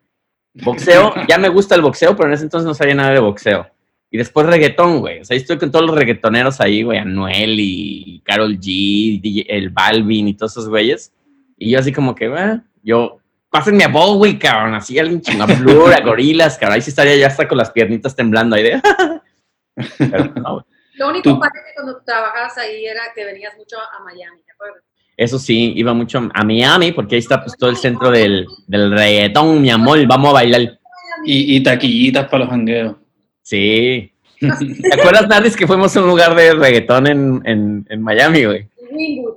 Boxeo, 0.53 1.13
ya 1.27 1.37
me 1.37 1.49
gusta 1.49 1.75
el 1.75 1.81
boxeo, 1.81 2.15
pero 2.15 2.29
en 2.29 2.33
ese 2.33 2.43
entonces 2.43 2.67
no 2.67 2.73
sabía 2.73 2.95
nada 2.95 3.11
de 3.11 3.19
boxeo. 3.19 3.67
Y 4.11 4.17
después 4.17 4.47
reggaetón, 4.47 5.01
güey. 5.01 5.19
O 5.19 5.25
sea, 5.25 5.35
ahí 5.35 5.41
estoy 5.41 5.57
con 5.57 5.71
todos 5.71 5.85
los 5.85 5.95
reggaetoneros 5.95 6.59
ahí, 6.61 6.81
güey. 6.81 6.97
Anuel 6.97 7.59
y 7.59 8.21
Carol 8.25 8.57
G, 8.57 9.21
DJ 9.21 9.45
el 9.47 9.69
Balvin 9.69 10.27
y 10.27 10.33
todos 10.33 10.53
esos 10.53 10.69
güeyes. 10.69 11.13
Y 11.57 11.71
yo 11.71 11.79
así 11.79 11.93
como 11.93 12.15
que, 12.15 12.25
ah, 12.27 12.63
yo, 12.81 13.19
pásenme 13.51 13.83
a 13.83 13.87
Bowie, 13.87 14.39
cabrón. 14.39 14.73
Así 14.73 14.97
alguien 14.97 15.21
chingaflura, 15.21 15.97
a 15.97 16.01
gorilas, 16.01 16.57
cabrón. 16.57 16.75
Ahí 16.75 16.81
sí 16.81 16.89
estaría 16.89 17.15
ya 17.17 17.27
hasta 17.27 17.47
con 17.47 17.59
las 17.59 17.69
piernitas 17.69 18.15
temblando 18.15 18.55
ahí 18.55 18.63
de... 18.63 18.81
Pero 19.97 20.25
no, 20.35 20.53
güey. 20.53 20.65
Lo 20.99 21.09
único 21.09 21.39
padre 21.39 21.61
que 21.65 21.73
cuando 21.75 22.01
trabajabas 22.01 22.57
ahí 22.57 22.85
era 22.85 23.01
que 23.15 23.23
venías 23.23 23.55
mucho 23.55 23.77
a 23.79 24.03
Miami, 24.03 24.41
¿te 24.41 24.51
acuerdas? 24.51 24.83
Eso 25.21 25.37
sí, 25.37 25.73
iba 25.75 25.93
mucho 25.93 26.29
a 26.33 26.43
Miami 26.45 26.93
porque 26.93 27.15
ahí 27.15 27.19
está 27.19 27.43
pues 27.43 27.57
todo 27.57 27.69
el 27.69 27.75
centro 27.75 28.09
del, 28.09 28.47
del 28.67 28.91
reggaetón, 28.91 29.61
mi 29.61 29.69
amor, 29.69 29.99
vamos 30.07 30.29
a 30.29 30.33
bailar. 30.33 30.79
Y, 31.25 31.57
y 31.57 31.61
taquillitas 31.61 32.25
para 32.29 32.45
los 32.45 32.49
jangueos. 32.49 32.95
Sí. 33.41 34.13
¿Te 34.39 34.93
acuerdas, 34.93 35.27
Nardis, 35.27 35.57
que 35.57 35.67
fuimos 35.67 35.93
a 35.97 36.01
un 36.01 36.07
lugar 36.07 36.33
de 36.35 36.53
reggaetón 36.53 37.07
en, 37.07 37.41
en, 37.43 37.85
en 37.89 38.01
Miami, 38.01 38.45
güey? 38.45 38.67
Wynwood, 38.91 39.33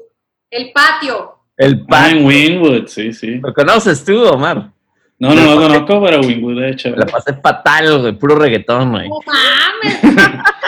el 0.50 0.70
patio. 0.72 1.32
El 1.56 1.80
Ah, 1.82 1.86
pan. 1.88 2.16
en 2.18 2.26
Winwood, 2.26 2.86
sí, 2.86 3.12
sí. 3.12 3.40
¿Lo 3.42 3.52
conoces 3.52 4.04
tú, 4.04 4.22
Omar? 4.22 4.70
No, 5.22 5.34
no 5.36 5.54
lo 5.54 5.60
conozco, 5.60 6.02
pero 6.04 6.20
Wingwood 6.20 6.62
es 6.64 6.70
La 6.70 6.76
chévere. 6.76 7.06
pasé 7.06 7.34
fatal, 7.34 8.00
güey, 8.00 8.12
puro 8.12 8.34
reggaetón, 8.36 8.90
güey. 8.90 9.08
No 9.08 9.18
mames. 9.24 10.02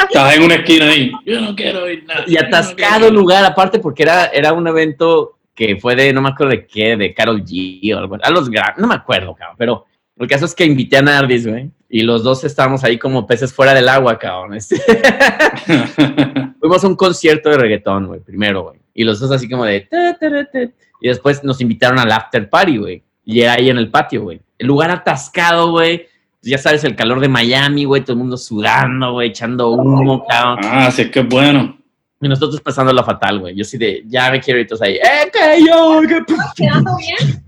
Estabas 0.08 0.36
en 0.36 0.42
una 0.44 0.54
esquina 0.54 0.88
ahí. 0.90 1.10
Yo 1.26 1.40
no 1.40 1.56
quiero 1.56 1.82
oír 1.84 2.04
nada. 2.06 2.24
Y 2.26 2.36
atascado 2.36 3.08
el 3.08 3.14
lugar, 3.14 3.44
aparte, 3.44 3.80
porque 3.80 4.04
era, 4.04 4.26
era 4.26 4.52
un 4.52 4.66
evento 4.68 5.38
que 5.56 5.76
fue 5.76 5.96
de, 5.96 6.12
no 6.12 6.22
me 6.22 6.28
acuerdo 6.28 6.52
de 6.52 6.66
qué, 6.66 6.96
de 6.96 7.12
Carol 7.14 7.42
G 7.44 7.94
o 7.94 7.98
algo, 7.98 8.16
a 8.22 8.30
los 8.30 8.48
gra- 8.50 8.74
no 8.76 8.86
me 8.86 8.94
acuerdo, 8.94 9.34
cabrón, 9.34 9.56
pero 9.58 9.86
el 10.18 10.28
caso 10.28 10.44
es 10.46 10.54
que 10.54 10.64
invité 10.64 10.96
a 10.98 11.02
Nardis, 11.02 11.46
güey, 11.46 11.70
y 11.88 12.02
los 12.02 12.22
dos 12.22 12.44
estábamos 12.44 12.82
ahí 12.84 12.98
como 12.98 13.26
peces 13.26 13.52
fuera 13.52 13.72
del 13.74 13.88
agua, 13.88 14.18
cabrón. 14.18 14.54
este. 14.54 14.76
Fuimos 16.60 16.82
a 16.84 16.86
un 16.88 16.96
concierto 16.96 17.50
de 17.50 17.58
reggaetón, 17.58 18.06
güey, 18.06 18.20
primero, 18.20 18.62
güey, 18.62 18.80
y 18.94 19.04
los 19.04 19.20
dos 19.20 19.30
así 19.30 19.48
como 19.48 19.64
de, 19.64 19.82
ta, 19.82 20.16
ta, 20.18 20.30
ta, 20.30 20.44
ta. 20.50 20.58
y 21.00 21.08
después 21.08 21.42
nos 21.44 21.60
invitaron 21.60 21.98
al 21.98 22.10
after 22.12 22.48
party, 22.48 22.76
güey, 22.78 23.02
y 23.24 23.40
era 23.40 23.54
ahí 23.54 23.70
en 23.70 23.78
el 23.78 23.90
patio, 23.90 24.22
güey. 24.22 24.40
El 24.58 24.66
lugar 24.66 24.90
atascado, 24.90 25.70
güey. 25.70 26.06
Ya 26.42 26.58
sabes, 26.58 26.84
el 26.84 26.94
calor 26.94 27.20
de 27.20 27.28
Miami, 27.28 27.84
güey, 27.84 28.02
todo 28.02 28.12
el 28.12 28.18
mundo 28.18 28.36
sudando, 28.36 29.12
güey, 29.12 29.30
echando 29.30 29.70
humo, 29.70 30.26
cabrón. 30.26 30.58
Ah, 30.62 30.90
sí 30.90 31.10
es 31.12 31.28
bueno. 31.28 31.78
Y 32.20 32.28
nosotros 32.28 32.60
pasando 32.60 32.92
la 32.92 33.02
fatal, 33.02 33.40
güey. 33.40 33.54
Yo 33.54 33.64
sí 33.64 33.78
de, 33.78 34.04
ya 34.06 34.30
me 34.30 34.40
quiero 34.40 34.60
ir 34.60 34.66
todos 34.66 34.82
ahí. 34.82 34.94
¡Eh, 34.94 35.30
que 35.32 35.64
yo! 35.66 36.00
que 36.06 36.22
p-". 36.22 36.34
¿Quedando 36.56 36.96
bien? 36.96 37.44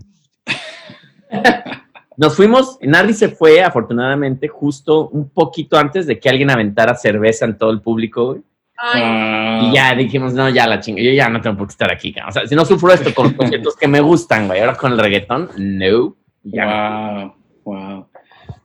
Nos 2.16 2.34
fuimos, 2.34 2.78
Nardi 2.80 3.12
se 3.12 3.28
fue, 3.28 3.62
afortunadamente, 3.62 4.48
justo 4.48 5.08
un 5.08 5.28
poquito 5.28 5.76
antes 5.76 6.06
de 6.06 6.18
que 6.18 6.30
alguien 6.30 6.50
aventara 6.50 6.94
cerveza 6.94 7.44
en 7.44 7.58
todo 7.58 7.70
el 7.70 7.82
público, 7.82 8.26
güey. 8.28 8.42
Ay, 8.78 9.02
Ah, 9.04 9.60
Y 9.64 9.74
ya 9.74 9.94
dijimos, 9.94 10.32
no, 10.34 10.48
ya 10.48 10.66
la 10.66 10.80
chinga, 10.80 11.00
yo 11.02 11.10
ya 11.12 11.28
no 11.28 11.40
tengo 11.40 11.56
por 11.56 11.66
qué 11.66 11.72
estar 11.72 11.90
aquí. 11.92 12.14
O 12.26 12.30
sea, 12.32 12.46
si 12.46 12.54
no 12.54 12.64
sufro 12.64 12.92
esto 12.92 13.14
con 13.14 13.26
los 13.28 13.34
conciertos 13.34 13.76
que 13.76 13.88
me 13.88 14.00
gustan, 14.00 14.46
güey, 14.48 14.60
ahora 14.60 14.74
con 14.76 14.92
el 14.92 14.98
reggaetón, 14.98 15.50
no. 15.56 16.14
Ya. 16.42 17.32
Wow, 17.64 17.74
wow. 17.74 18.08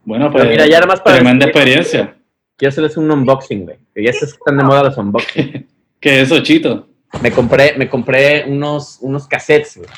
Bueno, 0.04 0.30
pues 0.30 0.42
Pero 0.44 0.50
mira, 0.52 0.66
ya 0.66 0.76
nada 0.80 0.86
más 0.86 1.00
para 1.00 1.16
tremenda 1.16 1.46
decir- 1.46 1.56
experiencia. 1.56 2.14
Quiero 2.56 2.70
hacerles 2.70 2.96
un 2.96 3.10
unboxing, 3.10 3.64
güey. 3.64 3.78
Que 3.94 4.04
ya 4.04 4.10
están 4.10 4.56
de 4.58 4.64
moda 4.64 4.84
los 4.84 4.96
unboxing. 4.98 5.66
¿Qué 6.00 6.20
es 6.20 6.30
eso, 6.30 6.40
Chito? 6.42 6.88
Me 7.20 7.30
compré, 7.32 7.74
me 7.76 7.88
compré 7.88 8.44
unos, 8.46 8.98
unos 9.00 9.26
cassettes, 9.26 9.78
güey. 9.78 9.88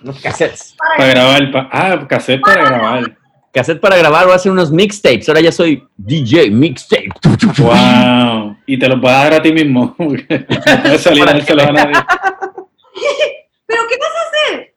Unos 0.04 0.20
cassettes. 0.20 0.76
Para 0.98 1.10
grabar. 1.12 1.52
pa- 1.52 1.70
ah, 1.72 2.08
cassette 2.08 2.42
para 2.42 2.66
grabar. 2.66 3.18
Cassette 3.52 3.80
para 3.80 3.98
grabar, 3.98 4.24
voy 4.26 4.34
a 4.34 4.36
hacer 4.36 4.52
unos 4.52 4.72
mixtapes. 4.72 5.28
Ahora 5.30 5.42
ya 5.42 5.52
soy 5.52 5.84
DJ 5.98 6.50
mixtape. 6.52 7.10
Wow. 7.58 8.56
Y 8.66 8.78
te 8.80 8.88
los 8.88 9.00
vas 9.02 9.14
a 9.14 9.24
dar 9.24 9.34
a 9.36 9.42
ti 9.42 9.52
mismo. 9.52 9.96
no 10.00 10.08
puedes 10.08 11.02
salir 11.02 11.24
a 11.24 11.34
dárselo 11.34 11.64
a 11.64 11.72
nadie. 11.72 11.96
¿Pero 13.66 13.82
qué 13.90 13.98
vas 13.98 14.10
a 14.16 14.52
hacer? 14.56 14.74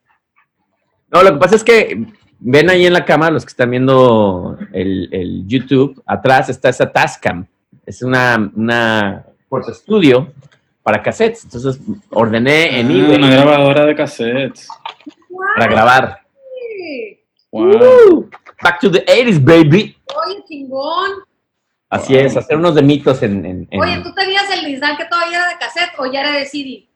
No, 1.11 1.22
lo 1.22 1.33
que 1.33 1.39
pasa 1.39 1.57
es 1.57 1.64
que 1.64 2.07
ven 2.41 2.70
ahí 2.70 2.87
en 2.87 2.93
la 2.93 3.05
cámara, 3.05 3.31
los 3.33 3.45
que 3.45 3.51
están 3.51 3.70
viendo 3.70 4.59
el, 4.72 5.09
el 5.12 5.47
YouTube, 5.47 6.03
atrás 6.07 6.49
está 6.49 6.68
esa 6.68 6.91
Tascam. 6.91 7.47
Es 7.87 8.03
una, 8.03 8.51
una 8.55 9.25
Porta 9.49 9.72
Studio 9.72 10.33
para 10.83 11.03
cassettes. 11.03 11.45
Entonces 11.45 11.81
ordené 12.11 12.81
en 12.81 12.89
Ah, 12.89 12.93
eBay 12.93 13.16
una 13.18 13.31
grabadora 13.31 13.87
de 13.87 13.95
cassettes. 13.95 14.68
para 15.57 15.70
grabar. 15.70 16.18
Sí. 16.77 17.20
Wow. 17.55 17.78
Woo! 17.78 18.30
Back 18.62 18.80
to 18.80 18.90
the 18.90 19.05
80s, 19.07 19.38
baby. 19.38 19.96
Oye, 20.26 20.42
chingón. 20.48 21.11
Así 21.88 22.16
es, 22.16 22.36
hacer 22.36 22.57
unos 22.57 22.74
de 22.74 22.82
mitos 22.82 23.22
en, 23.22 23.46
en- 23.46 23.68
en- 23.70 23.80
Oye, 23.80 24.00
¿tú 24.02 24.12
tenías 24.12 24.50
el 24.50 24.66
Nissan 24.66 24.96
que 24.96 25.05
todavía 25.05 25.38
era 25.38 25.48
de 25.50 25.59
cassette 25.59 25.92
o 25.98 26.07
ya 26.11 26.20
era 26.22 26.32
de 26.32 26.46
CD? 26.46 26.88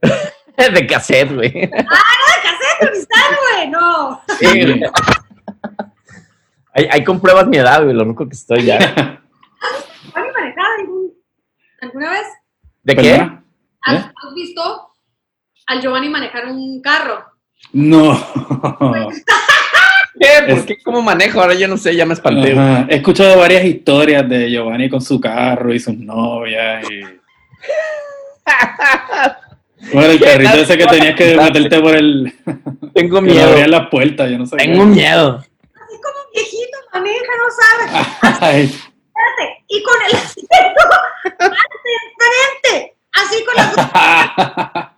de 0.72 0.86
cassette, 0.86 1.34
güey. 1.34 1.48
¡Ah, 1.64 1.68
era 1.68 1.82
de 1.82 2.42
cassette, 2.42 2.80
el 2.80 2.90
Nissan, 2.94 3.36
güey! 3.42 3.68
No. 3.68 4.22
Sí, 4.38 4.64
güey. 4.64 4.82
Ahí, 6.72 6.88
ahí 6.90 7.04
compruebas 7.04 7.46
mi 7.48 7.58
edad, 7.58 7.82
güey, 7.82 7.94
lo 7.94 8.04
rico 8.04 8.26
que 8.26 8.34
estoy 8.36 8.64
ya. 8.64 8.78
¿Has 10.14 10.24
manejado 10.34 10.68
algún- 10.78 11.12
alguna 11.82 12.10
vez? 12.12 12.26
¿De 12.84 12.96
qué? 12.96 13.12
¿Has, 13.82 14.04
¿Eh? 14.06 14.12
has 14.14 14.34
visto 14.34 14.92
al 15.66 15.80
Giovanni 15.82 16.08
manejar 16.08 16.46
un 16.46 16.80
carro? 16.80 17.22
No. 17.74 18.12
¿Qué? 20.20 20.28
¿Por 20.54 20.66
qué? 20.66 20.76
¿Cómo 20.82 21.00
manejo? 21.00 21.40
Ahora 21.40 21.54
yo 21.54 21.66
no 21.66 21.78
sé, 21.78 21.96
ya 21.96 22.04
me 22.04 22.12
espanté. 22.12 22.52
Ajá. 22.52 22.84
He 22.90 22.96
escuchado 22.96 23.38
varias 23.38 23.64
historias 23.64 24.28
de 24.28 24.50
Giovanni 24.50 24.90
con 24.90 25.00
su 25.00 25.18
carro 25.18 25.72
y 25.72 25.80
sus 25.80 25.96
novias. 25.96 26.84
Y... 26.90 27.00
Bueno, 29.94 30.10
el 30.12 30.20
carrito 30.20 30.58
ese 30.58 30.76
que 30.76 30.84
tenías 30.86 31.16
que 31.16 31.36
meterte 31.36 31.80
por 31.80 31.96
el. 31.96 32.30
Tengo 32.92 33.20
miedo. 33.22 33.48
abrían 33.48 33.70
las 33.70 33.88
puertas, 33.88 34.30
yo 34.30 34.36
no 34.38 34.44
sé. 34.46 34.56
qué. 34.58 34.64
Tengo 34.64 34.84
miedo. 34.84 35.36
Así 35.38 35.48
como 36.02 36.18
un 36.26 36.32
viejito 36.34 36.78
maneja, 36.92 37.32
no 37.38 37.50
sabes. 37.56 37.90
Ay, 38.42 38.64
Espérate. 38.64 39.64
Y 39.68 39.82
con 39.82 39.94
el 40.06 40.14
asiento 40.16 40.54
enfrente. 41.38 42.94
Así 43.12 43.44
con 43.44 43.54
la... 43.56 44.94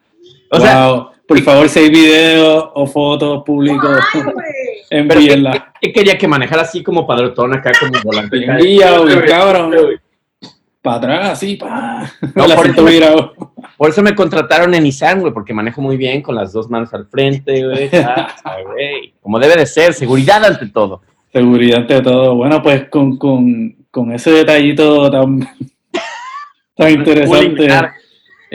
O 0.50 0.60
sea, 0.60 0.86
wow. 0.88 1.10
Por 1.32 1.40
favor, 1.40 1.68
si 1.70 1.78
hay 1.78 1.88
videos 1.88 2.68
o 2.74 2.86
fotos 2.86 3.42
públicos, 3.42 3.98
envíenla. 4.90 5.72
¿Qué 5.80 5.90
quería 5.90 6.18
que 6.18 6.28
manejara 6.28 6.60
así 6.60 6.82
como 6.82 7.06
padrotón 7.06 7.54
acá 7.54 7.72
como 7.80 7.92
volante? 8.04 8.44
Envía, 8.44 8.98
güey, 8.98 9.24
cabrón. 9.24 9.72
Para 10.82 10.96
atrás, 10.96 11.30
así, 11.30 11.56
pa. 11.56 12.06
No, 12.34 12.46
la 12.46 12.54
por 12.54 12.66
eso 12.66 12.82
me-. 12.82 13.00
Por 13.78 13.88
eso 13.88 14.02
me 14.02 14.14
contrataron 14.14 14.74
en 14.74 14.82
Nissan, 14.82 15.20
güey, 15.20 15.32
porque 15.32 15.54
manejo 15.54 15.80
muy 15.80 15.96
bien 15.96 16.20
con 16.20 16.34
las 16.34 16.52
dos 16.52 16.68
manos 16.68 16.92
al 16.92 17.06
frente, 17.06 17.64
güey. 17.64 17.88
Ah, 17.94 18.56
güey. 18.66 19.14
Como 19.22 19.38
debe 19.38 19.56
de 19.56 19.64
ser, 19.64 19.94
seguridad 19.94 20.44
ante 20.44 20.66
todo. 20.66 21.00
Seguridad 21.32 21.78
ante 21.78 22.02
todo. 22.02 22.34
Bueno, 22.34 22.62
pues 22.62 22.90
con, 22.90 23.16
con, 23.16 23.74
con 23.90 24.12
ese 24.12 24.32
detallito 24.32 25.10
tan, 25.10 25.48
tan 26.76 26.90
interesante. 26.90 27.68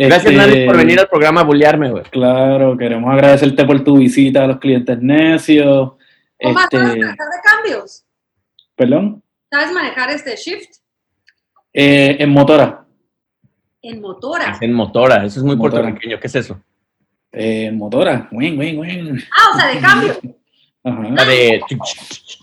Gracias, 0.06 0.34
este, 0.48 0.66
por 0.66 0.78
venir 0.78 1.00
al 1.00 1.08
programa 1.08 1.42
a 1.42 1.44
bullearme, 1.44 1.90
güey. 1.92 2.04
Claro, 2.04 2.78
queremos 2.78 3.12
agradecerte 3.12 3.66
por 3.66 3.84
tu 3.84 3.98
visita 3.98 4.44
a 4.44 4.48
los 4.48 4.58
clientes 4.60 4.98
necios. 5.02 5.94
¿sabes 6.40 6.58
Este, 6.64 6.78
manejar 6.78 7.16
de 7.18 7.42
cambios? 7.44 8.04
perdón, 8.76 9.24
¿Sabes 9.52 9.72
manejar 9.74 10.10
este 10.12 10.36
shift? 10.36 10.70
Eh, 11.74 12.18
en 12.20 12.30
motora. 12.30 12.86
En 13.82 14.02
motora. 14.02 14.58
En 14.62 14.74
motora, 14.74 15.26
eso 15.26 15.40
es 15.40 15.44
muy 15.46 15.56
Motora. 15.56 15.84
puertorriqueño. 15.84 16.20
¿Qué 16.20 16.28
es 16.28 16.36
eso? 16.36 16.60
Eh, 17.32 17.66
en 17.68 17.78
motora. 17.78 18.28
Wing, 18.32 18.58
wing, 18.60 18.78
wing. 18.78 19.20
Ah, 19.32 19.52
o 19.56 19.60
sea, 19.60 19.68
de 19.74 19.80
cambio. 19.80 20.14
Ajá. 20.84 21.02
La 21.10 21.26
de... 21.26 21.62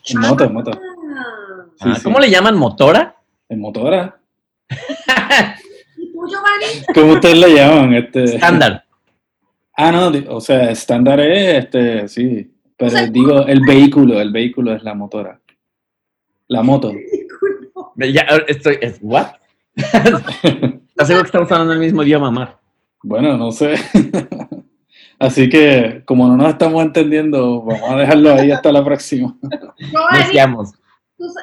En 0.08 0.20
moto, 0.20 0.44
en 0.44 0.52
moto. 0.52 0.70
Ah. 0.72 1.66
Sí, 1.76 1.88
Ah, 1.90 1.94
sí. 1.96 2.02
¿Cómo 2.02 2.18
le 2.18 2.30
llaman? 2.30 2.56
¿Motora? 2.56 3.16
En 3.48 3.60
motora. 3.60 4.18
¿Y 6.24 6.30
tú, 6.30 6.36
Giovanni? 6.36 6.84
¿Cómo 6.94 7.12
ustedes 7.14 7.38
le 7.38 7.54
llaman? 7.54 7.94
Este... 7.94 8.24
Estándar. 8.24 8.84
Ah, 9.76 9.90
no, 9.90 10.12
o 10.34 10.40
sea, 10.40 10.70
estándar 10.70 11.20
es 11.20 11.64
este, 11.64 12.08
sí. 12.08 12.50
Pero 12.76 12.88
O 12.88 12.90
sea, 12.94 13.06
digo, 13.06 13.46
el 13.46 13.60
vehículo, 13.60 14.20
el 14.20 14.30
vehículo 14.30 14.74
es 14.74 14.82
la 14.82 14.94
motora. 14.94 15.40
La 16.48 16.62
moto. 16.62 16.92
Ya, 17.96 18.22
estoy... 18.48 18.78
es- 18.80 18.98
¿What? 19.02 19.26
¿Estás 19.76 21.06
seguro 21.06 21.22
que 21.22 21.26
estamos 21.28 21.50
hablando 21.52 21.74
el 21.74 21.78
mismo 21.78 22.02
idioma, 22.02 22.30
Mar? 22.30 22.58
Bueno, 23.04 23.36
no 23.36 23.52
sé. 23.52 23.74
Así 25.18 25.48
que, 25.48 26.02
como 26.04 26.26
no 26.26 26.36
nos 26.36 26.48
estamos 26.48 26.82
entendiendo, 26.84 27.62
vamos 27.62 27.88
a 27.90 27.96
dejarlo 27.96 28.34
ahí 28.34 28.50
hasta 28.50 28.72
la 28.72 28.84
próxima. 28.84 29.36
Giovanni, 29.78 30.38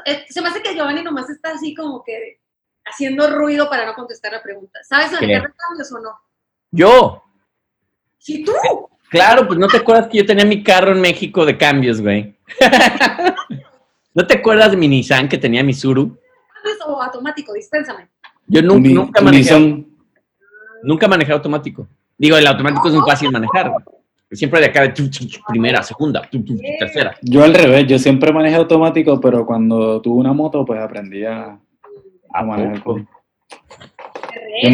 eh, 0.06 0.26
se 0.30 0.42
me 0.42 0.50
hace 0.50 0.62
que 0.62 0.76
Giovanni 0.76 1.04
nomás 1.04 1.30
está 1.30 1.52
así 1.54 1.74
como 1.74 2.04
que 2.04 2.41
haciendo 2.86 3.30
ruido 3.30 3.70
para 3.70 3.86
no 3.86 3.94
contestar 3.94 4.32
la 4.34 4.42
pregunta. 4.42 4.80
¿Sabes 4.84 5.12
de 5.12 5.18
cambios 5.18 5.92
o 5.92 6.00
no? 6.00 6.12
Yo. 6.72 7.24
Sí, 8.18 8.44
tú. 8.44 8.54
Claro, 9.10 9.46
pues 9.48 9.60
no 9.60 9.68
te 9.68 9.78
acuerdas 9.78 10.08
que 10.08 10.20
yo 10.20 10.26
tenía 10.26 10.46
mi 10.46 10.64
carro 10.64 10.92
en 10.94 11.02
México 11.02 11.46
de 11.46 11.58
cambios, 11.58 12.02
güey. 12.02 12.36
¿No 14.14 14.26
te 14.28 14.38
acuerdas 14.38 14.72
de 14.72 14.78
mi 14.78 14.88
Nissan 14.88 15.28
que 15.28 15.38
tenía 15.38 15.64
mi 15.64 15.74
Suru? 15.74 16.18
¿Cambios 16.54 16.78
o 16.86 17.02
automático? 17.02 17.54
Dispénsame. 17.54 18.10
Yo 18.48 18.62
nunca, 18.62 19.22
manejé, 19.22 19.50
son- 19.50 19.88
nunca 20.84 21.08
manejé 21.08 21.32
automático. 21.32 21.88
Digo, 22.18 22.38
el 22.38 22.48
automático 22.48 22.88
es 22.88 22.94
muy 22.94 23.10
fácil 23.10 23.32
manejar. 23.32 23.70
güey. 23.70 23.84
Siempre 24.32 24.62
de 24.62 24.68
acá 24.68 24.82
de 24.84 24.90
tu, 24.90 25.10
tu, 25.10 25.28
tu, 25.28 25.40
primera, 25.48 25.84
segunda, 25.84 26.22
tu, 26.22 26.44
tu, 26.44 26.56
tu, 26.56 26.62
tercera. 26.80 27.18
Yo 27.22 27.44
al 27.44 27.54
revés, 27.54 27.86
yo 27.88 28.00
siempre 28.00 28.32
manejé 28.32 28.56
automático, 28.56 29.20
pero 29.20 29.46
cuando 29.46 30.02
tuve 30.02 30.20
una 30.20 30.32
moto, 30.32 30.64
pues 30.64 30.80
aprendí 30.80 31.26
a, 31.26 31.60
a 32.34 32.74
poco? 32.84 33.00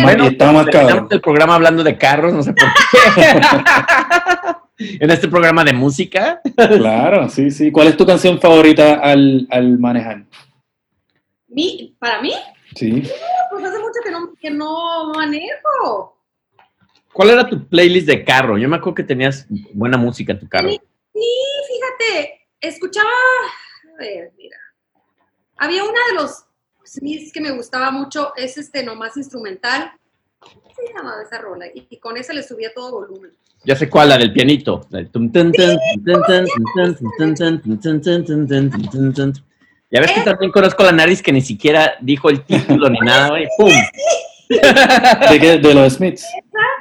Bueno, 0.02 0.26
está 0.26 0.52
más 0.52 0.66
terminamos 0.66 0.72
cabrón. 0.72 1.08
el 1.12 1.22
programa 1.22 1.56
hablando 1.56 1.84
de 1.84 1.98
carros, 1.98 2.34
no 2.34 2.44
sé 2.44 2.54
por 2.54 2.68
qué. 3.16 4.96
en 5.00 5.10
este 5.10 5.28
programa 5.28 5.64
de 5.64 5.74
música. 5.74 6.42
Claro, 6.56 7.30
sí, 7.30 7.50
sí. 7.52 7.72
¿Cuál 7.72 7.88
es 7.88 7.98
tu 7.98 8.06
canción 8.06 8.40
favorita 8.40 8.96
al, 8.96 9.48
al 9.50 9.80
manejar? 9.80 10.24
Mi- 11.48 11.96
¿Para 12.00 12.22
mí? 12.22 12.34
Sí. 12.76 13.04
Pues 13.52 13.64
hace 13.64 13.80
mucho 13.80 14.00
que 14.04 14.12
no, 14.12 14.34
que 14.40 14.50
no 14.52 15.12
manejo. 15.14 16.18
¿Cuál 17.14 17.32
era 17.32 17.48
tu 17.50 17.68
playlist 17.68 18.08
de 18.08 18.24
carro? 18.24 18.58
Yo 18.58 18.70
me 18.70 18.76
acuerdo 18.76 18.96
que 18.96 19.04
tenías 19.04 19.48
buena 19.74 19.98
música 19.98 20.34
en 20.34 20.40
tu 20.40 20.48
carro. 20.48 20.70
Sí, 20.70 20.80
fíjate, 21.68 22.48
escuchaba, 22.62 23.10
a 23.10 23.98
ver, 24.00 24.32
mira, 24.38 24.58
había 25.58 25.84
una 25.84 26.00
de 26.10 26.14
los 26.22 26.46
Smith 26.88 27.32
que 27.34 27.42
me 27.42 27.52
gustaba 27.52 27.92
mucho 27.92 28.34
es 28.36 28.58
este 28.58 28.84
nomás 28.84 29.18
instrumental. 29.18 29.92
Se 30.76 30.94
llamaba 30.94 31.22
esa 31.24 31.40
rola 31.40 31.68
y, 31.68 31.88
y 31.90 31.98
con 31.98 32.18
esa 32.18 32.34
le 32.34 32.44
subía 32.44 32.74
todo 32.74 32.92
volumen. 32.92 33.32
Ya 33.64 33.76
sé 33.76 33.90
cuál, 33.90 34.10
la 34.10 34.18
del 34.18 34.32
pianito. 34.32 34.88
Ya 39.90 40.02
ves 40.02 40.12
que 40.12 40.22
también 40.22 40.52
conozco 40.52 40.84
la 40.84 40.92
nariz 40.92 41.22
que 41.22 41.32
ni 41.32 41.42
siquiera 41.42 41.96
dijo 42.02 42.30
el 42.30 42.44
título 42.44 42.90
ni 42.90 43.00
nada, 43.00 43.30
güey. 43.30 43.48
¡Pum! 43.58 43.72
¿De, 44.50 45.74
los 45.74 45.94
Smiths. 45.94 46.26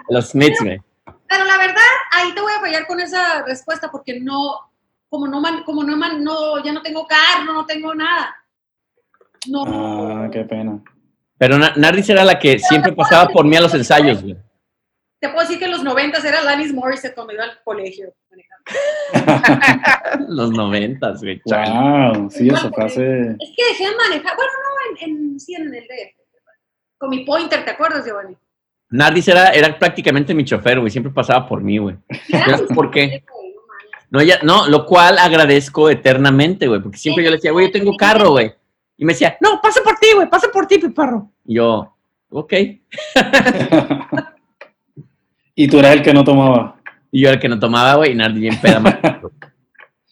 Los 0.08 0.30
Smiths, 0.30 0.60
güey. 0.62 0.80
Pero 1.28 1.44
la 1.44 1.58
verdad, 1.58 1.82
ahí 2.12 2.32
te 2.34 2.40
voy 2.40 2.52
a 2.52 2.60
fallar 2.60 2.86
con 2.86 3.00
esa 3.00 3.42
respuesta 3.42 3.90
porque 3.90 4.20
no, 4.20 4.70
como 5.08 5.26
no, 5.26 5.42
como 5.64 5.82
no, 5.82 5.96
no, 5.96 6.64
ya 6.64 6.72
no 6.72 6.82
tengo 6.82 7.06
carro, 7.06 7.52
no 7.52 7.66
tengo 7.66 7.94
nada. 7.94 8.36
No. 9.48 9.64
Ah, 9.66 10.28
qué 10.32 10.44
pena. 10.44 10.82
Pero 11.38 11.58
Na- 11.58 11.74
Nardis 11.76 12.08
era 12.10 12.24
la 12.24 12.38
que 12.38 12.58
siempre 12.58 12.92
pasaba 12.92 13.28
por 13.28 13.44
mí 13.44 13.56
a 13.56 13.60
los 13.60 13.74
ensayos, 13.74 14.22
güey. 14.22 14.36
Te 15.20 15.28
puedo 15.28 15.40
decir 15.40 15.58
que 15.58 15.64
en 15.66 15.70
los 15.72 15.82
noventas 15.82 16.24
era 16.24 16.40
Alanis 16.40 16.72
Morissette 16.74 17.14
cuando 17.14 17.32
iba 17.32 17.44
al 17.44 17.58
colegio. 17.64 18.12
Los 20.28 20.50
noventas, 20.50 21.20
güey. 21.22 21.40
chale. 21.46 21.70
Wow, 22.18 22.30
sí, 22.30 22.48
eso 22.48 22.70
fue 22.70 22.84
hace... 22.84 23.20
Es 23.30 23.50
que 23.56 23.64
dejé 23.70 23.88
de 23.90 23.96
manejar, 23.96 24.36
bueno, 24.36 24.52
no, 24.62 25.00
en, 25.06 25.10
en, 25.32 25.40
sí, 25.40 25.54
en 25.54 25.62
el 25.62 25.70
DF. 25.72 26.16
Con 26.98 27.10
mi 27.10 27.24
pointer, 27.24 27.64
¿te 27.64 27.70
acuerdas, 27.70 28.04
Giovanni? 28.06 28.36
Nardis 28.90 29.28
era, 29.28 29.50
era 29.50 29.78
prácticamente 29.78 30.34
mi 30.34 30.44
chofer, 30.44 30.78
güey. 30.80 30.90
Siempre 30.90 31.12
pasaba 31.12 31.46
por 31.48 31.62
mí, 31.62 31.78
güey. 31.78 31.96
Por 32.74 32.90
qué. 32.90 33.24
No, 34.10 34.22
ya, 34.22 34.38
no, 34.42 34.68
lo 34.68 34.86
cual 34.86 35.18
agradezco 35.18 35.90
eternamente, 35.90 36.66
güey. 36.68 36.80
Porque 36.80 36.98
siempre 36.98 37.24
yo 37.24 37.30
le 37.30 37.36
decía, 37.36 37.52
güey, 37.52 37.66
yo 37.66 37.72
tengo 37.72 37.96
carro, 37.96 38.30
güey. 38.30 38.52
Y 38.96 39.04
me 39.04 39.12
decía, 39.12 39.36
no, 39.40 39.60
pasa 39.60 39.82
por 39.82 39.96
ti, 39.96 40.08
güey, 40.14 40.28
pasa 40.28 40.48
por 40.52 40.66
ti, 40.66 40.78
piparro. 40.78 41.30
Y 41.44 41.56
yo, 41.56 41.94
ok. 42.30 42.52
Y 45.58 45.68
tú 45.68 45.78
eras 45.78 45.92
el 45.92 46.02
que 46.02 46.12
no 46.12 46.22
tomaba. 46.22 46.76
Y 47.10 47.22
yo 47.22 47.28
era 47.28 47.36
el 47.36 47.40
que 47.40 47.48
no 47.48 47.58
tomaba, 47.58 47.94
güey, 47.94 48.12
y 48.12 48.14
Nardis 48.14 48.42
bien 48.42 48.60
peda. 48.60 48.78
más. 48.78 48.96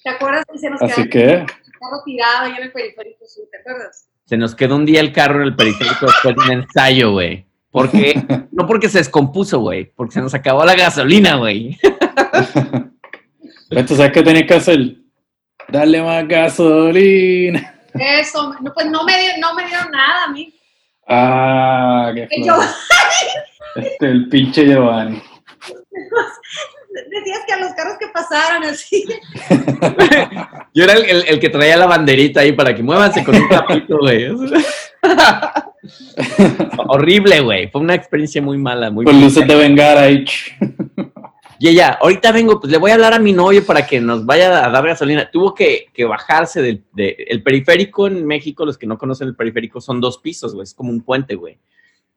¿Te 0.03 0.11
acuerdas 0.11 0.43
que 0.51 0.59
se 0.59 0.71
nos 0.71 0.81
Así 0.81 1.07
quedaba 1.07 1.11
que, 1.11 1.35
el 1.35 1.47
carro 1.47 2.03
tirado 2.03 2.47
ahí 2.47 2.53
en 2.57 2.63
el 2.63 2.73
periférico 2.73 3.27
sur? 3.27 3.45
¿Te 3.51 3.59
acuerdas? 3.59 4.09
Se 4.25 4.39
nos 4.39 4.55
quedó 4.55 4.77
un 4.77 4.87
día 4.87 5.01
el 5.01 5.13
carro 5.13 5.43
en 5.43 5.49
el 5.49 5.55
periférico 5.55 6.07
después 6.07 6.35
de 6.35 6.43
un 6.43 6.51
ensayo, 6.63 7.13
güey. 7.13 7.45
¿Por 7.71 7.91
qué? 7.91 8.23
No 8.53 8.67
porque 8.67 8.89
se 8.89 8.99
descompuso, 8.99 9.61
güey. 9.61 9.93
Porque 9.95 10.15
se 10.15 10.23
nos 10.23 10.33
acabó 10.33 10.65
la 10.65 10.75
gasolina, 10.75 11.37
güey. 11.37 11.79
¿tú 13.87 13.97
sabes 13.97 14.13
qué 14.13 14.23
tenías 14.23 14.47
que 14.47 14.55
hacer? 14.55 14.97
Darle 15.69 16.01
más 16.01 16.27
gasolina. 16.27 17.74
Eso, 17.95 18.55
no, 18.61 18.73
pues 18.75 18.87
no 18.87 19.05
me, 19.05 19.19
dio- 19.21 19.33
no 19.41 19.55
me 19.55 19.67
dieron 19.67 19.91
nada 19.91 20.25
a 20.25 20.29
mí. 20.31 20.53
Ah, 21.09 22.11
qué 22.15 22.27
flor. 22.29 22.47
yo, 22.47 22.63
Este, 23.83 24.07
el 24.07 24.29
pinche 24.29 24.65
Giovanni. 24.67 25.23
decías 27.11 27.41
que 27.47 27.53
a 27.53 27.57
los 27.59 27.73
carros 27.75 27.97
que 27.99 28.09
pasaron 28.09 28.65
así. 28.65 29.05
Yo 30.75 30.85
era 30.85 30.95
el, 30.95 31.05
el- 31.05 31.25
el 31.29 31.41
que 31.41 31.49
traía 31.51 31.77
la 31.77 31.87
banderita 31.87 32.41
ahí 32.41 32.53
para 32.53 32.75
que 32.75 32.83
muévanse 32.83 33.23
con 33.25 33.37
un 33.37 33.49
tapito, 33.49 33.99
güey. 33.99 34.29
Horrible, 36.89 37.41
güey. 37.41 37.69
Fue 37.71 37.81
una 37.81 37.95
experiencia 37.95 38.41
muy 38.43 38.59
mala, 38.59 38.91
muy 38.91 39.05
Con 39.05 39.21
luces 39.21 39.47
de 39.47 39.55
bengala 39.55 40.03
ahí. 40.03 40.25
Y 41.59 41.69
ella, 41.69 41.99
ahorita 42.01 42.33
vengo, 42.33 42.59
pues 42.61 42.71
le 42.73 42.79
voy 42.79 42.91
a 42.91 42.95
hablar 42.95 43.15
a 43.15 43.19
mi 43.19 43.33
novio 43.33 43.65
para 43.65 43.87
que 43.87 44.01
nos 44.01 44.27
vaya 44.27 44.65
a 44.65 44.71
dar 44.71 44.87
gasolina. 44.87 45.31
Tuvo 45.31 45.55
que, 45.55 45.87
que 45.93 46.05
bajarse 46.05 46.61
del 46.63 46.83
de- 46.93 47.17
el 47.29 47.43
periférico 47.43 48.07
en 48.07 48.27
México. 48.27 48.65
Los 48.67 48.77
que 48.79 48.87
no 48.87 48.99
conocen 48.99 49.29
el 49.29 49.37
periférico 49.37 49.81
son 49.81 50.01
dos 50.01 50.19
pisos, 50.19 50.55
güey. 50.55 50.65
Es 50.65 50.75
como 50.75 50.91
un 50.91 51.03
puente, 51.03 51.35
güey. 51.37 51.59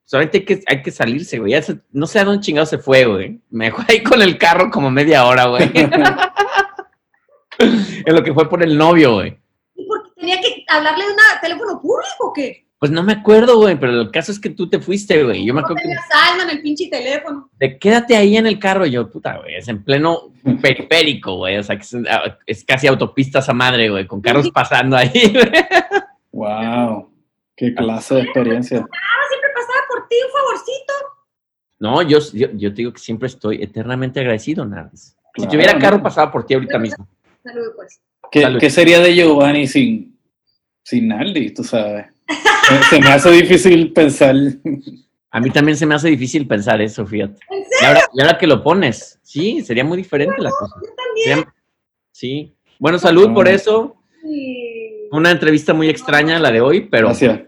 Solamente 0.05 0.37
hay 0.39 0.45
que, 0.45 0.61
hay 0.65 0.81
que 0.81 0.91
salirse, 0.91 1.37
güey. 1.39 1.61
Se- 1.61 1.79
no 1.91 2.07
sé 2.07 2.19
a 2.19 2.23
dónde 2.25 2.41
chingado 2.45 2.65
se 2.65 2.77
fue, 2.77 3.05
güey. 3.05 3.39
Me 3.49 3.65
dejó 3.65 3.83
ahí 3.87 4.01
con 4.03 4.21
el 4.21 4.37
carro 4.37 4.69
como 4.71 4.89
media 4.91 5.25
hora, 5.25 5.45
güey. 5.45 5.69
en 7.59 8.15
lo 8.15 8.23
que 8.23 8.33
fue 8.33 8.49
por 8.49 8.63
el 8.63 8.77
novio, 8.77 9.13
güey. 9.15 9.37
¿Y 9.75 9.85
por 9.87 10.03
qué 10.03 10.09
tenía 10.19 10.39
que 10.41 10.63
hablarle 10.67 11.05
de 11.05 11.11
un 11.11 11.17
teléfono 11.41 11.81
público 11.81 12.27
o 12.27 12.33
qué? 12.33 12.66
Pues 12.79 12.91
no 12.91 13.01
me 13.01 13.13
acuerdo, 13.13 13.57
güey, 13.57 13.75
pero 13.79 14.01
el 14.01 14.11
caso 14.11 14.31
es 14.31 14.39
que 14.39 14.51
tú 14.51 14.69
te 14.69 14.79
fuiste, 14.79 15.23
güey. 15.23 15.43
Yo 15.43 15.53
me 15.53 15.61
No 15.61 15.65
acuerdo 15.67 15.81
que 15.83 15.95
saldo 16.13 16.43
en 16.43 16.49
el 16.51 16.61
pinche 16.61 16.87
teléfono. 16.89 17.49
de 17.57 17.79
quédate 17.79 18.15
ahí 18.15 18.37
en 18.37 18.45
el 18.45 18.59
carro. 18.59 18.85
Y 18.85 18.91
yo, 18.91 19.09
puta, 19.09 19.37
güey, 19.37 19.55
es 19.55 19.67
en 19.67 19.83
pleno 19.83 20.31
periférico, 20.61 21.37
güey. 21.37 21.57
O 21.57 21.63
sea, 21.63 21.75
que 21.75 21.81
es, 21.81 21.95
ah, 22.09 22.37
es 22.45 22.63
casi 22.63 22.85
autopista 22.85 23.39
esa 23.39 23.53
madre, 23.53 23.89
güey, 23.89 24.05
con 24.05 24.21
carros 24.21 24.51
pasando 24.51 24.95
ahí, 24.95 25.09
güey. 25.33 25.51
Wow, 26.31 27.09
qué 27.55 27.73
clase 27.73 28.15
de 28.15 28.21
experiencia. 28.21 28.77
Ah, 28.79 29.27
siempre 29.29 29.49
pasaba 29.55 29.79
por 29.89 30.07
ti 30.07 30.15
un 30.23 30.31
favorcito. 30.31 30.93
No, 31.79 32.01
yo, 32.03 32.19
yo, 32.33 32.47
yo 32.53 32.69
te 32.69 32.75
digo 32.75 32.93
que 32.93 32.99
siempre 32.99 33.27
estoy 33.27 33.61
eternamente 33.63 34.19
agradecido, 34.19 34.65
Nardis. 34.65 35.15
Si 35.35 35.41
Claro, 35.43 35.51
tuviera 35.51 35.79
carro, 35.79 35.97
¿no? 35.97 36.03
pasaba 36.03 36.31
por 36.31 36.45
ti 36.45 36.53
ahorita 36.53 36.77
mismo. 36.79 37.07
Saludos, 37.43 37.73
pues. 37.75 38.01
¿Qué, 38.31 38.41
Salud. 38.41 38.59
qué 38.59 38.69
sería 38.69 38.99
de 38.99 39.15
Giovanni 39.15 39.65
sin, 39.67 40.19
sin 40.83 41.07
Naldi, 41.07 41.51
tú 41.53 41.63
sabes? 41.63 42.07
Se- 42.89 42.99
me 42.99 43.07
hace 43.07 43.31
difícil 43.31 43.93
pensar. 43.93 44.35
A 45.31 45.39
mí 45.39 45.49
también 45.49 45.77
se 45.77 45.85
me 45.85 45.95
hace 45.95 46.09
difícil 46.09 46.47
pensar 46.47 46.81
eso, 46.81 47.05
fíjate. 47.05 47.39
¿En 47.49 47.63
Y 47.81 47.85
ahora, 47.85 48.01
y 48.13 48.21
ahora 48.21 48.37
que 48.37 48.47
lo 48.47 48.63
pones, 48.63 49.19
sí, 49.23 49.61
sería 49.61 49.83
muy 49.83 49.97
diferente 49.97 50.35
la 50.41 50.51
cosa. 50.51 50.75
Yo 50.81 50.93
también. 50.95 51.37
Sería- 51.39 51.53
sí. 52.11 52.53
Bueno, 52.79 52.99
salud 52.99 53.33
por 53.33 53.47
eso. 53.47 53.95
Sí. 54.21 54.63
Una 55.11 55.31
entrevista 55.31 55.73
muy 55.73 55.87
extraña 55.89 56.37
la 56.39 56.51
de 56.51 56.59
hoy, 56.59 56.81
pero 56.81 57.07
Gracias. 57.07 57.41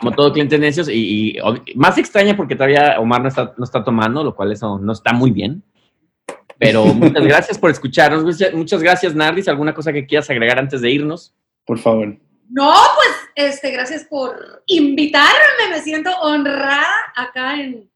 como 0.00 0.12
todo 0.12 0.32
clientes 0.32 0.58
necios, 0.58 0.88
y, 0.90 1.36
más 1.74 1.98
extraña 1.98 2.34
porque 2.34 2.54
todavía 2.56 2.98
Omar 2.98 3.20
no 3.20 3.28
está, 3.28 3.52
no 3.58 3.64
está 3.64 3.84
tomando, 3.84 4.24
lo 4.24 4.34
cual 4.34 4.52
eso 4.52 4.78
no 4.78 4.92
está 4.92 5.12
muy 5.12 5.30
bien. 5.30 5.62
Pero 6.58 6.84
muchas 6.94 7.24
gracias 7.26 7.58
por 7.58 7.70
escucharnos. 7.70 8.24
Muchas- 8.24 8.54
Muchas 8.54 8.82
gracias, 8.82 9.14
Nardis. 9.14 9.48
¿Alguna 9.48 9.74
cosa 9.74 9.92
que 9.92 10.06
quieras 10.06 10.30
agregar 10.30 10.58
antes 10.58 10.80
de 10.80 10.90
irnos? 10.90 11.34
Por 11.66 11.78
favor. 11.78 12.16
No, 12.56 12.72
pues, 12.94 13.10
este, 13.50 13.72
gracias 13.72 14.04
por 14.04 14.62
invitarme. 14.66 15.68
Me 15.70 15.80
siento 15.80 16.10
honrada 16.22 16.86
acá 17.16 17.60
en. 17.60 17.90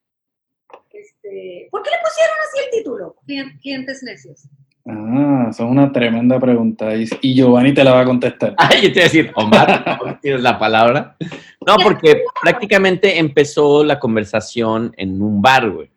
Este, 0.93 1.69
¿Por 1.71 1.83
qué 1.83 1.91
le 1.91 1.97
pusieron 2.03 2.37
así 2.49 2.59
el 2.65 2.79
título? 2.79 3.15
Clien- 3.27 3.61
Clientes 3.61 4.03
necios. 4.03 4.49
Ah, 4.85 5.47
esa 5.51 5.65
es 5.65 5.71
una 5.71 5.93
tremenda 5.93 6.41
pregunta. 6.41 6.95
Y, 6.97 7.09
y 7.21 7.35
Giovanni 7.37 7.73
te 7.73 7.85
la 7.85 7.93
va 7.93 8.01
a 8.01 8.05
contestar. 8.05 8.55
Ay, 8.59 8.83
yo 8.83 8.93
te 8.93 8.99
iba 8.99 9.01
a 9.01 9.05
decir, 9.05 9.33
Omar, 9.37 9.99
¿no 10.05 10.19
tienes 10.19 10.43
la 10.43 10.59
palabra? 10.59 11.17
No, 11.65 11.77
porque 11.83 12.25
prácticamente 12.43 13.19
empezó 13.19 13.85
la 13.85 14.01
conversación 14.01 14.93
en 14.97 15.23
un 15.23 15.41
bar, 15.41 15.71
güey. 15.71 15.91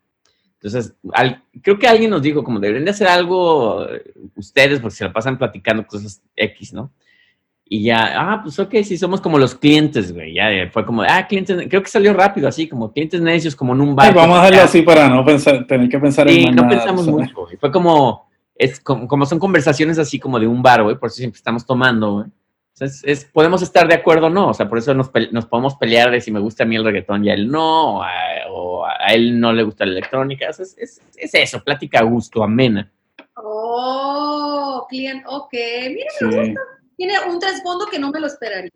Entonces, 0.60 0.94
al- 1.14 1.42
creo 1.62 1.78
que 1.80 1.88
alguien 1.88 2.10
nos 2.10 2.22
dijo, 2.22 2.44
como 2.44 2.60
deberían 2.60 2.84
de 2.84 2.92
hacer 2.92 3.08
algo 3.08 3.88
eh, 3.88 4.12
ustedes, 4.36 4.78
porque 4.78 4.94
se 4.94 5.04
la 5.04 5.12
pasan 5.12 5.36
platicando 5.36 5.84
cosas 5.84 6.22
X, 6.36 6.72
¿no? 6.72 6.92
Y 7.64 7.84
ya, 7.84 8.12
ah, 8.32 8.40
pues 8.42 8.58
ok, 8.58 8.74
sí, 8.84 8.98
somos 8.98 9.20
como 9.22 9.38
los 9.38 9.54
clientes, 9.54 10.12
güey. 10.12 10.34
Ya 10.34 10.48
fue 10.70 10.84
como, 10.84 11.02
ah, 11.02 11.26
clientes, 11.26 11.56
creo 11.70 11.82
que 11.82 11.88
salió 11.88 12.12
rápido, 12.12 12.46
así, 12.48 12.68
como 12.68 12.92
clientes 12.92 13.20
necios, 13.22 13.56
como 13.56 13.72
en 13.72 13.80
un 13.80 13.96
bar. 13.96 14.08
Ay, 14.08 14.14
vamos 14.14 14.38
a 14.38 14.50
Ya. 14.50 14.64
así 14.64 14.82
para 14.82 15.08
no 15.08 15.24
pensar, 15.24 15.66
tener 15.66 15.88
que 15.88 15.98
pensar 15.98 16.28
Sí, 16.28 16.42
en 16.42 16.54
no 16.54 16.62
nada, 16.64 16.76
pensamos 16.76 17.06
sabes. 17.06 17.20
mucho, 17.30 17.40
güey. 17.46 17.56
Fue 17.56 17.72
como, 17.72 18.28
es 18.56 18.78
como, 18.80 19.08
como 19.08 19.24
son 19.24 19.38
conversaciones 19.38 19.98
así 19.98 20.18
como 20.18 20.38
de 20.38 20.46
un 20.46 20.62
bar, 20.62 20.82
güey, 20.82 20.96
por 20.98 21.06
eso 21.06 21.16
siempre 21.16 21.38
estamos 21.38 21.64
tomando, 21.64 22.12
güey. 22.14 22.26
O 22.26 22.74
sea, 22.74 22.86
es, 22.88 23.02
es- 23.04 23.24
podemos 23.24 23.62
estar 23.62 23.88
de 23.88 23.94
acuerdo 23.94 24.26
o 24.26 24.30
no, 24.30 24.48
o 24.48 24.54
sea, 24.54 24.68
por 24.68 24.76
eso 24.78 24.92
nos, 24.92 25.10
nos 25.30 25.46
podemos 25.46 25.74
pelear 25.76 26.10
de 26.10 26.20
si 26.20 26.30
me 26.30 26.40
gusta 26.40 26.64
a 26.64 26.66
mí 26.66 26.76
el 26.76 26.84
reggaetón 26.84 27.24
y 27.24 27.30
a 27.30 27.34
él 27.34 27.48
no, 27.50 27.98
o 27.98 28.02
a, 28.02 28.10
o 28.50 28.84
a 28.84 29.12
él 29.14 29.38
no 29.40 29.52
le 29.52 29.62
gusta 29.62 29.86
la 29.86 29.92
electrónica. 29.92 30.50
O 30.50 30.52
sea, 30.52 30.64
es, 30.64 30.76
es- 30.78 31.00
es 31.16 31.34
eso, 31.34 31.62
plática 31.64 32.00
a 32.00 32.02
gusto, 32.02 32.42
amena. 32.42 32.90
Oh, 33.36 34.86
cliente, 34.90 35.24
ok. 35.26 35.52
Mira, 35.52 36.10
me 36.20 36.32
Sí. 36.32 36.36
gusta. 36.36 36.60
Tiene 37.02 37.18
un 37.28 37.40
trasfondo 37.40 37.86
que 37.86 37.98
no 37.98 38.12
me 38.12 38.20
lo 38.20 38.28
esperaría. 38.28 38.70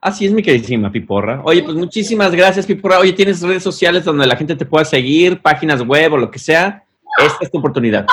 Así 0.00 0.24
es, 0.24 0.30
mi 0.30 0.40
queridísima 0.40 0.92
Piporra. 0.92 1.42
Oye, 1.42 1.64
pues 1.64 1.74
muchísimas 1.74 2.30
gracias, 2.30 2.64
Piporra. 2.64 3.00
Oye, 3.00 3.12
¿tienes 3.12 3.42
redes 3.42 3.64
sociales 3.64 4.04
donde 4.04 4.24
la 4.24 4.36
gente 4.36 4.54
te 4.54 4.64
pueda 4.64 4.84
seguir, 4.84 5.42
páginas 5.42 5.82
web 5.82 6.12
o 6.12 6.16
lo 6.16 6.30
que 6.30 6.38
sea? 6.38 6.84
Esta 7.18 7.38
es 7.40 7.50
tu 7.50 7.58
oportunidad. 7.58 8.06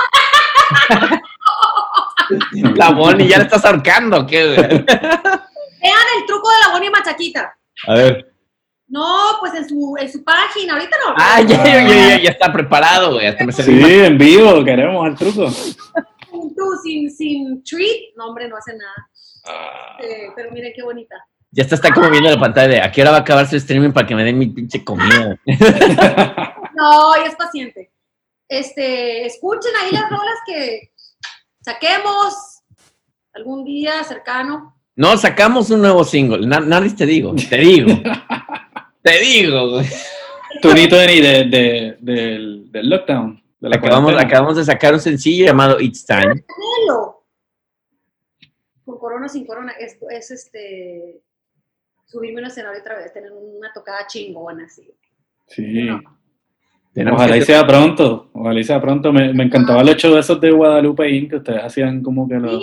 la 2.74 2.90
Bonnie, 2.90 3.28
ya 3.28 3.38
le 3.38 3.44
estás 3.44 3.64
ahorcando, 3.64 4.26
¿qué? 4.26 4.44
Vean 4.56 6.06
el 6.18 6.26
truco 6.26 6.50
de 6.50 6.66
la 6.66 6.72
Bonnie 6.72 6.90
Machaquita. 6.90 7.56
A 7.86 7.94
ver. 7.94 8.34
No, 8.88 9.36
pues 9.38 9.54
en 9.54 9.68
su, 9.68 9.94
en 10.00 10.10
su 10.10 10.24
página, 10.24 10.72
ahorita 10.72 10.96
no. 11.06 11.14
Ah, 11.16 11.40
ya, 11.42 11.64
ya, 11.64 11.86
ya, 11.86 12.22
ya 12.22 12.30
está 12.30 12.52
preparado, 12.52 13.12
güey. 13.12 13.28
Hasta 13.28 13.44
me 13.44 13.52
Sí, 13.52 13.80
en 13.80 14.18
vivo, 14.18 14.64
queremos 14.64 15.06
el 15.06 15.14
truco. 15.14 15.48
Tú, 16.28 16.76
sin, 16.82 17.08
sin 17.08 17.62
treat, 17.62 18.16
no, 18.16 18.30
hombre, 18.30 18.48
no 18.48 18.56
hace 18.56 18.72
nada. 18.76 19.07
Eh, 20.00 20.28
pero 20.36 20.50
miren 20.52 20.72
qué 20.74 20.82
bonita. 20.82 21.14
Ya 21.50 21.62
está, 21.62 21.76
está 21.76 21.92
como 21.92 22.10
viendo 22.10 22.30
la 22.30 22.38
pantalla 22.38 22.68
de 22.68 22.80
a 22.82 22.92
qué 22.92 23.00
hora 23.02 23.10
va 23.12 23.16
a 23.18 23.20
acabarse 23.20 23.56
el 23.56 23.62
streaming 23.62 23.90
para 23.92 24.06
que 24.06 24.14
me 24.14 24.22
den 24.24 24.38
mi 24.38 24.46
pinche 24.48 24.84
comida. 24.84 25.38
No, 26.74 27.14
ella 27.16 27.26
es 27.26 27.34
paciente. 27.34 27.90
este, 28.48 29.26
escuchen 29.26 29.72
ahí 29.82 29.90
las 29.90 30.08
rolas 30.10 30.36
que 30.46 30.92
saquemos 31.60 32.60
algún 33.34 33.64
día 33.64 34.04
cercano. 34.04 34.76
No, 34.94 35.16
sacamos 35.16 35.70
un 35.70 35.80
nuevo 35.82 36.04
single. 36.04 36.46
Na- 36.46 36.60
Nardis, 36.60 36.94
te 36.94 37.04
digo, 37.06 37.34
te 37.48 37.56
digo. 37.58 38.00
te 39.02 39.18
digo, 39.18 39.70
güey. 39.70 39.86
Tunito 40.62 40.96
de, 40.96 41.06
de, 41.06 41.44
de- 41.44 41.96
del, 42.00 42.70
del 42.70 42.90
lockdown. 42.90 43.42
de 43.60 43.68
la 43.68 43.76
Acabamos, 43.76 44.12
cuarentena. 44.12 44.28
acabamos 44.28 44.56
de 44.56 44.64
sacar 44.64 44.94
un 44.94 45.00
sencillo 45.00 45.46
llamado 45.46 45.80
It's 45.80 46.04
Time. 46.06 46.44
Canelo. 46.46 47.17
Con 48.88 48.98
corona, 48.98 49.28
sin 49.28 49.44
corona, 49.46 49.72
es, 49.78 49.98
es 50.10 50.30
este 50.30 51.20
subirme 52.06 52.40
a 52.40 52.44
un 52.44 52.46
escenario 52.48 52.80
otra 52.80 52.96
vez, 52.96 53.12
tener 53.12 53.30
una 53.32 53.70
tocada 53.74 54.06
chingona 54.06 54.64
así. 54.64 54.90
Sí. 55.46 55.88
Ojalá 57.12 57.36
y 57.36 57.42
sea 57.42 57.66
pronto. 57.66 58.30
Ojalá 58.32 58.58
y 58.60 58.64
sea 58.64 58.80
pronto. 58.80 59.12
Me, 59.12 59.34
me 59.34 59.44
encantaba 59.44 59.84
los 59.84 59.96
shows 59.96 60.18
esos 60.20 60.40
de 60.40 60.50
Guadalupe 60.50 61.06
Inc. 61.08 61.28
que 61.30 61.36
ustedes 61.36 61.62
hacían 61.62 62.02
como 62.02 62.26
que 62.26 62.36
los- 62.36 62.62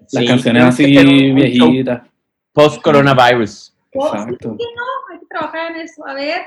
las 0.00 0.08
Sí, 0.24 0.26
canciones 0.26 0.42
tenemos 0.42 0.76
que 0.76 0.84
así 0.98 1.32
viejitas. 1.32 2.02
Post-coronavirus. 2.52 3.72
Exacto. 3.92 4.56
Sí, 4.58 4.66
no, 4.76 5.14
hay 5.14 5.20
que 5.20 5.26
trabajar 5.26 5.72
en 5.76 5.80
eso. 5.82 6.04
A 6.06 6.14
ver, 6.14 6.40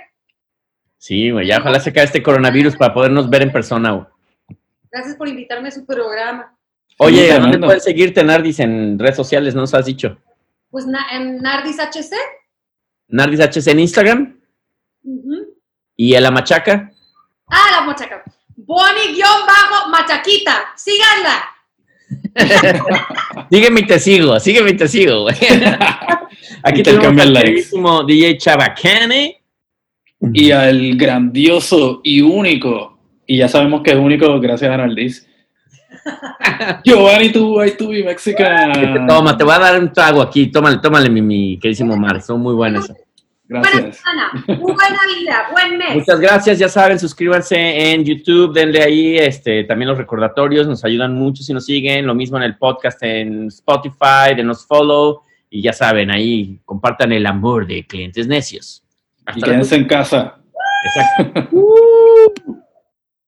Sí, 0.97 1.29
güey, 1.31 1.47
ya 1.47 1.59
ojalá 1.59 1.79
se 1.79 1.91
acabe 1.91 2.05
este 2.07 2.21
coronavirus 2.23 2.75
para 2.75 2.93
podernos 2.93 3.29
ver 3.29 3.43
en 3.43 3.51
persona, 3.51 3.91
güey. 3.91 4.07
gracias 4.91 5.15
por 5.15 5.27
invitarme 5.29 5.69
a 5.69 5.71
su 5.71 5.85
programa. 5.85 6.51
Oye, 6.97 7.31
¿a 7.31 7.39
dónde 7.39 7.59
pueden 7.59 7.81
seguirte, 7.81 8.23
Nardis, 8.23 8.59
en 8.59 8.97
redes 8.97 9.15
sociales? 9.15 9.53
¿No 9.53 9.61
nos 9.61 9.73
has 9.73 9.85
dicho? 9.85 10.17
Pues 10.69 10.87
na- 10.87 11.07
en 11.11 11.41
Nardis 11.41 11.77
HC. 11.79 12.15
Nardis 13.07 13.39
HS 13.39 13.67
en 13.71 13.79
Instagram 13.79 14.39
y 15.95 16.15
en 16.15 16.23
la 16.23 16.31
machaca. 16.31 16.91
Ah, 17.47 17.79
la 17.79 17.81
mochaca. 17.81 18.23
Boni-machaquita. 18.55 20.65
Síganla. 20.75 21.43
Sígueme 23.51 23.79
y 23.81 23.87
te 23.87 23.99
sigo, 23.99 24.39
sígueme 24.39 24.71
y 24.71 24.77
te 24.77 24.87
sigo, 24.87 25.23
güey. 25.23 25.35
Aquí 26.63 26.83
tenemos 26.83 27.21
al 27.21 27.33
queridísimo 27.33 28.03
DJ 28.03 28.37
Chabacane. 28.37 29.41
Y 30.33 30.49
al 30.51 30.95
grandioso 30.95 31.99
y 32.03 32.21
único, 32.21 32.97
y 33.27 33.37
ya 33.37 33.47
sabemos 33.47 33.81
que 33.83 33.91
es 33.91 33.97
único 33.97 34.39
gracias 34.39 34.71
a 34.71 34.77
Naldis. 34.77 35.27
Giovanni, 36.83 37.31
tú, 37.31 37.59
ahí 37.59 37.71
tú, 37.77 37.93
y 37.93 38.03
Mexican. 38.03 39.07
Toma, 39.07 39.37
te 39.37 39.43
voy 39.43 39.53
a 39.53 39.59
dar 39.59 39.79
un 39.79 39.91
trago 39.91 40.21
aquí. 40.21 40.47
Tómale, 40.47 40.77
tómale, 40.77 41.09
mi, 41.09 41.21
mi 41.21 41.59
queridísimo 41.59 41.97
Mar. 41.97 42.21
Son 42.21 42.39
muy 42.39 42.53
buenas. 42.53 42.91
Buena 43.47 43.69
Gracias. 43.69 43.97
semana. 43.97 44.31
Muy 44.47 44.73
buena 44.73 44.99
vida. 45.15 45.47
Buen 45.51 45.77
mes. 45.77 45.95
Muchas 45.95 46.19
gracias, 46.19 46.57
ya 46.57 46.67
saben, 46.67 46.97
suscríbanse 46.97 47.55
en 47.91 48.03
YouTube, 48.03 48.53
denle 48.53 48.81
ahí 48.81 49.17
este, 49.17 49.63
también 49.65 49.89
los 49.89 49.99
recordatorios, 49.99 50.67
nos 50.67 50.83
ayudan 50.83 51.13
mucho 51.13 51.43
si 51.43 51.53
nos 51.53 51.65
siguen, 51.65 52.07
lo 52.07 52.15
mismo 52.15 52.37
en 52.37 52.43
el 52.43 52.57
podcast 52.57 53.03
en 53.03 53.47
Spotify, 53.47 54.33
denos 54.35 54.65
follow 54.65 55.21
y 55.51 55.61
ya 55.61 55.73
saben, 55.73 56.09
ahí 56.09 56.59
compartan 56.65 57.11
el 57.11 57.25
amor 57.27 57.67
de 57.67 57.85
clientes 57.85 58.27
necios. 58.27 58.83
Y 59.35 59.41
quédense 59.41 59.75
en 59.75 59.85
casa. 59.85 60.37
Exacto. 60.85 61.49